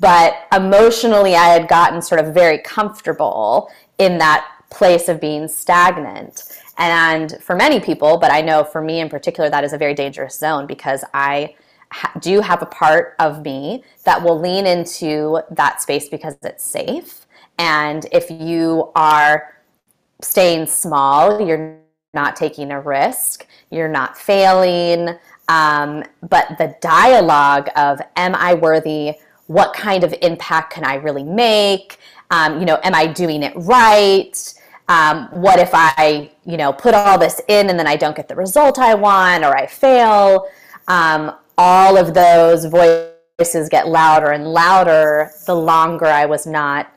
But 0.00 0.34
emotionally, 0.50 1.36
I 1.36 1.48
had 1.48 1.68
gotten 1.68 2.00
sort 2.00 2.24
of 2.24 2.32
very 2.32 2.58
comfortable 2.58 3.70
in 3.98 4.16
that 4.16 4.50
place 4.70 5.10
of 5.10 5.20
being 5.20 5.46
stagnant. 5.46 6.44
And 6.78 7.36
for 7.40 7.54
many 7.54 7.80
people, 7.80 8.18
but 8.18 8.30
I 8.30 8.40
know 8.40 8.64
for 8.64 8.80
me 8.80 9.00
in 9.00 9.08
particular, 9.08 9.50
that 9.50 9.64
is 9.64 9.72
a 9.72 9.78
very 9.78 9.94
dangerous 9.94 10.38
zone 10.38 10.66
because 10.66 11.04
I 11.12 11.54
ha- 11.92 12.12
do 12.20 12.40
have 12.40 12.62
a 12.62 12.66
part 12.66 13.14
of 13.18 13.42
me 13.42 13.84
that 14.04 14.22
will 14.22 14.38
lean 14.40 14.66
into 14.66 15.40
that 15.50 15.82
space 15.82 16.08
because 16.08 16.36
it's 16.42 16.64
safe. 16.64 17.26
And 17.58 18.06
if 18.12 18.30
you 18.30 18.90
are 18.96 19.54
staying 20.22 20.66
small, 20.66 21.46
you're 21.46 21.78
not 22.14 22.36
taking 22.36 22.70
a 22.72 22.80
risk, 22.80 23.46
you're 23.70 23.88
not 23.88 24.16
failing. 24.16 25.16
Um, 25.48 26.04
but 26.28 26.56
the 26.58 26.74
dialogue 26.80 27.68
of, 27.76 28.00
am 28.16 28.34
I 28.34 28.54
worthy? 28.54 29.14
What 29.46 29.74
kind 29.74 30.04
of 30.04 30.14
impact 30.22 30.72
can 30.72 30.84
I 30.84 30.94
really 30.94 31.24
make? 31.24 31.98
Um, 32.30 32.60
you 32.60 32.64
know, 32.64 32.78
am 32.82 32.94
I 32.94 33.06
doing 33.06 33.42
it 33.42 33.52
right? 33.56 34.54
Um, 34.88 35.28
what 35.30 35.58
if 35.58 35.70
I, 35.72 36.32
you 36.44 36.56
know, 36.56 36.72
put 36.72 36.94
all 36.94 37.18
this 37.18 37.40
in 37.48 37.70
and 37.70 37.78
then 37.78 37.86
I 37.86 37.96
don't 37.96 38.16
get 38.16 38.28
the 38.28 38.34
result 38.34 38.78
I 38.78 38.94
want 38.94 39.44
or 39.44 39.56
I 39.56 39.66
fail? 39.66 40.48
Um, 40.88 41.36
all 41.56 41.96
of 41.96 42.14
those 42.14 42.64
voices 42.64 43.68
get 43.68 43.88
louder 43.88 44.32
and 44.32 44.46
louder 44.46 45.30
the 45.46 45.54
longer 45.54 46.06
I 46.06 46.26
was 46.26 46.46
not 46.46 46.92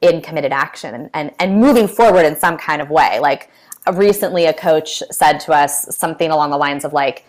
in 0.00 0.20
committed 0.20 0.52
action 0.52 0.94
and, 0.94 1.10
and, 1.14 1.30
and 1.38 1.60
moving 1.60 1.88
forward 1.88 2.24
in 2.24 2.36
some 2.36 2.58
kind 2.58 2.82
of 2.82 2.90
way. 2.90 3.18
Like 3.20 3.50
recently, 3.92 4.46
a 4.46 4.52
coach 4.52 5.02
said 5.10 5.38
to 5.40 5.52
us 5.52 5.96
something 5.96 6.30
along 6.30 6.50
the 6.50 6.56
lines 6.56 6.84
of, 6.84 6.92
like, 6.92 7.24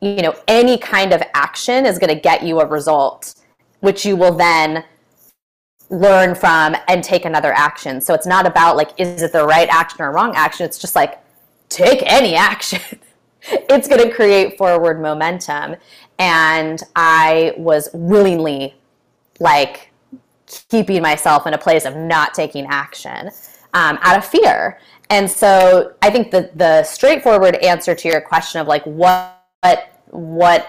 you 0.00 0.22
know, 0.22 0.34
any 0.46 0.76
kind 0.76 1.12
of 1.12 1.22
action 1.34 1.86
is 1.86 1.98
going 1.98 2.14
to 2.14 2.20
get 2.20 2.42
you 2.42 2.60
a 2.60 2.66
result, 2.66 3.34
which 3.80 4.04
you 4.04 4.16
will 4.16 4.32
then 4.32 4.84
learn 5.90 6.34
from 6.34 6.76
and 6.88 7.02
take 7.02 7.24
another 7.24 7.52
action. 7.52 8.00
So 8.00 8.14
it's 8.14 8.26
not 8.26 8.46
about 8.46 8.76
like, 8.76 8.90
is 8.98 9.22
it 9.22 9.32
the 9.32 9.44
right 9.44 9.68
action 9.70 10.02
or 10.02 10.12
wrong 10.12 10.34
action? 10.34 10.66
It's 10.66 10.78
just 10.78 10.96
like, 10.96 11.20
take 11.68 12.02
any 12.04 12.34
action. 12.34 12.80
it's 13.42 13.88
going 13.88 14.02
to 14.08 14.14
create 14.14 14.58
forward 14.58 15.00
momentum 15.00 15.76
and 16.18 16.82
I 16.94 17.54
was 17.56 17.88
willingly 17.92 18.74
like 19.38 19.90
keeping 20.70 21.02
myself 21.02 21.46
in 21.46 21.54
a 21.54 21.58
place 21.58 21.84
of 21.84 21.96
not 21.96 22.34
taking 22.34 22.66
action 22.66 23.30
um, 23.74 23.98
out 24.02 24.16
of 24.16 24.24
fear. 24.24 24.78
And 25.10 25.30
so 25.30 25.94
I 26.02 26.10
think 26.10 26.30
the 26.30 26.50
the 26.54 26.82
straightforward 26.82 27.56
answer 27.56 27.94
to 27.94 28.08
your 28.08 28.20
question 28.20 28.60
of 28.60 28.66
like 28.66 28.82
what 28.84 29.42
what 30.06 30.68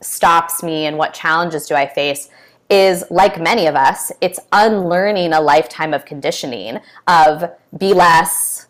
stops 0.00 0.62
me 0.62 0.86
and 0.86 0.96
what 0.96 1.14
challenges 1.14 1.66
do 1.66 1.74
I 1.74 1.86
face 1.86 2.28
is 2.72 3.04
like 3.10 3.38
many 3.38 3.66
of 3.66 3.74
us, 3.74 4.10
it's 4.22 4.40
unlearning 4.50 5.34
a 5.34 5.40
lifetime 5.40 5.92
of 5.92 6.06
conditioning 6.06 6.78
of 7.06 7.44
be 7.76 7.92
less, 7.92 8.68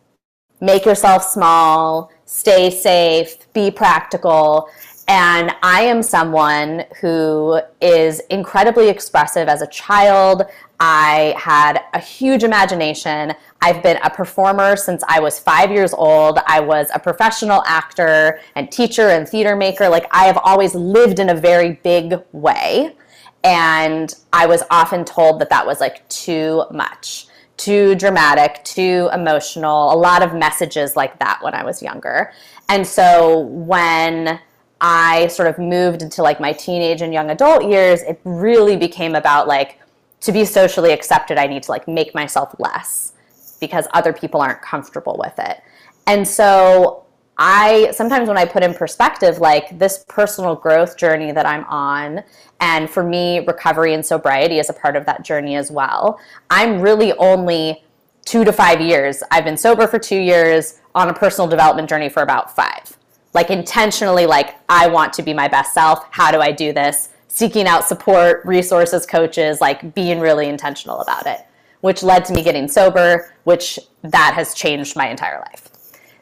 make 0.60 0.84
yourself 0.84 1.22
small, 1.22 2.10
stay 2.24 2.68
safe, 2.68 3.52
be 3.52 3.70
practical. 3.70 4.68
And 5.06 5.52
I 5.62 5.82
am 5.82 6.02
someone 6.02 6.84
who 7.00 7.60
is 7.80 8.20
incredibly 8.30 8.88
expressive 8.88 9.46
as 9.48 9.62
a 9.62 9.68
child. 9.68 10.46
I 10.80 11.34
had 11.36 11.80
a 11.92 12.00
huge 12.00 12.42
imagination. 12.42 13.34
I've 13.60 13.84
been 13.84 13.98
a 14.02 14.10
performer 14.10 14.74
since 14.74 15.04
I 15.06 15.20
was 15.20 15.38
five 15.38 15.70
years 15.70 15.94
old. 15.94 16.40
I 16.48 16.58
was 16.58 16.88
a 16.92 16.98
professional 16.98 17.62
actor 17.66 18.40
and 18.56 18.70
teacher 18.72 19.10
and 19.10 19.28
theater 19.28 19.54
maker. 19.54 19.88
Like, 19.88 20.06
I 20.10 20.24
have 20.24 20.38
always 20.42 20.74
lived 20.74 21.20
in 21.20 21.28
a 21.30 21.34
very 21.36 21.74
big 21.84 22.14
way. 22.32 22.96
And 23.44 24.14
I 24.32 24.46
was 24.46 24.62
often 24.70 25.04
told 25.04 25.40
that 25.40 25.50
that 25.50 25.66
was 25.66 25.80
like 25.80 26.08
too 26.08 26.64
much, 26.70 27.26
too 27.56 27.94
dramatic, 27.96 28.62
too 28.64 29.10
emotional, 29.12 29.92
a 29.92 29.96
lot 29.96 30.22
of 30.22 30.34
messages 30.34 30.96
like 30.96 31.18
that 31.18 31.40
when 31.42 31.54
I 31.54 31.64
was 31.64 31.82
younger. 31.82 32.32
And 32.68 32.86
so 32.86 33.40
when 33.40 34.40
I 34.80 35.26
sort 35.28 35.48
of 35.48 35.58
moved 35.58 36.02
into 36.02 36.22
like 36.22 36.40
my 36.40 36.52
teenage 36.52 37.02
and 37.02 37.12
young 37.12 37.30
adult 37.30 37.64
years, 37.64 38.02
it 38.02 38.20
really 38.24 38.76
became 38.76 39.14
about 39.14 39.48
like 39.48 39.78
to 40.20 40.32
be 40.32 40.44
socially 40.44 40.92
accepted, 40.92 41.36
I 41.36 41.46
need 41.46 41.64
to 41.64 41.70
like 41.72 41.88
make 41.88 42.14
myself 42.14 42.54
less 42.58 43.12
because 43.60 43.86
other 43.92 44.12
people 44.12 44.40
aren't 44.40 44.62
comfortable 44.62 45.16
with 45.18 45.34
it. 45.38 45.62
And 46.06 46.26
so 46.26 47.01
I 47.38 47.90
sometimes 47.92 48.28
when 48.28 48.38
I 48.38 48.44
put 48.44 48.62
in 48.62 48.74
perspective 48.74 49.38
like 49.38 49.78
this 49.78 50.04
personal 50.08 50.54
growth 50.54 50.96
journey 50.96 51.32
that 51.32 51.46
I'm 51.46 51.64
on 51.64 52.22
and 52.60 52.88
for 52.88 53.02
me 53.02 53.40
recovery 53.46 53.94
and 53.94 54.04
sobriety 54.04 54.58
is 54.58 54.70
a 54.70 54.74
part 54.74 54.96
of 54.96 55.06
that 55.06 55.24
journey 55.24 55.56
as 55.56 55.70
well. 55.70 56.20
I'm 56.50 56.80
really 56.80 57.12
only 57.14 57.84
2 58.26 58.44
to 58.44 58.52
5 58.52 58.80
years. 58.80 59.22
I've 59.30 59.44
been 59.44 59.56
sober 59.56 59.86
for 59.86 59.98
2 59.98 60.16
years 60.16 60.80
on 60.94 61.08
a 61.08 61.14
personal 61.14 61.48
development 61.48 61.88
journey 61.88 62.08
for 62.08 62.22
about 62.22 62.54
5 62.54 62.98
like 63.34 63.50
intentionally 63.50 64.26
like 64.26 64.56
i 64.68 64.86
want 64.86 65.12
to 65.12 65.22
be 65.22 65.32
my 65.32 65.48
best 65.48 65.72
self 65.74 66.06
how 66.10 66.30
do 66.30 66.40
i 66.40 66.52
do 66.52 66.72
this 66.72 67.10
seeking 67.28 67.66
out 67.66 67.86
support 67.86 68.44
resources 68.44 69.06
coaches 69.06 69.60
like 69.60 69.94
being 69.94 70.20
really 70.20 70.48
intentional 70.48 71.00
about 71.00 71.26
it 71.26 71.46
which 71.80 72.02
led 72.02 72.24
to 72.24 72.32
me 72.32 72.42
getting 72.42 72.68
sober 72.68 73.32
which 73.44 73.78
that 74.02 74.32
has 74.34 74.54
changed 74.54 74.96
my 74.96 75.08
entire 75.08 75.38
life 75.40 75.68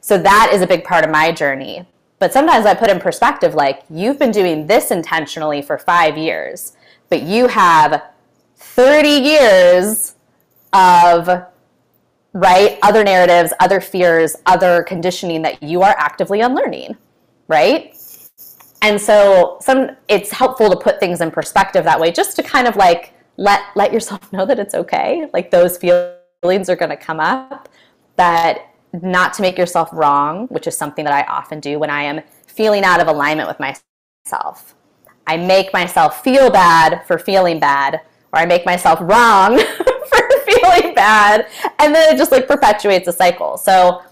so 0.01 0.19
that 0.19 0.51
is 0.53 0.63
a 0.63 0.67
big 0.67 0.85
part 0.85 1.05
of 1.05 1.11
my 1.11 1.31
journey 1.33 1.87
but 2.19 2.33
sometimes 2.33 2.67
i 2.67 2.75
put 2.75 2.91
in 2.91 2.99
perspective 3.01 3.55
like 3.55 3.83
you've 3.91 4.19
been 4.19 4.31
doing 4.31 4.67
this 4.67 4.91
intentionally 4.91 5.63
for 5.63 5.79
five 5.79 6.17
years 6.17 6.77
but 7.09 7.23
you 7.23 7.49
have 7.49 8.03
30 8.57 9.09
years 9.09 10.15
of 10.73 11.47
right? 12.33 12.79
Other 12.83 13.03
narratives, 13.03 13.53
other 13.61 13.81
fears, 13.81 14.37
other 14.47 14.83
conditioning 14.85 15.43
that 15.43 15.63
you 15.63 15.83
are 15.83 15.95
actively 15.99 16.41
unlearning, 16.41 16.97
right? 17.49 17.97
And 18.83 19.01
so 19.01 19.59
some 19.61 19.91
it's 20.09 20.31
helpful 20.31 20.71
to 20.71 20.77
put 20.77 21.01
things 21.01 21.21
in 21.21 21.31
perspective 21.31 21.85
that 21.85 22.01
way 22.01 22.13
just 22.13 22.37
to 22.37 22.43
kind 22.43 22.67
of 22.67 22.77
like 22.77 23.13
let 23.37 23.61
let 23.75 23.93
yourself 23.93 24.33
know 24.33 24.47
that 24.47 24.59
it's 24.59 24.75
okay. 24.75 25.29
Like 25.33 25.51
those 25.51 25.77
feelings 25.77 26.69
are 26.69 26.77
going 26.77 26.91
to 26.91 26.97
come 26.97 27.21
up 27.21 27.69
that 28.17 28.70
not 28.93 29.35
to 29.35 29.43
make 29.43 29.57
yourself 29.57 29.91
wrong, 29.93 30.47
which 30.49 30.67
is 30.67 30.77
something 30.77 31.05
that 31.05 31.15
I 31.15 31.23
often 31.31 31.61
do 31.61 31.79
when 31.79 31.91
I 31.91 32.03
am 32.03 32.23
feeling 32.47 32.85
out 32.85 33.01
of 33.01 33.09
alignment 33.09 33.49
with 33.49 33.61
myself. 33.61 34.75
I 35.27 35.37
make 35.37 35.73
myself 35.73 36.25
feel 36.25 36.51
bad 36.51 37.07
for 37.07 37.19
feeling 37.19 37.61
bad, 37.61 38.01
or 38.33 38.41
I 38.41 38.47
make 38.47 38.67
myself 38.67 38.99
wrong 39.01 39.59
for 40.09 40.31
feeling 40.45 40.95
bad, 40.95 41.47
and 41.79 41.95
then 41.95 42.15
it 42.15 42.19
just 42.19 42.33
like 42.33 42.49
perpetuates 42.49 43.07
a 43.07 43.13
cycle. 43.13 43.57
So 43.57 44.03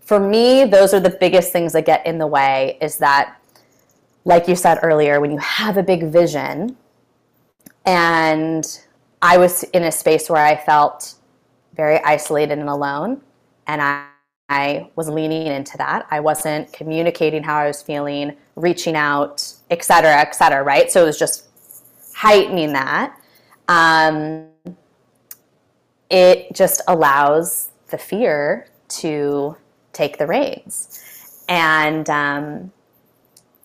for 0.00 0.20
me, 0.20 0.64
those 0.64 0.92
are 0.92 1.00
the 1.00 1.10
biggest 1.10 1.52
things 1.52 1.72
that 1.72 1.86
get 1.86 2.04
in 2.04 2.18
the 2.18 2.26
way 2.26 2.76
is 2.80 2.98
that, 2.98 3.40
like 4.24 4.48
you 4.48 4.56
said 4.56 4.80
earlier, 4.82 5.20
when 5.20 5.30
you 5.30 5.38
have 5.38 5.76
a 5.76 5.82
big 5.82 6.04
vision, 6.04 6.76
and 7.86 8.80
I 9.22 9.38
was 9.38 9.62
in 9.64 9.84
a 9.84 9.92
space 9.92 10.28
where 10.28 10.44
I 10.44 10.56
felt 10.56 11.14
very 11.74 11.98
isolated 12.04 12.58
and 12.58 12.68
alone, 12.68 13.22
and 13.70 13.80
I 13.80 14.06
I 14.52 14.90
was 14.96 15.08
leaning 15.08 15.46
into 15.46 15.78
that. 15.78 16.08
I 16.10 16.18
wasn't 16.18 16.72
communicating 16.72 17.44
how 17.44 17.56
I 17.56 17.68
was 17.68 17.82
feeling, 17.82 18.36
reaching 18.56 18.96
out, 18.96 19.54
et 19.70 19.84
cetera, 19.84 20.16
et 20.16 20.34
cetera, 20.34 20.64
right? 20.64 20.90
So 20.90 21.04
it 21.04 21.06
was 21.06 21.20
just 21.20 21.46
heightening 22.12 22.72
that. 22.72 23.16
Um, 23.68 24.48
it 26.10 26.52
just 26.52 26.82
allows 26.88 27.70
the 27.90 27.98
fear 27.98 28.66
to 28.88 29.56
take 29.92 30.18
the 30.18 30.26
reins. 30.26 31.44
And 31.48 32.10
um, 32.10 32.72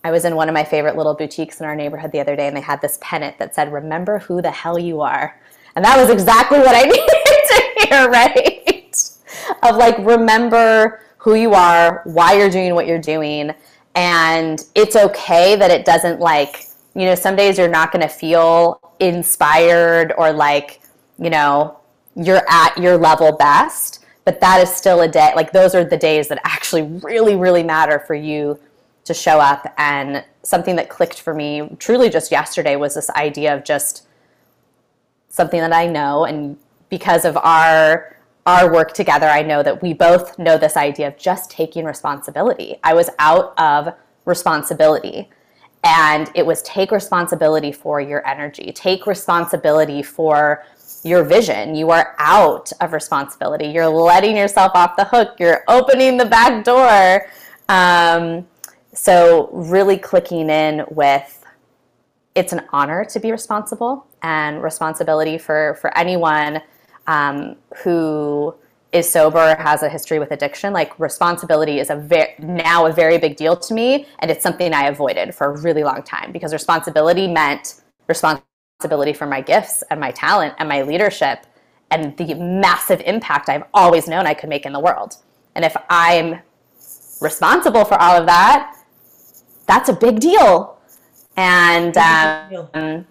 I 0.03 0.11
was 0.11 0.23
in 0.23 0.35
one 0.35 0.49
of 0.49 0.53
my 0.53 0.63
favorite 0.63 0.97
little 0.97 1.15
boutiques 1.15 1.59
in 1.59 1.65
our 1.65 1.75
neighborhood 1.75 2.11
the 2.11 2.19
other 2.19 2.35
day, 2.35 2.47
and 2.47 2.55
they 2.55 2.61
had 2.61 2.79
this 2.83 2.99
pennant 3.01 3.39
that 3.39 3.55
said, 3.55 3.73
Remember 3.73 4.19
who 4.19 4.39
the 4.39 4.51
hell 4.51 4.77
you 4.77 5.01
are. 5.01 5.41
And 5.75 5.83
that 5.83 5.97
was 5.97 6.11
exactly 6.11 6.59
what 6.59 6.75
I 6.75 6.83
needed 6.83 7.87
to 7.87 7.87
hear, 7.87 8.07
right? 8.07 8.74
Of 9.63 9.75
like 9.77 9.97
remember 9.99 11.01
who 11.17 11.35
you 11.35 11.53
are, 11.53 12.01
why 12.05 12.33
you're 12.33 12.49
doing 12.49 12.75
what 12.75 12.87
you're 12.87 12.99
doing, 12.99 13.51
and 13.95 14.63
it's 14.75 14.95
okay 14.95 15.55
that 15.55 15.71
it 15.71 15.85
doesn't 15.85 16.19
like 16.19 16.65
you 16.95 17.05
know 17.05 17.15
some 17.15 17.35
days 17.35 17.57
you're 17.57 17.67
not 17.67 17.91
going 17.91 18.01
to 18.01 18.13
feel 18.13 18.79
inspired 18.99 20.13
or 20.17 20.31
like 20.31 20.81
you 21.19 21.29
know 21.29 21.79
you're 22.15 22.43
at 22.49 22.77
your 22.77 22.97
level 22.97 23.33
best 23.33 24.05
but 24.23 24.39
that 24.39 24.61
is 24.61 24.73
still 24.73 25.01
a 25.01 25.07
day 25.07 25.33
like 25.35 25.51
those 25.51 25.75
are 25.75 25.83
the 25.83 25.97
days 25.97 26.29
that 26.29 26.39
actually 26.45 26.81
really 26.81 27.35
really 27.35 27.61
matter 27.61 27.99
for 27.99 28.15
you 28.15 28.57
to 29.05 29.13
show 29.13 29.39
up. 29.39 29.73
And 29.77 30.25
something 30.43 30.75
that 30.75 30.89
clicked 30.89 31.21
for 31.21 31.33
me 31.33 31.69
truly 31.79 32.09
just 32.09 32.31
yesterday 32.31 32.75
was 32.75 32.95
this 32.95 33.09
idea 33.11 33.55
of 33.55 33.63
just 33.63 34.05
something 35.29 35.59
that 35.59 35.73
I 35.73 35.87
know 35.87 36.25
and 36.25 36.57
because 36.89 37.25
of 37.25 37.37
our 37.37 38.14
our 38.45 38.71
work 38.71 38.93
together, 38.93 39.27
I 39.27 39.41
know 39.41 39.63
that 39.63 39.81
we 39.81 39.93
both 39.93 40.37
know 40.37 40.57
this 40.57 40.77
idea 40.77 41.07
of 41.07 41.17
just 41.17 41.49
taking 41.49 41.85
responsibility. 41.85 42.77
I 42.83 42.93
was 42.93 43.09
out 43.17 43.57
of 43.59 43.93
responsibility. 44.25 45.29
And 45.83 46.31
it 46.33 46.43
was 46.45 46.63
take 46.63 46.91
responsibility 46.91 47.71
for 47.71 48.01
your 48.01 48.25
energy, 48.27 48.71
take 48.73 49.05
responsibility 49.05 50.01
for 50.01 50.63
your 51.03 51.23
vision. 51.23 51.75
You 51.75 51.91
are 51.91 52.15
out 52.17 52.71
of 52.81 52.91
responsibility. 52.91 53.67
You're 53.67 53.87
letting 53.87 54.35
yourself 54.35 54.71
off 54.73 54.95
the 54.95 55.05
hook. 55.05 55.35
You're 55.39 55.63
opening 55.67 56.17
the 56.17 56.25
back 56.25 56.63
door. 56.63 57.27
Um, 57.69 58.47
so, 58.93 59.49
really 59.51 59.97
clicking 59.97 60.49
in 60.49 60.85
with 60.89 61.45
it's 62.33 62.51
an 62.51 62.63
honor 62.73 63.05
to 63.05 63.19
be 63.19 63.31
responsible 63.31 64.07
and 64.23 64.63
responsibility 64.63 65.37
for, 65.37 65.77
for 65.79 65.95
anyone 65.95 66.61
um, 67.07 67.55
who 67.83 68.53
is 68.91 69.09
sober 69.09 69.55
has 69.55 69.83
a 69.83 69.89
history 69.89 70.19
with 70.19 70.31
addiction 70.31 70.71
like 70.71 70.97
responsibility 70.99 71.79
is 71.79 71.89
a 71.89 71.95
very 71.95 72.33
now 72.39 72.85
a 72.85 72.91
very 72.91 73.17
big 73.17 73.35
deal 73.35 73.55
to 73.55 73.73
me 73.73 74.05
and 74.19 74.31
it's 74.31 74.41
something 74.41 74.73
i 74.73 74.85
avoided 74.87 75.35
for 75.35 75.47
a 75.47 75.61
really 75.61 75.83
long 75.83 76.01
time 76.01 76.31
because 76.31 76.53
responsibility 76.53 77.27
meant 77.27 77.81
responsibility 78.07 79.11
for 79.11 79.25
my 79.25 79.41
gifts 79.41 79.83
and 79.89 79.99
my 79.99 80.11
talent 80.11 80.53
and 80.59 80.69
my 80.69 80.81
leadership 80.81 81.45
and 81.91 82.15
the 82.17 82.33
massive 82.35 83.01
impact 83.05 83.49
i've 83.49 83.65
always 83.73 84.07
known 84.07 84.25
i 84.25 84.33
could 84.33 84.49
make 84.49 84.65
in 84.65 84.71
the 84.71 84.79
world. 84.79 85.17
And 85.55 85.65
if 85.65 85.75
i'm 85.89 86.39
responsible 87.21 87.83
for 87.83 87.95
all 88.01 88.15
of 88.17 88.25
that 88.27 88.75
that's 89.65 89.89
a 89.89 89.93
big 89.93 90.19
deal. 90.19 90.77
And 91.37 91.97
um, 91.97 93.05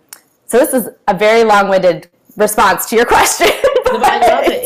so 0.46 0.58
this 0.58 0.72
is 0.72 0.88
a 1.08 1.14
very 1.14 1.44
long-winded 1.44 2.08
response 2.36 2.86
to 2.86 2.96
your 2.96 3.04
question 3.16 3.48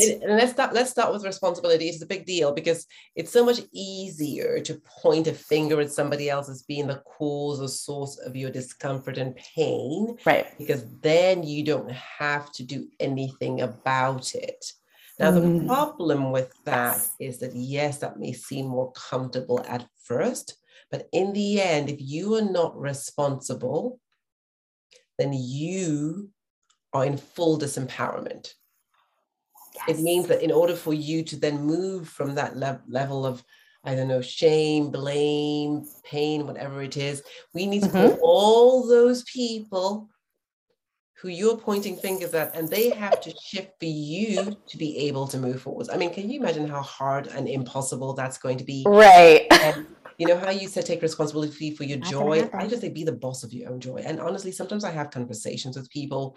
it. 0.05 0.23
And 0.23 0.37
let's 0.37 0.53
start. 0.53 0.75
Let's 0.75 0.91
start 0.91 1.13
with 1.13 1.25
responsibility. 1.25 1.89
It's 1.89 2.03
a 2.03 2.07
big 2.07 2.27
deal 2.27 2.53
because 2.53 2.87
it's 3.15 3.33
so 3.33 3.45
much 3.45 3.61
easier 3.73 4.61
to 4.61 4.81
point 5.03 5.27
a 5.27 5.33
finger 5.33 5.81
at 5.81 5.93
somebody 5.93 6.31
else 6.31 6.49
as 6.49 6.63
being 6.63 6.87
the 6.87 7.03
cause 7.07 7.61
or 7.61 7.69
source 7.69 8.19
of 8.19 8.37
your 8.37 8.51
discomfort 8.51 9.19
and 9.19 9.37
pain, 9.37 10.17
right? 10.25 10.47
Because 10.59 10.85
then 11.01 11.43
you 11.43 11.65
don't 11.65 11.91
have 11.91 12.53
to 12.53 12.63
do 12.63 12.89
anything 13.01 13.61
about 13.63 14.35
it. 14.35 14.73
Now, 15.19 15.33
the 15.33 15.41
mm. 15.41 15.67
problem 15.67 16.31
with 16.31 16.53
that 16.65 17.05
is 17.19 17.39
that 17.39 17.55
yes, 17.55 17.99
that 17.99 18.19
may 18.19 18.33
seem 18.33 18.67
more 18.67 18.93
comfortable 18.93 19.65
at 19.69 19.87
first, 20.05 20.57
but 20.91 21.09
in 21.13 21.33
the 21.33 21.61
end, 21.61 21.91
if 21.91 21.97
you 22.01 22.37
are 22.37 22.43
not 22.43 22.79
responsible, 22.79 24.01
then 25.19 25.33
you 25.33 26.31
are 26.93 27.05
in 27.05 27.17
full 27.17 27.59
disempowerment. 27.59 28.53
Yes. 29.87 29.99
It 29.99 30.03
means 30.03 30.27
that 30.29 30.43
in 30.43 30.53
order 30.53 30.75
for 30.75 30.93
you 30.93 31.23
to 31.25 31.37
then 31.37 31.65
move 31.65 32.09
from 32.09 32.35
that 32.35 32.57
le- 32.57 32.83
level 32.89 33.25
of, 33.25 33.45
I 33.85 33.95
don't 33.95 34.09
know, 34.09 34.21
shame, 34.21 34.91
blame, 34.91 35.87
pain, 36.05 36.47
whatever 36.47 36.83
it 36.83 36.97
is, 36.97 37.23
we 37.55 37.67
need 37.67 37.83
to 37.83 37.89
mm-hmm. 37.89 38.15
put 38.15 38.21
all 38.23 38.87
those 38.87 39.23
people 39.25 40.09
who 41.21 41.29
you're 41.29 41.57
pointing 41.57 41.97
fingers 41.97 42.33
at, 42.33 42.55
and 42.55 42.69
they 42.69 42.91
have 42.91 43.21
to 43.21 43.35
shift 43.43 43.73
for 43.81 43.87
you 43.87 44.57
to 44.69 44.77
be 44.77 44.97
able 44.99 45.27
to 45.27 45.37
move 45.37 45.61
forwards. 45.61 45.91
I 45.91 45.97
mean, 45.97 46.15
can 46.15 46.31
you 46.31 46.39
imagine 46.39 46.69
how 46.69 46.83
hard 46.83 47.27
and 47.27 47.49
impossible 47.49 48.15
that's 48.15 48.39
going 48.39 48.59
to 48.59 48.65
be? 48.65 48.85
Right. 48.87 49.47
And 49.51 49.87
you 50.19 50.27
know 50.29 50.39
how 50.39 50.51
you 50.51 50.69
said 50.69 50.87
take 50.87 51.03
responsibility 51.03 51.73
for 51.73 51.85
your 51.85 51.99
joy? 51.99 52.49
I 52.55 52.69
just 52.69 52.83
say 52.83 52.89
be 52.89 53.03
the 53.05 53.13
boss 53.13 53.43
of 53.43 53.53
your 53.53 53.71
own 53.71 53.81
joy. 53.81 54.03
And 54.05 54.21
honestly, 54.21 54.53
sometimes 54.53 54.85
I 54.85 54.93
have 54.93 55.11
conversations 55.11 55.77
with 55.77 55.91
people 55.91 56.37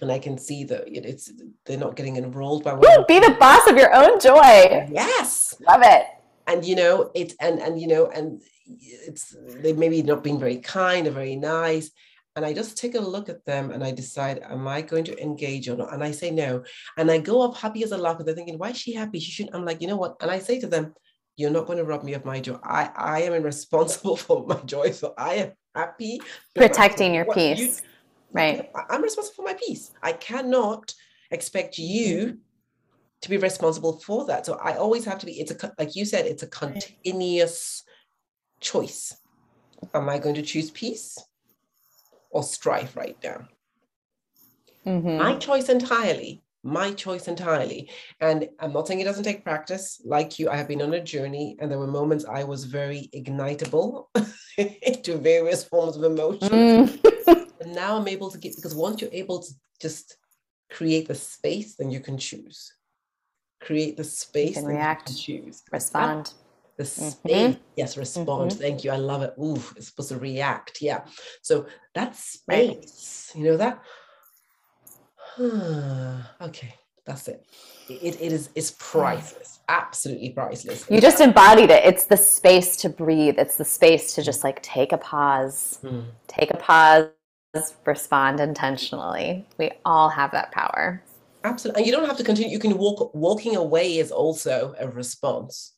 and 0.00 0.10
I 0.10 0.18
can 0.18 0.38
see 0.38 0.64
that 0.64 0.84
it's 0.86 1.32
they're 1.66 1.78
not 1.78 1.96
getting 1.96 2.16
enrolled 2.16 2.64
by 2.64 2.74
Woo, 2.74 3.04
be 3.08 3.18
the 3.18 3.36
boss 3.38 3.66
of 3.68 3.76
your 3.76 3.94
own 3.94 4.20
joy. 4.20 4.86
Yes, 4.90 5.54
love 5.66 5.82
it. 5.84 6.06
And 6.46 6.64
you 6.64 6.76
know 6.76 7.10
it, 7.14 7.34
and 7.40 7.60
and 7.60 7.80
you 7.80 7.86
know 7.86 8.06
and 8.08 8.40
it's 8.66 9.36
they 9.62 9.72
maybe 9.72 10.02
not 10.02 10.24
being 10.24 10.38
very 10.38 10.58
kind 10.58 11.06
or 11.06 11.10
very 11.10 11.36
nice. 11.36 11.90
And 12.36 12.44
I 12.44 12.52
just 12.52 12.78
take 12.78 12.94
a 12.94 13.00
look 13.00 13.28
at 13.28 13.44
them 13.44 13.72
and 13.72 13.82
I 13.82 13.90
decide, 13.90 14.40
am 14.48 14.68
I 14.68 14.82
going 14.82 15.04
to 15.04 15.20
engage 15.20 15.68
or 15.68 15.76
not? 15.76 15.92
And 15.92 16.02
I 16.02 16.12
say 16.12 16.30
no. 16.30 16.62
And 16.96 17.10
I 17.10 17.18
go 17.18 17.42
up 17.42 17.56
happy 17.56 17.82
as 17.82 17.90
a 17.90 17.98
lark. 17.98 18.24
They're 18.24 18.34
thinking, 18.34 18.56
why 18.56 18.70
is 18.70 18.78
she 18.78 18.94
happy? 18.94 19.18
She 19.18 19.32
shouldn't. 19.32 19.54
I'm 19.54 19.64
like, 19.64 19.82
you 19.82 19.88
know 19.88 19.96
what? 19.96 20.16
And 20.20 20.30
I 20.30 20.38
say 20.38 20.60
to 20.60 20.68
them, 20.68 20.94
you're 21.36 21.50
not 21.50 21.66
going 21.66 21.78
to 21.78 21.84
rob 21.84 22.04
me 22.04 22.14
of 22.14 22.24
my 22.24 22.38
joy. 22.38 22.56
I, 22.62 22.90
I 22.94 23.22
am 23.22 23.42
responsible 23.42 24.16
for 24.24 24.46
my 24.46 24.60
joy. 24.60 24.92
So 24.92 25.12
I 25.18 25.34
am 25.34 25.52
happy. 25.74 26.20
Protecting 26.54 27.14
your 27.14 27.24
peace. 27.24 27.58
You, 27.58 27.72
Right. 28.32 28.70
I'm 28.88 29.02
responsible 29.02 29.36
for 29.36 29.42
my 29.42 29.54
peace. 29.54 29.92
I 30.02 30.12
cannot 30.12 30.94
expect 31.30 31.78
you 31.78 32.38
to 33.22 33.28
be 33.28 33.36
responsible 33.36 34.00
for 34.00 34.26
that. 34.26 34.46
So 34.46 34.54
I 34.54 34.76
always 34.76 35.04
have 35.04 35.18
to 35.18 35.26
be, 35.26 35.32
it's 35.32 35.50
a, 35.50 35.72
like 35.78 35.94
you 35.96 36.04
said, 36.04 36.26
it's 36.26 36.42
a 36.42 36.46
continuous 36.46 37.82
choice. 38.60 39.16
Am 39.94 40.08
I 40.08 40.18
going 40.18 40.34
to 40.36 40.42
choose 40.42 40.70
peace 40.70 41.18
or 42.30 42.42
strife 42.42 42.96
right 42.96 43.16
now? 43.22 43.48
Mm-hmm. 44.86 45.18
My 45.18 45.34
choice 45.36 45.68
entirely. 45.68 46.42
My 46.62 46.92
choice 46.92 47.26
entirely. 47.26 47.90
And 48.20 48.48
I'm 48.58 48.72
not 48.72 48.86
saying 48.86 49.00
it 49.00 49.04
doesn't 49.04 49.24
take 49.24 49.44
practice. 49.44 50.00
Like 50.04 50.38
you, 50.38 50.50
I 50.50 50.56
have 50.56 50.68
been 50.68 50.82
on 50.82 50.92
a 50.92 51.02
journey, 51.02 51.56
and 51.58 51.70
there 51.70 51.78
were 51.78 51.86
moments 51.86 52.26
I 52.26 52.44
was 52.44 52.64
very 52.64 53.08
ignitable 53.14 54.06
to 55.02 55.16
various 55.16 55.64
forms 55.64 55.96
of 55.96 56.04
emotion. 56.04 56.48
Mm. 56.48 57.46
And 57.60 57.74
now 57.74 57.96
I'm 57.96 58.08
able 58.08 58.30
to 58.30 58.38
get 58.38 58.56
because 58.56 58.74
once 58.74 59.00
you're 59.00 59.10
able 59.12 59.40
to 59.40 59.52
just 59.80 60.16
create 60.70 61.08
the 61.08 61.14
space, 61.14 61.76
then 61.76 61.90
you 61.90 62.00
can 62.00 62.16
choose. 62.16 62.72
Create 63.60 63.96
the 63.96 64.04
space, 64.04 64.54
can 64.54 64.64
react, 64.64 65.14
choose, 65.16 65.62
respond. 65.70 66.32
The 66.78 66.84
mm-hmm. 66.84 67.08
space, 67.08 67.54
mm-hmm. 67.54 67.62
yes, 67.76 67.98
respond. 67.98 68.52
Mm-hmm. 68.52 68.60
Thank 68.60 68.84
you. 68.84 68.90
I 68.90 68.96
love 68.96 69.22
it. 69.22 69.34
Ooh, 69.38 69.62
it's 69.76 69.88
supposed 69.88 70.08
to 70.08 70.16
react. 70.16 70.80
Yeah. 70.80 71.02
So 71.42 71.66
that 71.94 72.16
space, 72.16 73.32
right. 73.34 73.38
you 73.38 73.44
know 73.44 73.56
that. 73.58 73.82
okay, 76.40 76.74
That's 77.04 77.28
it. 77.28 77.46
It, 77.88 78.20
it 78.20 78.32
is 78.32 78.50
it's 78.54 78.74
priceless, 78.78 79.60
absolutely 79.68 80.30
priceless. 80.30 80.86
You 80.90 81.00
just 81.00 81.20
embodied 81.20 81.70
it. 81.70 81.84
It's 81.84 82.04
the 82.04 82.16
space 82.16 82.76
to 82.78 82.88
breathe. 82.88 83.34
It's 83.38 83.56
the 83.56 83.64
space 83.64 84.14
to 84.14 84.22
just 84.22 84.42
like 84.42 84.62
take 84.62 84.92
a 84.92 84.98
pause, 84.98 85.78
mm. 85.82 86.04
take 86.28 86.50
a 86.50 86.56
pause, 86.56 87.08
respond 87.84 88.40
intentionally. 88.40 89.46
We 89.58 89.72
all 89.84 90.08
have 90.08 90.32
that 90.32 90.52
power. 90.52 91.02
Absolutely. 91.44 91.80
And 91.82 91.86
you 91.86 91.92
don't 91.92 92.06
have 92.06 92.18
to 92.18 92.24
continue. 92.24 92.50
You 92.50 92.58
can 92.58 92.76
walk 92.76 93.14
walking 93.14 93.56
away 93.56 93.98
is 93.98 94.10
also 94.12 94.74
a 94.78 94.88
response. 94.88 95.74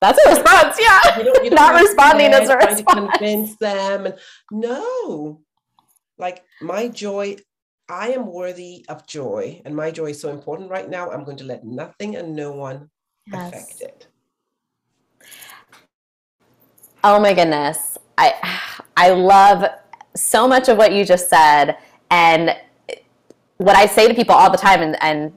That's 0.00 0.18
a 0.24 0.30
response, 0.30 0.78
yeah. 0.80 1.18
You 1.18 1.24
don't, 1.24 1.44
you 1.44 1.50
don't 1.50 1.56
Not 1.72 1.80
responding 1.80 2.32
is 2.32 2.48
a 2.48 2.56
response. 2.56 2.80
To 2.80 3.18
convince 3.18 3.56
them 3.56 4.06
and 4.06 4.18
no. 4.50 5.40
Like 6.16 6.44
my 6.60 6.88
joy 6.88 7.36
I 7.90 8.10
am 8.10 8.26
worthy 8.26 8.84
of 8.90 9.06
joy, 9.06 9.62
and 9.64 9.74
my 9.74 9.90
joy 9.90 10.10
is 10.10 10.20
so 10.20 10.28
important 10.28 10.70
right 10.70 10.88
now. 10.88 11.10
I'm 11.10 11.24
going 11.24 11.38
to 11.38 11.44
let 11.44 11.64
nothing 11.64 12.16
and 12.16 12.36
no 12.36 12.52
one 12.52 12.90
yes. 13.26 13.48
affect 13.48 13.80
it. 13.80 14.06
Oh 17.02 17.18
my 17.18 17.32
goodness. 17.32 17.96
I 18.18 18.34
I 18.94 19.10
love 19.10 19.64
so 20.14 20.48
much 20.48 20.68
of 20.68 20.76
what 20.78 20.92
you 20.92 21.04
just 21.04 21.28
said. 21.28 21.76
And 22.10 22.56
what 23.58 23.76
I 23.76 23.86
say 23.86 24.08
to 24.08 24.14
people 24.14 24.34
all 24.34 24.50
the 24.50 24.58
time, 24.58 24.82
and, 24.82 24.96
and 25.02 25.32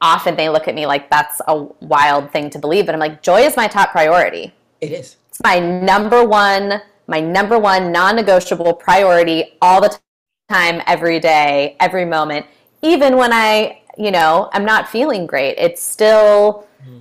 often 0.00 0.36
they 0.36 0.48
look 0.48 0.68
at 0.68 0.74
me 0.74 0.86
like 0.86 1.10
that's 1.10 1.40
a 1.48 1.62
wild 1.80 2.30
thing 2.30 2.50
to 2.50 2.58
believe, 2.58 2.86
but 2.86 2.94
I'm 2.94 3.00
like, 3.00 3.22
joy 3.22 3.40
is 3.40 3.56
my 3.56 3.66
top 3.66 3.90
priority. 3.90 4.54
It 4.80 4.92
is. 4.92 5.16
It's 5.28 5.40
my 5.42 5.58
number 5.58 6.24
one, 6.24 6.80
my 7.06 7.20
number 7.20 7.58
one 7.58 7.92
non 7.92 8.16
negotiable 8.16 8.74
priority 8.74 9.56
all 9.60 9.80
the 9.80 9.98
time, 10.48 10.82
every 10.86 11.20
day, 11.20 11.76
every 11.80 12.04
moment, 12.04 12.46
even 12.82 13.16
when 13.16 13.32
I, 13.32 13.82
you 13.98 14.10
know, 14.10 14.48
I'm 14.52 14.64
not 14.64 14.88
feeling 14.88 15.26
great. 15.26 15.56
It's 15.58 15.82
still 15.82 16.66
hmm. 16.82 17.00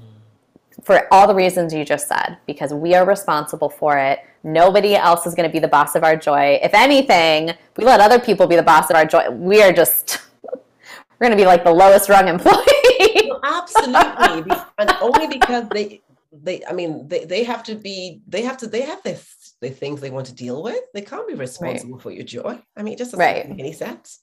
for 0.84 1.08
all 1.14 1.28
the 1.28 1.36
reasons 1.36 1.74
you 1.74 1.86
just 1.86 2.08
said, 2.08 2.38
because 2.46 2.74
we 2.74 2.94
are 2.94 3.06
responsible 3.06 3.70
for 3.70 3.98
it. 3.98 4.20
Nobody 4.48 4.96
else 4.96 5.28
is 5.28 5.36
going 5.36 5.48
to 5.48 5.52
be 5.52 5.60
the 5.60 5.68
boss 5.68 5.94
of 5.94 6.06
our 6.06 6.16
joy. 6.16 6.58
If 6.64 6.74
anything, 6.74 7.52
we 7.76 7.84
let 7.84 8.00
other 8.00 8.18
people 8.18 8.48
be 8.48 8.56
the 8.56 8.64
boss 8.64 8.90
of 8.90 8.96
our 8.96 9.06
joy. 9.06 9.30
We 9.30 9.62
are 9.62 9.74
just, 9.74 10.22
we're 10.44 11.28
going 11.28 11.32
to 11.32 11.38
be 11.38 11.46
like 11.46 11.66
the 11.66 11.74
lowest 11.74 12.08
rung 12.08 12.30
employee. 12.30 13.32
absolutely. 13.44 14.56
and 14.78 14.90
only 15.02 15.28
because 15.28 15.68
they, 15.70 16.02
they, 16.32 16.66
I 16.66 16.72
mean, 16.72 17.10
they, 17.10 17.26
they 17.26 17.44
have 17.44 17.62
to 17.64 17.76
be, 17.76 18.22
they 18.26 18.42
have 18.44 18.56
to, 18.60 18.68
they 18.68 18.84
have 18.84 19.04
this 19.04 19.56
the 19.60 19.70
things 19.70 20.00
they 20.00 20.12
want 20.12 20.28
to 20.28 20.34
deal 20.34 20.64
with. 20.64 20.80
They 20.94 21.02
can't 21.02 21.28
be 21.28 21.34
responsible 21.34 21.96
right. 21.96 22.02
for 22.02 22.12
your 22.12 22.24
joy. 22.24 22.58
I 22.78 22.84
mean, 22.84 22.94
it 22.94 23.00
just 23.00 23.12
doesn't 23.12 23.20
right. 23.20 23.50
make 23.50 23.60
any 23.60 23.74
sense. 23.74 24.22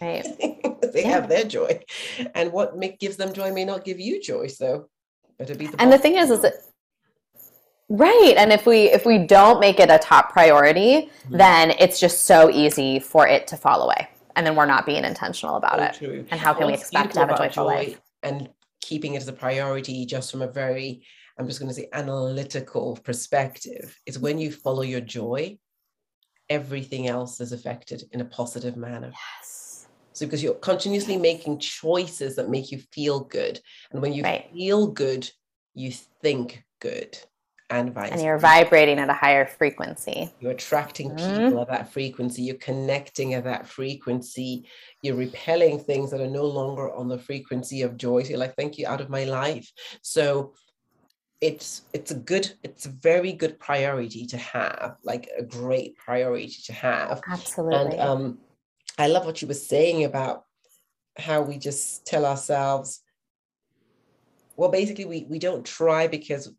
Right. 0.00 0.24
they 0.92 1.02
yeah. 1.02 1.08
have 1.08 1.28
their 1.28 1.44
joy, 1.44 1.80
and 2.34 2.52
what 2.52 2.76
make, 2.76 2.98
gives 2.98 3.16
them 3.16 3.32
joy 3.32 3.52
may 3.52 3.64
not 3.64 3.84
give 3.84 4.00
you 4.00 4.20
joy. 4.20 4.48
So, 4.48 4.88
better 5.38 5.54
be. 5.54 5.68
The 5.68 5.80
and 5.80 5.92
the 5.92 5.98
thing 5.98 6.16
is, 6.16 6.30
is 6.30 6.40
that 6.40 6.54
right. 7.92 8.34
And 8.36 8.52
if 8.52 8.66
we 8.66 8.90
if 8.90 9.06
we 9.06 9.18
don't 9.18 9.60
make 9.60 9.80
it 9.80 9.90
a 9.90 9.98
top 9.98 10.32
priority, 10.32 11.10
mm-hmm. 11.24 11.36
then 11.36 11.70
it's 11.78 12.00
just 12.00 12.24
so 12.24 12.50
easy 12.50 12.98
for 12.98 13.26
it 13.26 13.46
to 13.48 13.56
fall 13.56 13.82
away, 13.82 14.08
and 14.36 14.46
then 14.46 14.56
we're 14.56 14.66
not 14.66 14.86
being 14.86 15.04
intentional 15.04 15.56
about 15.56 15.78
so 15.78 15.84
it. 15.84 15.94
True. 15.94 16.26
And 16.30 16.40
how 16.40 16.54
can 16.54 16.66
we 16.66 16.74
expect 16.74 17.14
to 17.14 17.20
have 17.20 17.30
a 17.30 17.36
joyful 17.36 17.64
joy 17.64 17.74
life? 17.74 18.00
And 18.22 18.48
keeping 18.80 19.14
it 19.14 19.18
as 19.18 19.28
a 19.28 19.32
priority, 19.32 20.04
just 20.06 20.30
from 20.30 20.42
a 20.42 20.48
very 20.48 21.02
I'm 21.38 21.46
just 21.46 21.60
going 21.60 21.68
to 21.68 21.74
say 21.74 21.88
analytical 21.92 22.98
perspective 23.02 23.98
is 24.06 24.18
when 24.18 24.38
you 24.38 24.52
follow 24.52 24.82
your 24.82 25.00
joy, 25.00 25.58
everything 26.48 27.08
else 27.08 27.40
is 27.40 27.52
affected 27.52 28.04
in 28.12 28.20
a 28.20 28.24
positive 28.24 28.76
manner. 28.76 29.12
Yes. 29.38 29.88
So 30.12 30.26
because 30.26 30.42
you're 30.42 30.54
continuously 30.54 31.16
making 31.16 31.58
choices 31.58 32.36
that 32.36 32.50
make 32.50 32.70
you 32.70 32.78
feel 32.92 33.20
good. 33.20 33.60
And 33.90 34.02
when 34.02 34.12
you 34.12 34.22
right. 34.22 34.48
feel 34.52 34.86
good, 34.88 35.30
you 35.74 35.90
think 35.90 36.64
good. 36.80 37.18
And 37.72 37.94
vice 37.94 38.10
And 38.12 38.20
you're 38.20 38.38
vibrating 38.38 38.98
at 38.98 39.08
a 39.08 39.14
higher 39.14 39.46
frequency. 39.46 40.30
You're 40.40 40.52
attracting 40.52 41.10
mm-hmm. 41.10 41.46
people 41.46 41.62
at 41.62 41.68
that 41.68 41.90
frequency. 41.90 42.42
You're 42.42 42.56
connecting 42.56 43.32
at 43.32 43.44
that 43.44 43.66
frequency. 43.66 44.66
You're 45.00 45.16
repelling 45.16 45.78
things 45.78 46.10
that 46.10 46.20
are 46.20 46.28
no 46.28 46.44
longer 46.44 46.94
on 46.94 47.08
the 47.08 47.18
frequency 47.18 47.80
of 47.80 47.96
joy. 47.96 48.24
So 48.24 48.30
you're 48.30 48.38
like, 48.38 48.56
thank 48.56 48.76
you, 48.76 48.86
out 48.86 49.00
of 49.00 49.08
my 49.08 49.24
life. 49.24 49.72
So 50.02 50.52
it's 51.40 51.82
it's 51.94 52.10
a 52.10 52.14
good 52.14 52.52
it's 52.62 52.84
a 52.84 52.90
very 52.90 53.32
good 53.32 53.58
priority 53.58 54.26
to 54.26 54.36
have 54.36 54.96
like 55.02 55.28
a 55.36 55.42
great 55.42 55.96
priority 55.96 56.46
to 56.64 56.72
have 56.72 57.20
absolutely 57.28 57.98
and 57.98 58.00
um 58.00 58.38
i 58.96 59.08
love 59.08 59.26
what 59.26 59.42
you 59.42 59.48
were 59.48 59.54
saying 59.54 60.04
about 60.04 60.44
how 61.18 61.42
we 61.42 61.58
just 61.58 62.06
tell 62.06 62.24
ourselves 62.24 63.00
well 64.54 64.70
basically 64.70 65.04
we 65.04 65.26
we 65.28 65.40
don't 65.40 65.66
try 65.66 66.06
because 66.06 66.54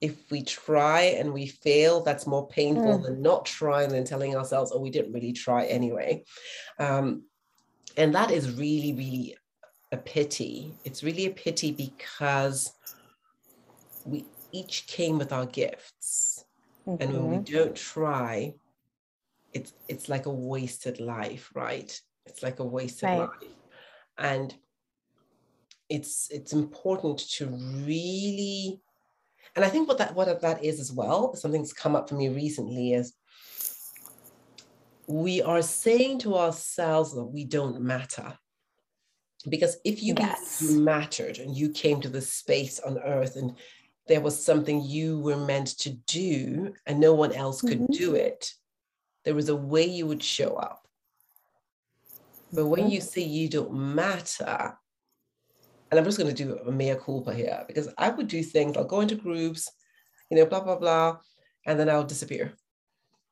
if 0.00 0.30
we 0.30 0.42
try 0.42 1.02
and 1.02 1.32
we 1.32 1.46
fail 1.46 2.02
that's 2.02 2.26
more 2.26 2.46
painful 2.48 2.98
mm. 2.98 3.02
than 3.02 3.20
not 3.20 3.44
trying 3.44 3.88
than 3.88 4.04
telling 4.04 4.36
ourselves 4.36 4.72
oh 4.74 4.80
we 4.80 4.90
didn't 4.90 5.12
really 5.12 5.32
try 5.32 5.64
anyway 5.66 6.22
um 6.78 7.22
and 7.96 8.14
that 8.14 8.30
is 8.30 8.56
really 8.56 8.92
really 8.92 9.36
a 9.90 9.96
pity 9.96 10.72
it's 10.84 11.02
really 11.02 11.26
a 11.26 11.30
pity 11.30 11.72
because 11.72 12.72
we 14.04 14.24
each 14.52 14.86
came 14.86 15.18
with 15.18 15.32
our 15.32 15.46
gifts. 15.46 16.44
Mm-hmm. 16.86 17.02
And 17.02 17.12
when 17.12 17.30
we 17.30 17.36
mm-hmm. 17.36 17.54
don't 17.54 17.76
try, 17.76 18.54
it's 19.52 19.72
it's 19.88 20.08
like 20.08 20.26
a 20.26 20.30
wasted 20.30 21.00
life, 21.00 21.50
right? 21.54 22.00
It's 22.26 22.42
like 22.42 22.60
a 22.60 22.64
wasted 22.64 23.04
right. 23.04 23.18
life. 23.20 23.28
And 24.16 24.54
it's 25.88 26.28
it's 26.30 26.52
important 26.52 27.18
to 27.36 27.46
really 27.46 28.80
and 29.56 29.64
I 29.64 29.68
think 29.68 29.88
what 29.88 29.98
that 29.98 30.14
what 30.14 30.40
that 30.40 30.64
is 30.64 30.80
as 30.80 30.92
well, 30.92 31.34
something's 31.34 31.72
come 31.72 31.96
up 31.96 32.08
for 32.08 32.14
me 32.14 32.28
recently 32.28 32.92
is 32.92 33.14
we 35.08 35.40
are 35.42 35.62
saying 35.62 36.18
to 36.20 36.36
ourselves 36.36 37.14
that 37.14 37.24
we 37.24 37.44
don't 37.44 37.80
matter. 37.80 38.38
Because 39.48 39.78
if 39.84 40.02
you, 40.02 40.14
yes. 40.18 40.60
you 40.60 40.80
mattered 40.80 41.38
and 41.38 41.56
you 41.56 41.70
came 41.70 42.00
to 42.00 42.08
this 42.08 42.32
space 42.32 42.78
on 42.80 42.98
earth 42.98 43.36
and 43.36 43.54
there 44.06 44.20
was 44.20 44.42
something 44.42 44.82
you 44.82 45.20
were 45.20 45.36
meant 45.36 45.68
to 45.78 45.90
do 45.90 46.74
and 46.86 47.00
no 47.00 47.14
one 47.14 47.32
else 47.32 47.60
could 47.60 47.80
mm-hmm. 47.80 47.92
do 47.92 48.14
it, 48.16 48.52
there 49.24 49.34
was 49.34 49.48
a 49.48 49.56
way 49.56 49.86
you 49.86 50.06
would 50.06 50.22
show 50.22 50.54
up. 50.56 50.86
But 52.52 52.66
when 52.66 52.90
you 52.90 53.00
say 53.00 53.22
you 53.22 53.48
don't 53.48 53.72
matter, 53.72 54.76
and 55.90 55.98
I'm 55.98 56.04
just 56.04 56.18
going 56.18 56.34
to 56.34 56.44
do 56.44 56.58
a 56.66 56.72
mea 56.72 56.96
culpa 56.96 57.32
here 57.34 57.64
because 57.66 57.88
I 57.96 58.10
would 58.10 58.28
do 58.28 58.42
things, 58.42 58.76
I'll 58.76 58.84
go 58.84 59.00
into 59.00 59.14
groups, 59.14 59.70
you 60.30 60.36
know, 60.36 60.46
blah, 60.46 60.60
blah, 60.60 60.76
blah, 60.76 61.18
and 61.66 61.78
then 61.78 61.88
I'll 61.88 62.04
disappear. 62.04 62.54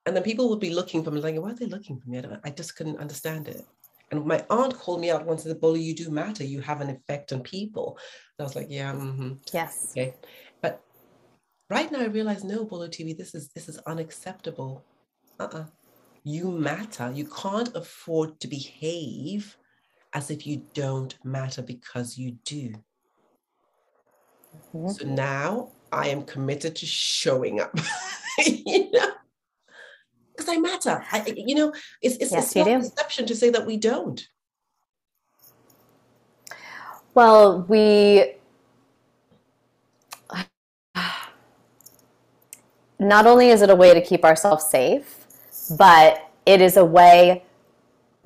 And 0.07 0.15
then 0.15 0.23
people 0.23 0.49
would 0.49 0.61
be 0.61 0.71
looking 0.71 1.03
for 1.03 1.11
me, 1.11 1.21
like, 1.21 1.37
why 1.37 1.51
are 1.51 1.55
they 1.55 1.67
looking 1.67 1.99
for 1.99 2.09
me? 2.09 2.19
I, 2.19 2.39
I 2.45 2.51
just 2.51 2.77
couldn't 2.77 2.99
understand 2.99 3.49
it. 3.49 3.63
And 4.11 4.25
my 4.25 4.45
aunt 4.51 4.79
called 4.79 5.01
me 5.01 5.11
out 5.11 5.27
once 5.27 5.45
and 5.45 5.53
said, 5.53 5.61
Bully, 5.61 5.83
you 5.83 5.95
do 5.95 6.11
matter. 6.11 6.45
You 6.45 6.61
have 6.61 6.81
an 6.81 6.91
effect 6.91 7.33
on 7.33 7.41
people. 7.41 7.99
And 8.39 8.45
I 8.45 8.47
was 8.47 8.55
like, 8.55 8.69
yeah, 8.71 8.93
mm-hmm. 8.93 9.33
yes. 9.53 9.93
Okay. 9.97 10.15
But 10.63 10.81
right 11.71 11.91
now 11.91 12.01
I 12.01 12.07
realize, 12.07 12.45
no, 12.45 12.65
Bolo 12.65 12.87
TV, 12.87 13.17
this 13.17 13.35
is 13.35 13.49
this 13.49 13.69
is 13.69 13.79
unacceptable. 13.79 14.85
Uh-uh. 15.41 15.65
You 16.23 16.53
matter. 16.53 17.11
You 17.13 17.27
can't 17.27 17.75
afford 17.75 18.39
to 18.41 18.49
behave 18.49 19.57
as 20.17 20.31
if 20.31 20.47
you 20.47 20.63
don't 20.73 21.15
matter 21.25 21.61
because 21.61 22.17
you 22.17 22.39
do. 22.47 22.73
Mm-hmm. 24.75 24.89
So 24.89 25.07
now 25.07 25.69
I 25.93 26.09
am 26.09 26.23
committed 26.23 26.75
to 26.77 26.87
showing 26.87 27.61
up. 27.61 27.79
you 28.39 28.91
know? 28.93 29.11
Because 30.35 30.49
I 30.49 30.57
matter. 30.57 31.05
I, 31.13 31.35
you 31.37 31.55
know, 31.55 31.75
it's, 32.01 32.17
it's, 32.17 32.33
yes, 32.33 32.57
it's 32.57 32.67
not 32.67 32.81
deception 32.81 33.27
to 33.27 33.37
say 33.37 33.51
that 33.51 33.67
we 33.67 33.77
don't. 33.77 34.27
Well, 37.13 37.67
we 37.69 38.37
not 42.99 43.27
only 43.27 43.51
is 43.51 43.61
it 43.61 43.69
a 43.69 43.75
way 43.75 43.93
to 43.93 44.01
keep 44.01 44.25
ourselves 44.25 44.65
safe, 44.65 45.27
but 45.77 46.31
it 46.47 46.63
is 46.63 46.79
a 46.79 46.85
way 46.87 47.45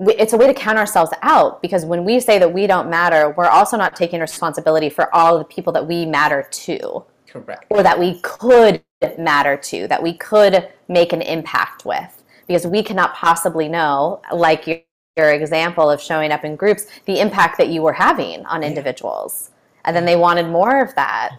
it's 0.09 0.33
a 0.33 0.37
way 0.37 0.47
to 0.47 0.53
count 0.53 0.77
ourselves 0.77 1.11
out 1.21 1.61
because 1.61 1.85
when 1.85 2.03
we 2.03 2.19
say 2.19 2.39
that 2.39 2.51
we 2.51 2.65
don't 2.65 2.89
matter, 2.89 3.33
we're 3.37 3.47
also 3.47 3.77
not 3.77 3.95
taking 3.95 4.19
responsibility 4.19 4.89
for 4.89 5.13
all 5.13 5.37
the 5.37 5.43
people 5.45 5.71
that 5.73 5.87
we 5.87 6.05
matter 6.05 6.47
to. 6.49 7.03
Correct. 7.27 7.65
Or 7.69 7.83
that 7.83 7.99
we 7.99 8.19
could 8.21 8.83
matter 9.17 9.55
to, 9.57 9.87
that 9.87 10.01
we 10.01 10.13
could 10.13 10.67
make 10.87 11.13
an 11.13 11.21
impact 11.21 11.85
with. 11.85 12.23
Because 12.47 12.67
we 12.67 12.83
cannot 12.83 13.13
possibly 13.13 13.69
know, 13.69 14.21
like 14.33 14.67
your, 14.67 14.79
your 15.15 15.31
example 15.31 15.89
of 15.89 16.01
showing 16.01 16.31
up 16.31 16.43
in 16.43 16.55
groups, 16.55 16.87
the 17.05 17.19
impact 17.19 17.57
that 17.57 17.69
you 17.69 17.81
were 17.81 17.93
having 17.93 18.45
on 18.47 18.63
individuals. 18.63 19.51
And 19.85 19.95
then 19.95 20.05
they 20.05 20.15
wanted 20.15 20.47
more 20.47 20.81
of 20.81 20.93
that. 20.95 21.37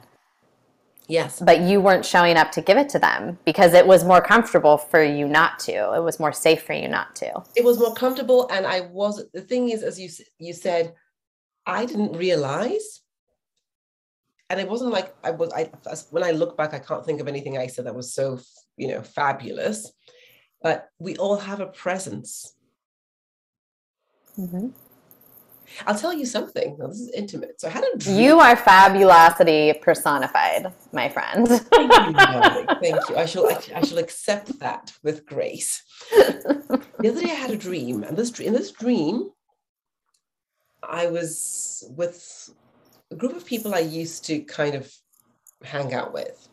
Yes. 1.12 1.42
But 1.44 1.60
you 1.60 1.78
weren't 1.82 2.06
showing 2.06 2.38
up 2.38 2.52
to 2.52 2.62
give 2.62 2.78
it 2.78 2.88
to 2.88 2.98
them 2.98 3.38
because 3.44 3.74
it 3.74 3.86
was 3.86 4.02
more 4.02 4.22
comfortable 4.22 4.78
for 4.78 5.04
you 5.04 5.28
not 5.28 5.58
to. 5.60 5.92
It 5.92 6.02
was 6.02 6.18
more 6.18 6.32
safe 6.32 6.62
for 6.62 6.72
you 6.72 6.88
not 6.88 7.14
to. 7.16 7.42
It 7.54 7.64
was 7.64 7.78
more 7.78 7.94
comfortable 7.94 8.48
and 8.50 8.66
I 8.66 8.80
was 8.80 9.22
the 9.34 9.42
thing 9.42 9.68
is 9.68 9.82
as 9.82 10.00
you 10.00 10.08
you 10.38 10.54
said 10.54 10.94
I 11.66 11.84
didn't 11.84 12.16
realize. 12.16 13.02
And 14.48 14.58
it 14.58 14.66
wasn't 14.66 14.92
like 14.92 15.14
I 15.22 15.32
was, 15.32 15.52
I, 15.52 15.70
when 16.10 16.24
I 16.24 16.30
look 16.30 16.56
back, 16.56 16.72
I 16.72 16.78
can't 16.78 17.04
think 17.04 17.20
of 17.20 17.28
anything 17.28 17.58
I 17.58 17.66
said 17.66 17.84
that 17.84 17.94
was 17.94 18.14
so, 18.14 18.40
you 18.78 18.88
know, 18.88 19.02
fabulous. 19.02 19.92
But 20.62 20.88
we 20.98 21.16
all 21.18 21.36
have 21.36 21.60
a 21.60 21.66
presence. 21.66 22.54
Mm-hmm. 24.38 24.68
I'll 25.86 25.98
tell 25.98 26.12
you 26.12 26.26
something. 26.26 26.76
This 26.78 27.00
is 27.00 27.10
intimate. 27.10 27.60
So 27.60 27.68
I 27.68 27.70
had 27.70 27.84
a 27.84 27.98
dream. 27.98 28.18
You 28.18 28.38
are 28.40 28.56
fabulosity 28.56 29.72
personified, 29.80 30.72
my 30.92 31.08
friend. 31.08 31.48
Thank 31.48 31.92
you, 31.92 32.12
darling. 32.12 32.66
Thank 32.80 33.08
you. 33.08 33.16
I 33.16 33.26
shall 33.26 33.48
I 33.48 33.82
shall 33.82 33.98
accept 33.98 34.58
that 34.60 34.92
with 35.02 35.26
grace. 35.26 35.82
the 36.10 37.08
other 37.08 37.20
day 37.20 37.30
I 37.30 37.34
had 37.34 37.50
a 37.50 37.56
dream, 37.56 38.04
and 38.04 38.16
this 38.16 38.38
in 38.40 38.52
this 38.52 38.70
dream, 38.70 39.30
I 40.82 41.06
was 41.06 41.84
with 41.96 42.50
a 43.10 43.16
group 43.16 43.36
of 43.36 43.46
people 43.46 43.74
I 43.74 43.80
used 43.80 44.24
to 44.26 44.40
kind 44.40 44.74
of 44.74 44.92
hang 45.62 45.94
out 45.94 46.12
with. 46.12 46.48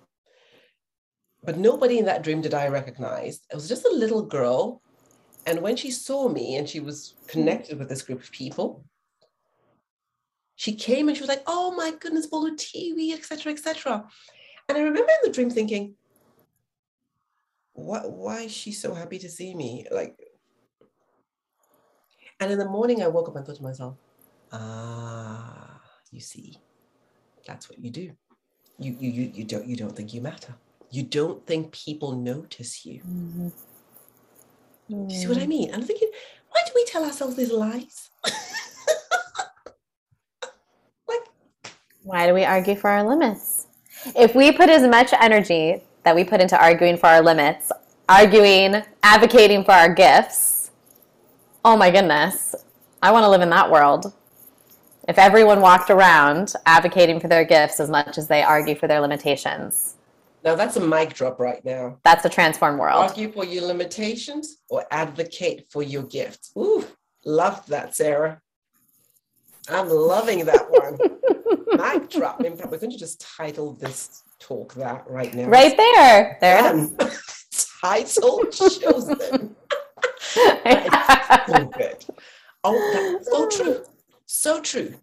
But 1.44 1.58
nobody 1.58 2.00
in 2.00 2.06
that 2.06 2.24
dream 2.24 2.42
did 2.42 2.54
I 2.54 2.68
recognize. 2.68 3.42
It 3.52 3.56
was 3.56 3.70
just 3.70 3.86
a 3.86 3.96
little 3.96 4.22
girl. 4.22 4.82
And 5.46 5.62
when 5.62 5.78
she 5.78 5.90
saw 5.90 6.28
me 6.28 6.58
and 6.58 6.68
she 6.68 6.82
was 6.82 7.16
connected 7.28 7.80
with 7.80 7.90
this 7.90 8.02
group 8.02 8.22
of 8.22 8.32
people, 8.32 8.84
she 10.60 10.76
came 10.76 11.08
and 11.08 11.16
she 11.16 11.24
was 11.24 11.30
like, 11.30 11.44
"Oh 11.48 11.72
my 11.72 11.92
goodness, 12.02 12.28
Bolu 12.28 12.52
TV, 12.52 13.14
etc., 13.14 13.54
etc." 13.54 14.06
And 14.68 14.78
I 14.78 14.82
remember 14.82 15.10
in 15.10 15.24
the 15.24 15.32
dream 15.32 15.50
thinking, 15.50 15.96
"What? 17.72 18.12
Why 18.12 18.42
is 18.42 18.52
she 18.52 18.74
so 18.74 18.94
happy 18.94 19.20
to 19.20 19.30
see 19.30 19.56
me?" 19.56 19.88
Like, 19.90 20.20
and 22.42 22.52
in 22.52 22.60
the 22.60 22.68
morning, 22.68 23.02
I 23.02 23.08
woke 23.08 23.30
up 23.30 23.38
and 23.38 23.46
thought 23.46 23.56
to 23.56 23.64
myself, 23.64 23.96
"Ah, 24.52 25.80
you 26.12 26.20
see, 26.20 26.58
that's 27.48 27.70
what 27.70 27.80
you 27.80 27.90
do. 27.90 28.12
You 28.78 28.98
you 29.00 29.12
you 29.12 29.32
you 29.36 29.44
don't 29.46 29.66
you 29.66 29.78
don't 29.78 29.96
think 29.96 30.14
you 30.14 30.20
matter. 30.20 30.56
You 30.92 31.04
don't 31.04 31.48
think 31.48 31.72
people 31.72 32.18
notice 32.18 32.86
you." 32.86 33.00
Mm-hmm. 33.08 33.48
Mm. 34.92 35.08
Do 35.08 35.16
you 35.16 35.22
see 35.22 35.28
what 35.30 35.38
I 35.38 35.46
mm. 35.46 35.56
mean? 35.56 35.68
And 35.70 35.82
I'm 35.82 35.88
thinking, 35.88 36.12
why 36.50 36.62
do 36.66 36.74
we 36.76 36.84
tell 36.84 37.06
ourselves 37.06 37.38
these 37.38 37.54
lies? 37.54 38.10
Why 42.04 42.28
do 42.28 42.34
we 42.34 42.46
argue 42.46 42.76
for 42.76 42.90
our 42.90 43.04
limits? 43.04 43.68
If 44.16 44.34
we 44.34 44.52
put 44.52 44.70
as 44.70 44.88
much 44.88 45.14
energy 45.20 45.84
that 46.04 46.16
we 46.16 46.24
put 46.24 46.40
into 46.40 46.60
arguing 46.60 46.98
for 46.98 47.08
our 47.08 47.22
limits, 47.22 47.72
arguing, 48.08 48.84
advocating 49.04 49.66
for 49.66 49.74
our 49.74 49.94
gifts, 49.94 50.72
oh 51.66 51.76
my 51.76 51.92
goodness, 51.92 52.56
I 53.02 53.12
want 53.12 53.24
to 53.24 53.30
live 53.30 53.42
in 53.42 53.50
that 53.50 53.70
world. 53.70 54.14
If 55.08 55.18
everyone 55.18 55.60
walked 55.60 55.90
around 55.90 56.54
advocating 56.66 57.20
for 57.20 57.28
their 57.28 57.44
gifts 57.44 57.80
as 57.80 57.90
much 57.90 58.18
as 58.18 58.28
they 58.28 58.44
argue 58.44 58.76
for 58.76 58.88
their 58.88 59.02
limitations. 59.02 59.96
Now 60.44 60.56
that's 60.56 60.78
a 60.78 60.82
mic 60.82 61.14
drop 61.14 61.40
right 61.40 61.64
now. 61.66 61.98
That's 62.06 62.24
a 62.24 62.30
transform 62.30 62.78
world. 62.78 63.10
Argue 63.10 63.32
for 63.32 63.44
your 63.44 63.66
limitations 63.66 64.60
or 64.70 64.86
advocate 64.90 65.66
for 65.70 65.84
your 65.84 66.04
gifts. 66.04 66.54
Ooh, 66.58 66.86
loved 67.26 67.68
that, 67.70 67.94
Sarah. 67.94 68.42
I'm 69.70 69.90
loving 69.90 70.46
that 70.46 70.70
one. 70.70 70.98
mic 71.78 72.10
drop. 72.10 72.44
In 72.44 72.56
fact, 72.56 72.72
we're 72.72 72.78
going 72.78 72.92
to 72.92 72.98
just 72.98 73.22
title 73.22 73.74
this 73.74 74.24
talk 74.40 74.74
that 74.76 75.04
right 75.08 75.34
now. 75.34 75.48
Right 75.48 75.76
there. 75.78 76.38
There 76.42 76.66
um, 76.66 76.96
it 77.00 77.04
is. 77.04 77.68
title 77.82 78.46
chosen. 78.46 79.56
so 80.20 81.66
good. 81.78 82.06
Oh, 82.64 83.14
that's 83.14 83.30
so 83.30 83.50
true. 83.50 83.84
So 84.26 84.62
true. 84.62 84.96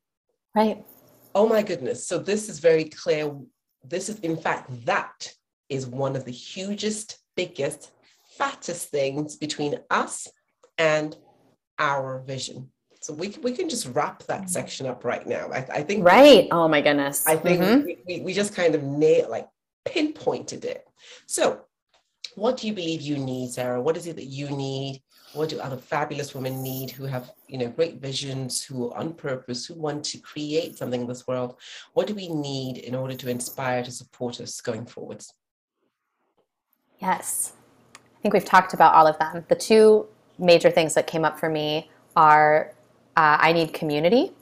Right. 0.55 0.85
Oh 1.35 1.49
my 1.49 1.63
goodness. 1.63 2.07
So 2.07 2.19
this 2.19 2.49
is 2.49 2.59
very 2.59 2.85
clear. 2.85 3.33
This 3.85 4.09
is, 4.09 4.19
in 4.21 4.37
fact, 4.37 4.71
that 4.87 5.33
is 5.69 5.87
one 5.87 6.17
of 6.17 6.25
the 6.25 6.33
hugest, 6.33 7.19
biggest, 7.37 7.93
fattest 8.39 8.89
things 8.89 9.37
between 9.37 9.79
us 9.91 10.29
and 10.79 11.17
our 11.79 12.21
vision. 12.27 12.71
So 13.07 13.13
we, 13.13 13.29
we 13.41 13.53
can 13.53 13.69
just 13.69 13.87
wrap 13.95 14.25
that 14.25 14.41
mm-hmm. 14.41 14.49
section 14.49 14.85
up 14.85 15.05
right 15.05 15.25
now. 15.25 15.49
I, 15.53 15.59
I 15.73 15.83
think. 15.85 16.05
Right. 16.05 16.49
Oh 16.51 16.67
my 16.67 16.81
goodness. 16.81 17.25
I 17.25 17.37
think 17.37 17.61
mm-hmm. 17.61 17.85
we, 17.85 17.99
we, 18.05 18.21
we 18.21 18.33
just 18.35 18.53
kind 18.53 18.75
of 18.75 18.83
nailed, 18.83 19.31
like 19.31 19.47
pinpointed 19.85 20.65
it. 20.65 20.89
So 21.27 21.61
what 22.35 22.57
do 22.57 22.67
you 22.67 22.73
believe 22.73 23.03
you 23.03 23.17
need, 23.17 23.53
Sarah? 23.53 23.81
What 23.81 23.97
is 23.97 24.09
it 24.09 24.17
that 24.17 24.25
you 24.25 24.51
need? 24.51 25.03
What 25.35 25.51
do 25.51 25.61
other 25.61 25.77
fabulous 25.77 26.35
women 26.35 26.61
need 26.61 26.91
who 26.91 27.05
have, 27.05 27.31
you 27.47 27.59
know, 27.59 27.69
great 27.69 28.01
visions, 28.01 28.65
who 28.65 28.91
are 28.91 28.99
on 28.99 29.15
purpose, 29.15 29.67
who 29.67 29.75
want 29.75 30.03
to 30.07 30.19
create 30.19 30.77
something 30.77 31.03
in 31.03 31.07
this 31.07 31.29
world? 31.29 31.55
What 31.93 32.09
do 32.09 32.15
we 32.17 32.29
need 32.29 32.79
in 32.79 32.97
order 32.97 33.15
to 33.15 33.31
inspire, 33.31 33.85
to 33.85 33.93
support 33.93 34.41
us 34.41 34.61
going 34.61 34.85
forwards? 34.85 35.33
Yes. 36.99 37.53
I 37.95 38.21
think 38.21 38.35
we've 38.35 38.45
talked 38.45 38.75
about 38.75 38.95
all 38.95 39.07
of 39.07 39.17
them. 39.21 39.45
The 39.49 39.55
two 39.55 40.09
major 40.41 40.73
things 40.73 40.95
that 40.95 41.07
came 41.07 41.25
up 41.25 41.39
for 41.39 41.49
me 41.49 41.89
are 42.17 42.73
uh, 43.17 43.39
I 43.41 43.53
need 43.53 43.73
community. 43.73 44.33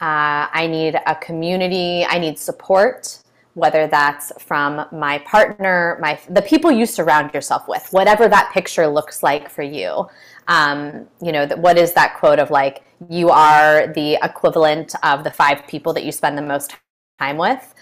Uh, 0.00 0.48
I 0.52 0.66
need 0.66 1.00
a 1.06 1.14
community. 1.16 2.04
I 2.04 2.18
need 2.18 2.38
support, 2.38 3.22
whether 3.54 3.86
that's 3.86 4.32
from 4.42 4.86
my 4.92 5.18
partner, 5.18 5.98
my 6.00 6.18
the 6.28 6.42
people 6.42 6.70
you 6.70 6.86
surround 6.86 7.32
yourself 7.32 7.68
with, 7.68 7.86
whatever 7.90 8.28
that 8.28 8.50
picture 8.52 8.86
looks 8.86 9.22
like 9.22 9.48
for 9.48 9.62
you. 9.62 10.06
Um, 10.48 11.06
you 11.22 11.32
know, 11.32 11.46
what 11.56 11.78
is 11.78 11.92
that 11.94 12.16
quote 12.18 12.38
of 12.38 12.50
like 12.50 12.84
you 13.08 13.30
are 13.30 13.86
the 13.88 14.18
equivalent 14.22 14.94
of 15.02 15.24
the 15.24 15.30
five 15.30 15.66
people 15.66 15.92
that 15.92 16.04
you 16.04 16.12
spend 16.12 16.36
the 16.36 16.42
most 16.42 16.76
time 17.18 17.36
with. 17.36 17.74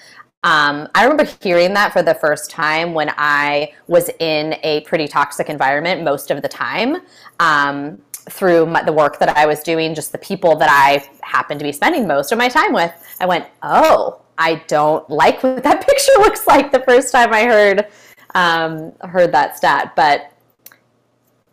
Um, 0.44 0.88
I 0.94 1.04
remember 1.04 1.30
hearing 1.40 1.72
that 1.74 1.92
for 1.92 2.02
the 2.02 2.14
first 2.14 2.50
time 2.50 2.94
when 2.94 3.12
I 3.16 3.72
was 3.86 4.10
in 4.18 4.56
a 4.64 4.80
pretty 4.80 5.06
toxic 5.06 5.48
environment 5.48 6.02
most 6.02 6.30
of 6.32 6.42
the 6.42 6.48
time. 6.48 6.96
Um, 7.38 8.00
through 8.30 8.66
my, 8.66 8.82
the 8.82 8.92
work 8.92 9.18
that 9.18 9.36
I 9.36 9.46
was 9.46 9.60
doing, 9.60 9.94
just 9.94 10.12
the 10.12 10.18
people 10.18 10.56
that 10.56 10.70
I 10.70 11.06
happened 11.22 11.60
to 11.60 11.64
be 11.64 11.72
spending 11.72 12.06
most 12.06 12.32
of 12.32 12.38
my 12.38 12.48
time 12.48 12.72
with, 12.72 12.92
I 13.20 13.26
went, 13.26 13.46
oh, 13.62 14.20
I 14.38 14.62
don't 14.66 15.08
like 15.10 15.42
what 15.42 15.62
that 15.62 15.86
picture 15.86 16.12
looks 16.18 16.46
like 16.46 16.72
the 16.72 16.80
first 16.80 17.12
time 17.12 17.32
I 17.32 17.44
heard 17.44 17.86
um, 18.34 18.92
heard 19.02 19.32
that 19.32 19.56
stat. 19.56 19.92
But 19.94 20.32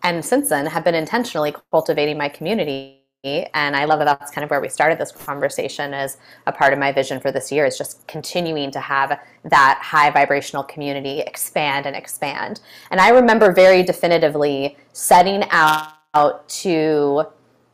and 0.03 0.23
since 0.23 0.49
then 0.49 0.65
have 0.65 0.83
been 0.83 0.95
intentionally 0.95 1.53
cultivating 1.71 2.17
my 2.17 2.29
community. 2.29 2.95
And 3.21 3.75
I 3.75 3.83
love 3.83 3.99
that 3.99 4.05
that's 4.05 4.31
kind 4.31 4.45
of 4.45 4.49
where 4.49 4.61
we 4.61 4.69
started 4.69 4.97
this 4.97 5.11
conversation 5.11 5.93
as 5.93 6.17
a 6.47 6.53
part 6.53 6.71
of 6.71 6.79
my 6.79 6.93
vision 6.93 7.19
for 7.19 7.33
this 7.33 7.51
year 7.51 7.65
is 7.65 7.77
just 7.77 8.07
continuing 8.07 8.71
to 8.71 8.79
have 8.79 9.19
that 9.43 9.79
high 9.83 10.09
vibrational 10.09 10.63
community 10.63 11.19
expand 11.19 11.85
and 11.85 11.97
expand. 11.97 12.61
And 12.91 13.01
I 13.01 13.09
remember 13.09 13.51
very 13.51 13.83
definitively 13.83 14.77
setting 14.93 15.43
out 15.49 15.98
out 16.13 16.47
to 16.49 17.25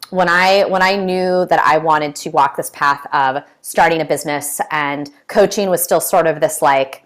when 0.09 0.29
I 0.29 0.65
when 0.65 0.81
I 0.81 0.95
knew 0.95 1.45
that 1.47 1.59
I 1.59 1.77
wanted 1.77 2.15
to 2.17 2.29
walk 2.29 2.57
this 2.57 2.69
path 2.71 3.05
of 3.13 3.43
starting 3.61 4.01
a 4.01 4.05
business 4.05 4.61
and 4.71 5.09
coaching 5.27 5.69
was 5.69 5.83
still 5.83 6.01
sort 6.01 6.27
of 6.27 6.39
this 6.39 6.61
like 6.61 7.03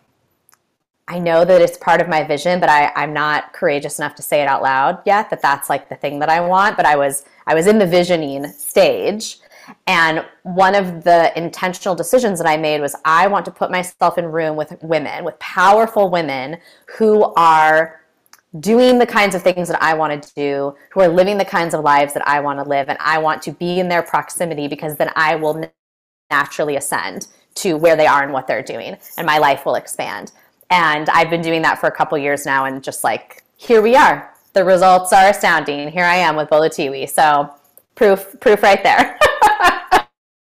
I 1.07 1.17
know 1.17 1.43
that 1.43 1.59
it's 1.59 1.75
part 1.75 2.01
of 2.01 2.07
my 2.07 2.23
vision, 2.23 2.59
but 2.59 2.69
I, 2.69 2.91
I'm 2.95 3.13
not 3.13 3.51
courageous 3.51 3.97
enough 3.97 4.13
to 4.15 4.21
say 4.21 4.43
it 4.43 4.47
out 4.47 4.61
loud 4.61 4.99
yet 5.05 5.31
that 5.31 5.41
that's 5.41 5.67
like 5.69 5.89
the 5.89 5.95
thing 5.95 6.19
that 6.19 6.29
I 6.29 6.39
want. 6.39 6.77
But 6.77 6.85
I 6.85 6.95
was 6.95 7.25
I 7.47 7.55
was 7.55 7.67
in 7.67 7.79
the 7.79 7.87
visioning 7.87 8.47
stage. 8.47 9.39
And 9.85 10.25
one 10.43 10.73
of 10.73 11.03
the 11.03 11.31
intentional 11.37 11.93
decisions 11.93 12.39
that 12.39 12.47
I 12.47 12.57
made 12.57 12.81
was 12.81 12.95
I 13.05 13.27
want 13.27 13.45
to 13.45 13.51
put 13.51 13.69
myself 13.69 14.17
in 14.17 14.25
room 14.25 14.55
with 14.55 14.75
women, 14.81 15.23
with 15.23 15.37
powerful 15.37 16.09
women 16.09 16.57
who 16.97 17.23
are 17.35 17.98
doing 18.59 18.97
the 18.97 19.05
kinds 19.05 19.35
of 19.35 19.43
things 19.43 19.67
that 19.67 19.81
I 19.81 19.93
want 19.93 20.23
to 20.23 20.33
do, 20.33 20.75
who 20.91 21.01
are 21.01 21.07
living 21.07 21.37
the 21.37 21.45
kinds 21.45 21.73
of 21.73 21.83
lives 21.83 22.13
that 22.13 22.27
I 22.27 22.39
want 22.39 22.59
to 22.59 22.67
live. 22.67 22.89
And 22.89 22.97
I 22.99 23.19
want 23.19 23.41
to 23.43 23.51
be 23.51 23.79
in 23.79 23.89
their 23.89 24.01
proximity 24.01 24.67
because 24.67 24.95
then 24.95 25.11
I 25.15 25.35
will 25.35 25.69
naturally 26.31 26.75
ascend 26.75 27.27
to 27.55 27.75
where 27.75 27.95
they 27.95 28.07
are 28.07 28.23
and 28.23 28.31
what 28.31 28.47
they're 28.47 28.63
doing, 28.63 28.97
and 29.17 29.27
my 29.27 29.37
life 29.37 29.65
will 29.65 29.75
expand. 29.75 30.31
And 30.69 31.09
I've 31.09 31.29
been 31.29 31.41
doing 31.41 31.61
that 31.63 31.79
for 31.79 31.87
a 31.87 31.91
couple 31.91 32.17
years 32.17 32.45
now, 32.45 32.65
and 32.65 32.83
just 32.83 33.03
like, 33.03 33.43
here 33.57 33.81
we 33.81 33.95
are. 33.95 34.33
The 34.53 34.63
results 34.63 35.11
are 35.13 35.29
astounding. 35.29 35.91
Here 35.91 36.05
I 36.05 36.15
am 36.15 36.35
with 36.35 36.49
Bolu 36.49 36.69
Tiwi. 36.69 37.09
So, 37.09 37.53
proof, 37.95 38.35
proof 38.39 38.63
right 38.63 38.81
there. 38.83 39.19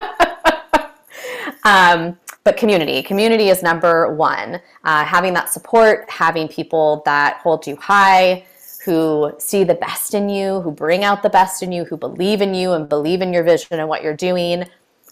um, 1.64 2.18
but 2.46 2.56
community 2.56 3.02
community 3.02 3.48
is 3.48 3.60
number 3.60 4.14
one. 4.14 4.60
Uh, 4.84 5.04
having 5.04 5.34
that 5.34 5.50
support 5.50 6.08
having 6.08 6.46
people 6.46 7.02
that 7.04 7.38
hold 7.38 7.66
you 7.66 7.74
high 7.74 8.46
who 8.84 9.32
see 9.38 9.64
the 9.64 9.74
best 9.74 10.14
in 10.14 10.28
you 10.28 10.60
who 10.60 10.70
bring 10.70 11.02
out 11.02 11.24
the 11.24 11.28
best 11.28 11.60
in 11.64 11.72
you 11.72 11.84
who 11.84 11.96
believe 11.96 12.40
in 12.40 12.54
you 12.54 12.72
and 12.72 12.88
believe 12.88 13.20
in 13.20 13.32
your 13.32 13.42
vision 13.42 13.80
and 13.80 13.88
what 13.88 14.00
you're 14.00 14.14
doing 14.14 14.64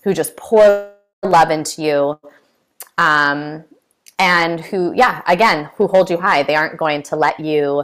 who 0.04 0.14
just 0.14 0.36
pour 0.36 0.92
love 1.24 1.50
into 1.50 1.82
you 1.82 2.20
um, 2.98 3.64
and 4.20 4.60
who 4.60 4.92
yeah 4.94 5.20
again 5.26 5.68
who 5.74 5.88
hold 5.88 6.08
you 6.08 6.16
high. 6.16 6.44
They 6.44 6.54
aren't 6.54 6.78
going 6.78 7.02
to 7.02 7.16
let 7.16 7.40
you 7.40 7.82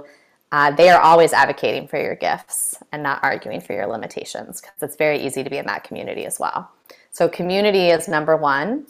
uh, 0.52 0.70
they 0.70 0.90
are 0.90 1.00
always 1.00 1.32
advocating 1.32 1.88
for 1.88 2.00
your 2.00 2.14
gifts 2.14 2.78
and 2.92 3.02
not 3.02 3.18
arguing 3.24 3.60
for 3.60 3.72
your 3.72 3.88
limitations 3.88 4.60
because 4.60 4.80
it's 4.80 4.96
very 4.96 5.18
easy 5.18 5.42
to 5.42 5.50
be 5.50 5.58
in 5.58 5.66
that 5.66 5.82
community 5.82 6.24
as 6.24 6.38
well. 6.38 6.70
So, 7.10 7.28
community 7.28 7.90
is 7.90 8.06
number 8.06 8.36
one. 8.36 8.86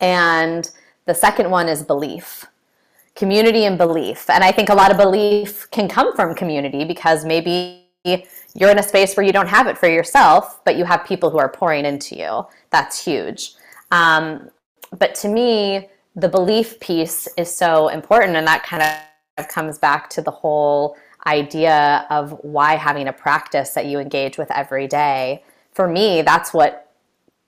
And 0.00 0.70
the 1.06 1.14
second 1.14 1.50
one 1.50 1.68
is 1.68 1.82
belief 1.82 2.46
community 3.18 3.64
and 3.64 3.76
belief. 3.76 4.30
And 4.30 4.44
I 4.44 4.52
think 4.52 4.68
a 4.68 4.74
lot 4.74 4.92
of 4.92 4.96
belief 4.96 5.68
can 5.72 5.88
come 5.88 6.14
from 6.14 6.36
community 6.36 6.84
because 6.84 7.24
maybe 7.24 7.84
you're 8.04 8.70
in 8.70 8.78
a 8.78 8.82
space 8.82 9.16
where 9.16 9.26
you 9.26 9.32
don't 9.32 9.48
have 9.48 9.66
it 9.66 9.76
for 9.76 9.88
yourself, 9.88 10.64
but 10.64 10.76
you 10.76 10.84
have 10.84 11.04
people 11.04 11.28
who 11.28 11.38
are 11.38 11.48
pouring 11.48 11.84
into 11.84 12.16
you. 12.16 12.46
That's 12.70 13.04
huge. 13.04 13.54
Um, 13.90 14.50
but 14.96 15.16
to 15.16 15.28
me, 15.28 15.88
the 16.14 16.28
belief 16.28 16.78
piece 16.78 17.28
is 17.36 17.54
so 17.54 17.88
important, 17.88 18.36
and 18.36 18.46
that 18.46 18.62
kind 18.62 18.82
of 19.36 19.48
comes 19.48 19.78
back 19.78 20.08
to 20.10 20.22
the 20.22 20.30
whole 20.30 20.96
idea 21.26 22.06
of 22.10 22.38
why 22.42 22.76
having 22.76 23.08
a 23.08 23.12
practice 23.12 23.70
that 23.70 23.86
you 23.86 23.98
engage 23.98 24.38
with 24.38 24.50
every 24.52 24.86
day. 24.86 25.42
For 25.72 25.88
me, 25.88 26.22
that's 26.22 26.54
what 26.54 26.87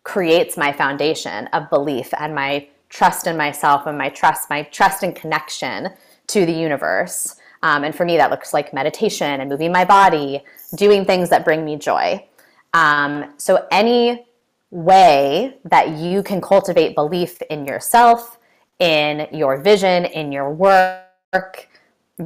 creates 0.03 0.57
my 0.57 0.73
foundation 0.73 1.47
of 1.49 1.69
belief 1.71 2.13
and 2.19 2.35
my 2.35 2.67
trust 2.89 3.27
in 3.27 3.37
myself 3.37 3.87
and 3.87 3.97
my 3.97 4.09
trust, 4.09 4.51
my 4.51 4.63
trust 4.65 5.03
and 5.03 5.15
connection 5.15 5.91
to 6.27 6.45
the 6.47 6.53
universe. 6.53 7.37
Um, 7.63 7.85
and 7.85 7.95
for 7.95 8.05
me, 8.05 8.17
that 8.17 8.31
looks 8.31 8.53
like 8.53 8.73
meditation 8.73 9.41
and 9.41 9.49
moving 9.49 9.73
my 9.73 9.85
body, 9.85 10.43
doing 10.75 11.05
things 11.05 11.29
that 11.31 11.45
bring 11.45 11.65
me 11.65 11.77
joy. 11.77 12.27
Um, 12.73 13.35
so, 13.37 13.67
any 13.71 14.27
way 14.71 15.59
that 15.65 15.91
you 15.91 16.23
can 16.23 16.41
cultivate 16.41 16.95
belief 16.95 17.43
in 17.43 17.67
yourself, 17.67 18.39
in 18.79 19.27
your 19.33 19.61
vision, 19.61 20.05
in 20.07 20.33
your 20.33 20.53
work, 20.53 21.69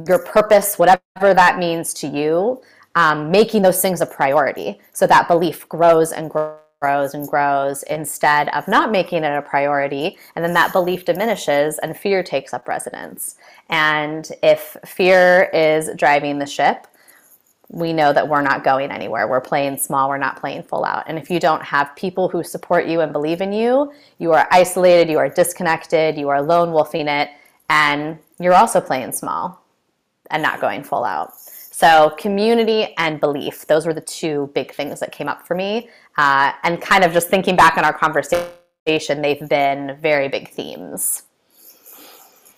your 0.07 0.23
purpose, 0.23 0.77
whatever 0.77 1.01
that 1.33 1.57
means 1.57 1.93
to 1.95 2.07
you, 2.07 2.61
um, 2.95 3.31
making 3.31 3.61
those 3.61 3.81
things 3.81 3.99
a 3.99 4.05
priority 4.05 4.79
so 4.93 5.05
that 5.07 5.27
belief 5.27 5.67
grows 5.67 6.11
and 6.11 6.29
grows 6.29 6.59
grows 6.85 7.15
and 7.15 7.27
grows 7.27 7.81
instead 7.83 8.47
of 8.49 8.67
not 8.67 8.91
making 8.91 9.23
it 9.23 9.35
a 9.35 9.41
priority. 9.41 10.19
And 10.35 10.45
then 10.45 10.53
that 10.53 10.71
belief 10.71 11.03
diminishes 11.03 11.79
and 11.79 11.97
fear 11.97 12.21
takes 12.21 12.53
up 12.53 12.67
residence. 12.67 13.37
And 13.69 14.31
if 14.43 14.77
fear 14.85 15.49
is 15.51 15.89
driving 15.95 16.37
the 16.37 16.45
ship, 16.45 16.85
we 17.69 17.91
know 17.91 18.13
that 18.13 18.27
we're 18.27 18.43
not 18.43 18.63
going 18.63 18.91
anywhere. 18.91 19.27
We're 19.27 19.41
playing 19.41 19.77
small, 19.77 20.09
we're 20.09 20.19
not 20.19 20.39
playing 20.39 20.61
full 20.61 20.85
out. 20.85 21.05
And 21.07 21.17
if 21.17 21.31
you 21.31 21.39
don't 21.39 21.63
have 21.63 21.95
people 21.95 22.29
who 22.29 22.43
support 22.43 22.85
you 22.85 23.01
and 23.01 23.11
believe 23.11 23.41
in 23.41 23.51
you, 23.51 23.91
you 24.19 24.31
are 24.33 24.47
isolated, 24.51 25.09
you 25.09 25.17
are 25.17 25.29
disconnected, 25.29 26.19
you 26.19 26.29
are 26.29 26.39
lone 26.39 26.71
wolfing 26.71 27.07
it, 27.07 27.29
and 27.67 28.19
you're 28.39 28.53
also 28.53 28.79
playing 28.79 29.11
small 29.11 29.59
and 30.29 30.43
not 30.43 30.61
going 30.61 30.83
full 30.83 31.03
out. 31.03 31.33
So, 31.75 32.11
community 32.17 32.93
and 32.97 33.19
belief, 33.19 33.67
those 33.67 33.85
were 33.85 33.93
the 33.93 33.99
two 33.99 34.49
big 34.55 34.73
things 34.73 35.01
that 35.01 35.11
came 35.11 35.27
up 35.27 35.45
for 35.45 35.55
me. 35.55 35.89
Uh, 36.17 36.53
and 36.63 36.81
kind 36.81 37.03
of 37.03 37.11
just 37.11 37.29
thinking 37.29 37.55
back 37.55 37.77
on 37.77 37.83
our 37.83 37.93
conversation, 37.93 39.21
they've 39.21 39.49
been 39.49 39.97
very 39.99 40.29
big 40.29 40.49
themes. 40.49 41.23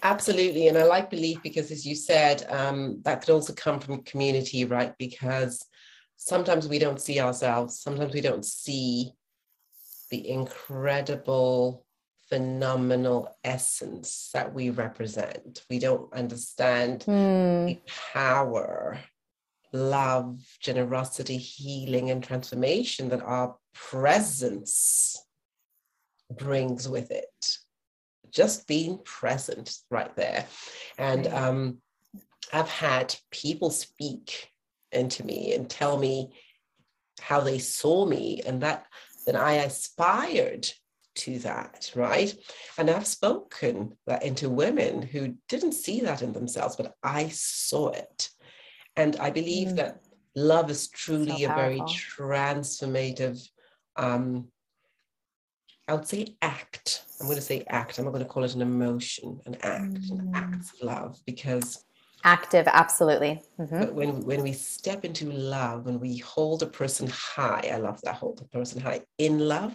Absolutely. 0.03 0.67
And 0.67 0.77
I 0.77 0.83
like 0.83 1.09
belief 1.09 1.41
because, 1.41 1.71
as 1.71 1.85
you 1.85 1.95
said, 1.95 2.45
um, 2.49 3.01
that 3.03 3.21
could 3.21 3.31
also 3.31 3.53
come 3.53 3.79
from 3.79 4.03
community, 4.03 4.63
right? 4.63 4.93
Because 4.99 5.65
sometimes 6.17 6.67
we 6.67 6.79
don't 6.79 7.01
see 7.01 7.19
ourselves, 7.19 7.79
sometimes 7.79 8.13
we 8.13 8.21
don't 8.21 8.45
see 8.45 9.11
the 10.11 10.29
incredible, 10.29 11.85
phenomenal 12.29 13.35
essence 13.43 14.29
that 14.33 14.53
we 14.53 14.69
represent. 14.69 15.63
We 15.69 15.79
don't 15.79 16.13
understand 16.13 17.01
mm. 17.07 17.65
the 17.65 17.79
power 18.13 18.99
love, 19.73 20.39
generosity, 20.59 21.37
healing, 21.37 22.11
and 22.11 22.23
transformation 22.23 23.09
that 23.09 23.21
our 23.21 23.55
presence 23.73 25.23
brings 26.31 26.87
with 26.87 27.11
it. 27.11 27.57
Just 28.29 28.67
being 28.67 28.99
present 29.03 29.75
right 29.89 30.13
there. 30.15 30.45
And 30.97 31.27
um, 31.27 31.77
I've 32.51 32.69
had 32.69 33.15
people 33.31 33.69
speak 33.69 34.49
into 34.91 35.25
me 35.25 35.53
and 35.53 35.69
tell 35.69 35.97
me 35.97 36.31
how 37.19 37.41
they 37.41 37.59
saw 37.59 38.05
me 38.05 38.41
and 38.45 38.61
that 38.61 38.85
then 39.25 39.35
I 39.35 39.55
aspired 39.55 40.69
to 41.15 41.39
that, 41.39 41.91
right? 41.95 42.33
And 42.77 42.89
I've 42.89 43.07
spoken 43.07 43.97
that 44.05 44.23
into 44.23 44.49
women 44.49 45.01
who 45.01 45.35
didn't 45.49 45.73
see 45.73 45.99
that 46.01 46.21
in 46.21 46.31
themselves, 46.31 46.75
but 46.75 46.93
I 47.03 47.27
saw 47.29 47.89
it. 47.89 48.29
And 48.97 49.15
I 49.17 49.29
believe 49.29 49.69
mm. 49.69 49.75
that 49.77 50.01
love 50.35 50.69
is 50.69 50.89
truly 50.89 51.43
so 51.43 51.51
a 51.51 51.55
very 51.55 51.79
transformative, 51.81 53.47
um, 53.95 54.47
I 55.87 55.93
would 55.93 56.07
say 56.07 56.35
act. 56.41 57.03
I'm 57.21 57.27
going 57.27 57.37
to 57.37 57.41
say 57.41 57.63
act. 57.69 57.97
I'm 57.97 58.05
not 58.05 58.11
going 58.11 58.23
to 58.23 58.29
call 58.29 58.43
it 58.43 58.55
an 58.55 58.61
emotion, 58.61 59.39
an 59.45 59.55
act, 59.61 59.93
mm. 59.93 60.19
an 60.19 60.31
act 60.33 60.55
of 60.55 60.81
love, 60.81 61.19
because 61.25 61.85
active 62.23 62.67
absolutely 62.67 63.41
mm-hmm. 63.59 63.79
but 63.79 63.93
when 63.93 64.21
when 64.21 64.41
we 64.41 64.51
step 64.51 65.05
into 65.05 65.31
love 65.31 65.85
when 65.85 65.99
we 65.99 66.17
hold 66.17 66.63
a 66.63 66.65
person 66.65 67.07
high 67.07 67.69
i 67.71 67.77
love 67.77 68.01
that 68.01 68.15
hold 68.15 68.41
a 68.41 68.57
person 68.57 68.81
high 68.81 68.99
in 69.17 69.39
love 69.39 69.73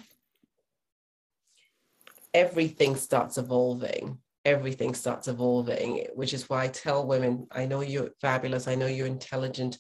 everything 2.35 2.97
starts 2.97 3.39
evolving 3.39 4.19
everything 4.45 4.95
starts 4.95 5.29
evolving, 5.29 6.07
which 6.15 6.35
is 6.35 6.49
why 6.49 6.65
I 6.65 6.69
tell 6.69 7.07
women, 7.07 7.47
I 7.53 7.67
know 7.67 7.81
you're 7.81 8.11
fabulous, 8.21 8.67
I 8.67 8.75
know 8.75 8.87
you're 8.87 9.07
intelligent, 9.07 9.79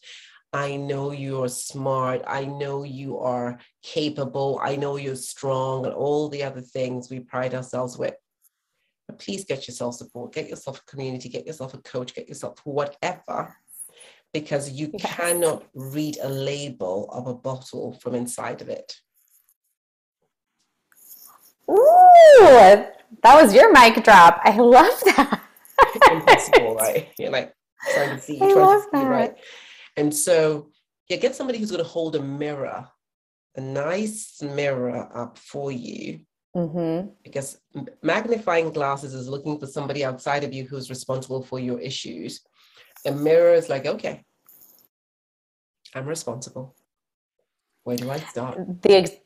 I 0.52 0.76
know 0.76 1.12
you're 1.12 1.48
smart, 1.48 2.22
I 2.26 2.44
know 2.44 2.84
you 2.84 3.18
are 3.18 3.58
capable, 3.82 4.60
I 4.62 4.76
know 4.76 4.96
you're 4.96 5.16
strong, 5.16 5.86
and 5.86 5.94
all 5.94 6.28
the 6.28 6.42
other 6.42 6.60
things 6.60 7.10
we 7.10 7.20
pride 7.20 7.54
ourselves 7.54 7.96
with. 7.98 8.14
But 9.08 9.18
please 9.18 9.44
get 9.44 9.66
yourself 9.66 9.94
support, 9.94 10.34
get 10.34 10.48
yourself 10.48 10.80
a 10.80 10.90
community, 10.90 11.28
get 11.28 11.46
yourself 11.46 11.74
a 11.74 11.78
coach, 11.78 12.14
get 12.14 12.28
yourself 12.28 12.60
whatever, 12.64 13.56
because 14.32 14.70
you 14.70 14.90
yes. 14.92 15.14
cannot 15.16 15.64
read 15.74 16.18
a 16.22 16.28
label 16.28 17.08
of 17.10 17.26
a 17.26 17.34
bottle 17.34 17.94
from 17.94 18.14
inside 18.14 18.60
of 18.60 18.68
it. 18.68 18.94
Ooh, 21.70 22.86
that 23.22 23.40
was 23.40 23.54
your 23.54 23.72
mic 23.72 24.02
drop. 24.04 24.40
I 24.44 24.56
love 24.56 25.00
that. 25.04 25.42
Impossible, 26.10 26.74
right? 26.74 27.08
You're 27.18 27.30
like 27.30 27.54
trying 27.92 28.16
to 28.16 28.22
see, 28.22 28.36
I 28.36 28.52
trying 28.52 28.78
to 28.78 28.82
see, 28.82 28.88
that. 28.92 29.08
right? 29.08 29.34
And 29.96 30.14
so, 30.14 30.70
yeah, 31.08 31.16
get 31.18 31.34
somebody 31.34 31.58
who's 31.58 31.70
going 31.70 31.82
to 31.82 31.88
hold 31.88 32.16
a 32.16 32.22
mirror, 32.22 32.86
a 33.56 33.60
nice 33.60 34.40
mirror 34.42 35.08
up 35.14 35.38
for 35.38 35.72
you. 35.72 36.20
Mm-hmm. 36.56 37.08
Because 37.24 37.58
magnifying 38.02 38.72
glasses 38.72 39.14
is 39.14 39.28
looking 39.28 39.58
for 39.58 39.66
somebody 39.66 40.04
outside 40.04 40.44
of 40.44 40.52
you 40.52 40.64
who's 40.64 40.90
responsible 40.90 41.42
for 41.42 41.58
your 41.58 41.80
issues. 41.80 42.40
A 43.06 43.12
mirror 43.12 43.54
is 43.54 43.68
like, 43.68 43.86
okay, 43.86 44.22
I'm 45.94 46.06
responsible. 46.06 46.74
Where 47.84 47.96
do 47.96 48.10
I 48.10 48.18
start? 48.18 48.82
The 48.82 48.96
ex- 48.96 49.16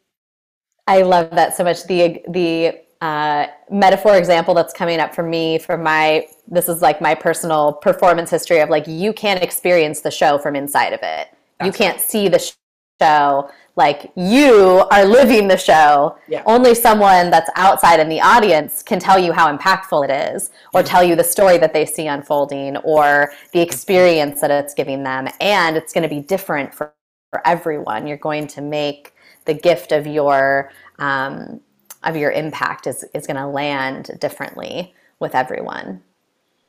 I 0.87 1.03
love 1.03 1.31
that 1.33 1.57
so 1.57 1.65
much. 1.65 1.85
The 1.85 2.23
the 2.29 2.86
uh, 3.01 3.47
metaphor 3.71 4.17
example 4.17 4.55
that's 4.55 4.73
coming 4.73 5.01
up 5.01 5.15
for 5.15 5.23
me 5.23 5.59
for 5.59 5.77
my 5.77 6.27
this 6.49 6.69
is 6.69 6.81
like 6.81 7.01
my 7.01 7.15
personal 7.15 7.75
performance 7.75 8.31
history 8.31 8.61
of 8.61 8.71
like 8.71 8.87
you 8.87 9.13
can't 9.13 9.43
experience 9.43 10.01
the 10.01 10.11
show 10.11 10.39
from 10.39 10.57
inside 10.57 10.93
of 10.93 11.01
it. 11.03 11.29
That's 11.59 11.67
you 11.67 11.73
can't 11.73 11.97
right. 11.97 12.07
see 12.07 12.29
the 12.29 12.53
show. 13.01 13.51
Like 13.77 14.11
you 14.17 14.87
are 14.91 15.05
living 15.05 15.49
the 15.49 15.59
show. 15.59 16.17
Yeah. 16.29 16.43
only 16.47 16.75
someone 16.75 17.31
that's 17.31 17.51
outside 17.57 18.01
in 18.01 18.09
the 18.09 18.21
audience 18.21 18.83
can 18.83 18.99
tell 18.99 19.19
you 19.19 19.33
how 19.33 19.55
impactful 19.55 20.09
it 20.09 20.35
is 20.35 20.51
or 20.73 20.83
tell 20.83 21.05
you 21.05 21.15
the 21.15 21.25
story 21.25 21.59
that 21.59 21.75
they 21.75 21.85
see 21.85 22.07
unfolding 22.07 22.79
or 22.79 23.33
the 23.53 23.61
experience 23.61 24.41
that 24.41 24.51
it's 24.51 24.73
giving 24.73 25.03
them. 25.03 25.29
And 25.41 25.77
it's 25.77 25.93
going 25.93 26.03
to 26.03 26.09
be 26.09 26.21
different 26.21 26.73
for, 26.73 26.95
for 27.31 27.47
everyone. 27.47 28.07
You're 28.07 28.17
going 28.17 28.47
to 28.49 28.63
make 28.63 29.13
the 29.45 29.55
gift 29.55 29.93
of 29.93 30.07
your 30.07 30.71
um, 30.99 31.61
of 32.07 32.17
your 32.17 32.31
impact 32.31 32.87
is 32.87 33.05
is 33.15 33.27
going 33.27 33.37
to 33.37 33.47
land 33.47 34.11
differently 34.21 34.95
with 35.19 35.35
everyone. 35.35 36.03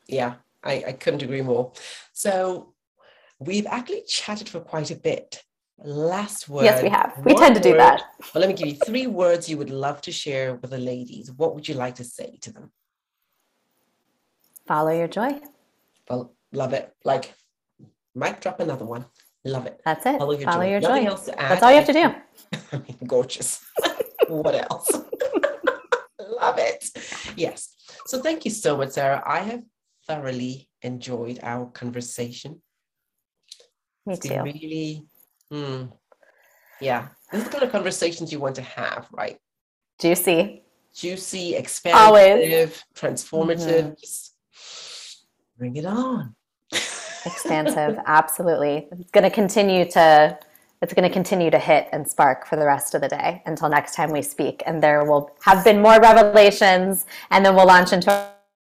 Yeah, 0.06 0.34
I, 0.64 0.84
I 0.88 0.92
couldn't 0.92 1.22
agree 1.22 1.42
more. 1.42 1.72
So 2.12 2.72
we've 3.38 3.66
actually 3.66 4.02
chatted 4.06 4.48
for 4.48 4.60
quite 4.60 4.90
a 4.90 4.96
bit. 4.96 5.42
Last 5.80 6.48
word. 6.48 6.64
Yes, 6.64 6.82
we 6.82 6.88
have. 6.88 7.14
We 7.24 7.34
tend 7.36 7.54
to 7.54 7.60
do 7.60 7.70
word, 7.70 7.78
that. 7.78 8.02
Well, 8.34 8.40
let 8.40 8.48
me 8.48 8.54
give 8.54 8.66
you 8.66 8.74
three 8.74 9.06
words 9.06 9.48
you 9.48 9.56
would 9.58 9.70
love 9.70 10.00
to 10.02 10.12
share 10.12 10.56
with 10.56 10.72
the 10.72 10.78
ladies. 10.78 11.30
What 11.30 11.54
would 11.54 11.68
you 11.68 11.74
like 11.74 11.94
to 11.96 12.04
say 12.04 12.36
to 12.40 12.52
them? 12.52 12.72
Follow 14.66 14.90
your 14.90 15.06
joy. 15.06 15.40
Well, 16.10 16.34
love 16.52 16.72
it. 16.72 16.92
Like, 17.04 17.32
might 18.16 18.40
drop 18.40 18.58
another 18.58 18.84
one. 18.84 19.04
Love 19.44 19.66
it. 19.66 19.80
That's 19.84 20.04
it. 20.04 20.18
Follow 20.18 20.32
your 20.32 20.50
Follow 20.50 20.64
joy. 20.64 20.70
Your 20.70 20.80
joy. 20.80 21.32
That's 21.36 21.62
all 21.62 21.70
you 21.70 21.76
have 21.76 21.86
to 21.86 21.92
do. 21.92 22.14
I 22.72 22.76
mean, 22.78 22.98
gorgeous. 23.06 23.64
what 24.28 24.54
else? 24.56 24.90
Yes. 27.38 27.74
So 28.06 28.20
thank 28.20 28.44
you 28.44 28.50
so 28.50 28.76
much, 28.76 28.90
Sarah. 28.90 29.22
I 29.24 29.40
have 29.40 29.62
thoroughly 30.06 30.68
enjoyed 30.82 31.38
our 31.42 31.66
conversation. 31.66 32.60
Me 34.06 34.16
too. 34.16 34.42
Really, 34.42 35.06
hmm, 35.50 35.84
yeah. 36.80 37.08
This 37.30 37.42
is 37.42 37.44
the 37.44 37.52
kind 37.52 37.64
of 37.64 37.72
conversations 37.72 38.32
you 38.32 38.40
want 38.40 38.56
to 38.56 38.62
have, 38.62 39.06
right? 39.12 39.38
Juicy. 40.00 40.62
Juicy, 40.94 41.54
expansive, 41.54 42.00
Always. 42.00 42.82
transformative. 42.94 43.94
Mm-hmm. 43.94 45.58
Bring 45.58 45.76
it 45.76 45.84
on. 45.84 46.34
Expansive, 46.72 47.98
absolutely. 48.06 48.88
It's 48.92 49.10
going 49.10 49.24
to 49.24 49.30
continue 49.30 49.84
to 49.90 50.38
it's 50.80 50.94
going 50.94 51.08
to 51.08 51.12
continue 51.12 51.50
to 51.50 51.58
hit 51.58 51.88
and 51.92 52.06
spark 52.06 52.46
for 52.46 52.56
the 52.56 52.64
rest 52.64 52.94
of 52.94 53.00
the 53.00 53.08
day 53.08 53.42
until 53.46 53.68
next 53.68 53.94
time 53.94 54.10
we 54.10 54.22
speak. 54.22 54.62
And 54.66 54.82
there 54.82 55.04
will 55.04 55.30
have 55.42 55.64
been 55.64 55.82
more 55.82 56.00
revelations, 56.00 57.06
and 57.30 57.44
then 57.44 57.54
we'll 57.56 57.66
launch 57.66 57.92
into 57.92 58.10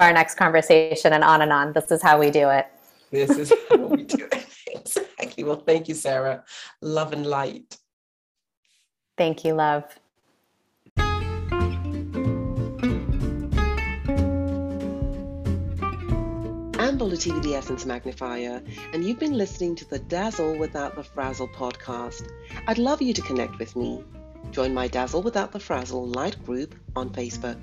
our 0.00 0.12
next 0.12 0.36
conversation 0.36 1.12
and 1.12 1.24
on 1.24 1.42
and 1.42 1.52
on. 1.52 1.72
This 1.72 1.90
is 1.90 2.02
how 2.02 2.18
we 2.18 2.30
do 2.30 2.48
it. 2.48 2.66
This 3.10 3.30
is 3.30 3.52
how 3.68 3.76
we 3.76 4.04
do 4.04 4.28
it. 4.32 4.46
exactly. 4.66 5.44
Well, 5.44 5.56
thank 5.60 5.88
you, 5.88 5.94
Sarah. 5.94 6.44
Love 6.80 7.12
and 7.12 7.26
light. 7.26 7.76
Thank 9.16 9.44
you, 9.44 9.54
love. 9.54 9.84
TV, 17.16 17.42
the 17.42 17.54
Essence 17.54 17.86
Magnifier, 17.86 18.62
and 18.92 19.04
you've 19.04 19.18
been 19.18 19.36
listening 19.36 19.74
to 19.76 19.88
the 19.88 19.98
Dazzle 19.98 20.56
Without 20.58 20.94
the 20.94 21.02
Frazzle 21.02 21.48
podcast. 21.48 22.30
I'd 22.66 22.78
love 22.78 23.00
you 23.00 23.12
to 23.14 23.22
connect 23.22 23.58
with 23.58 23.74
me. 23.74 24.04
Join 24.50 24.74
my 24.74 24.88
Dazzle 24.88 25.22
Without 25.22 25.52
the 25.52 25.60
Frazzle 25.60 26.06
Light 26.06 26.42
group 26.44 26.74
on 26.94 27.10
Facebook. 27.10 27.56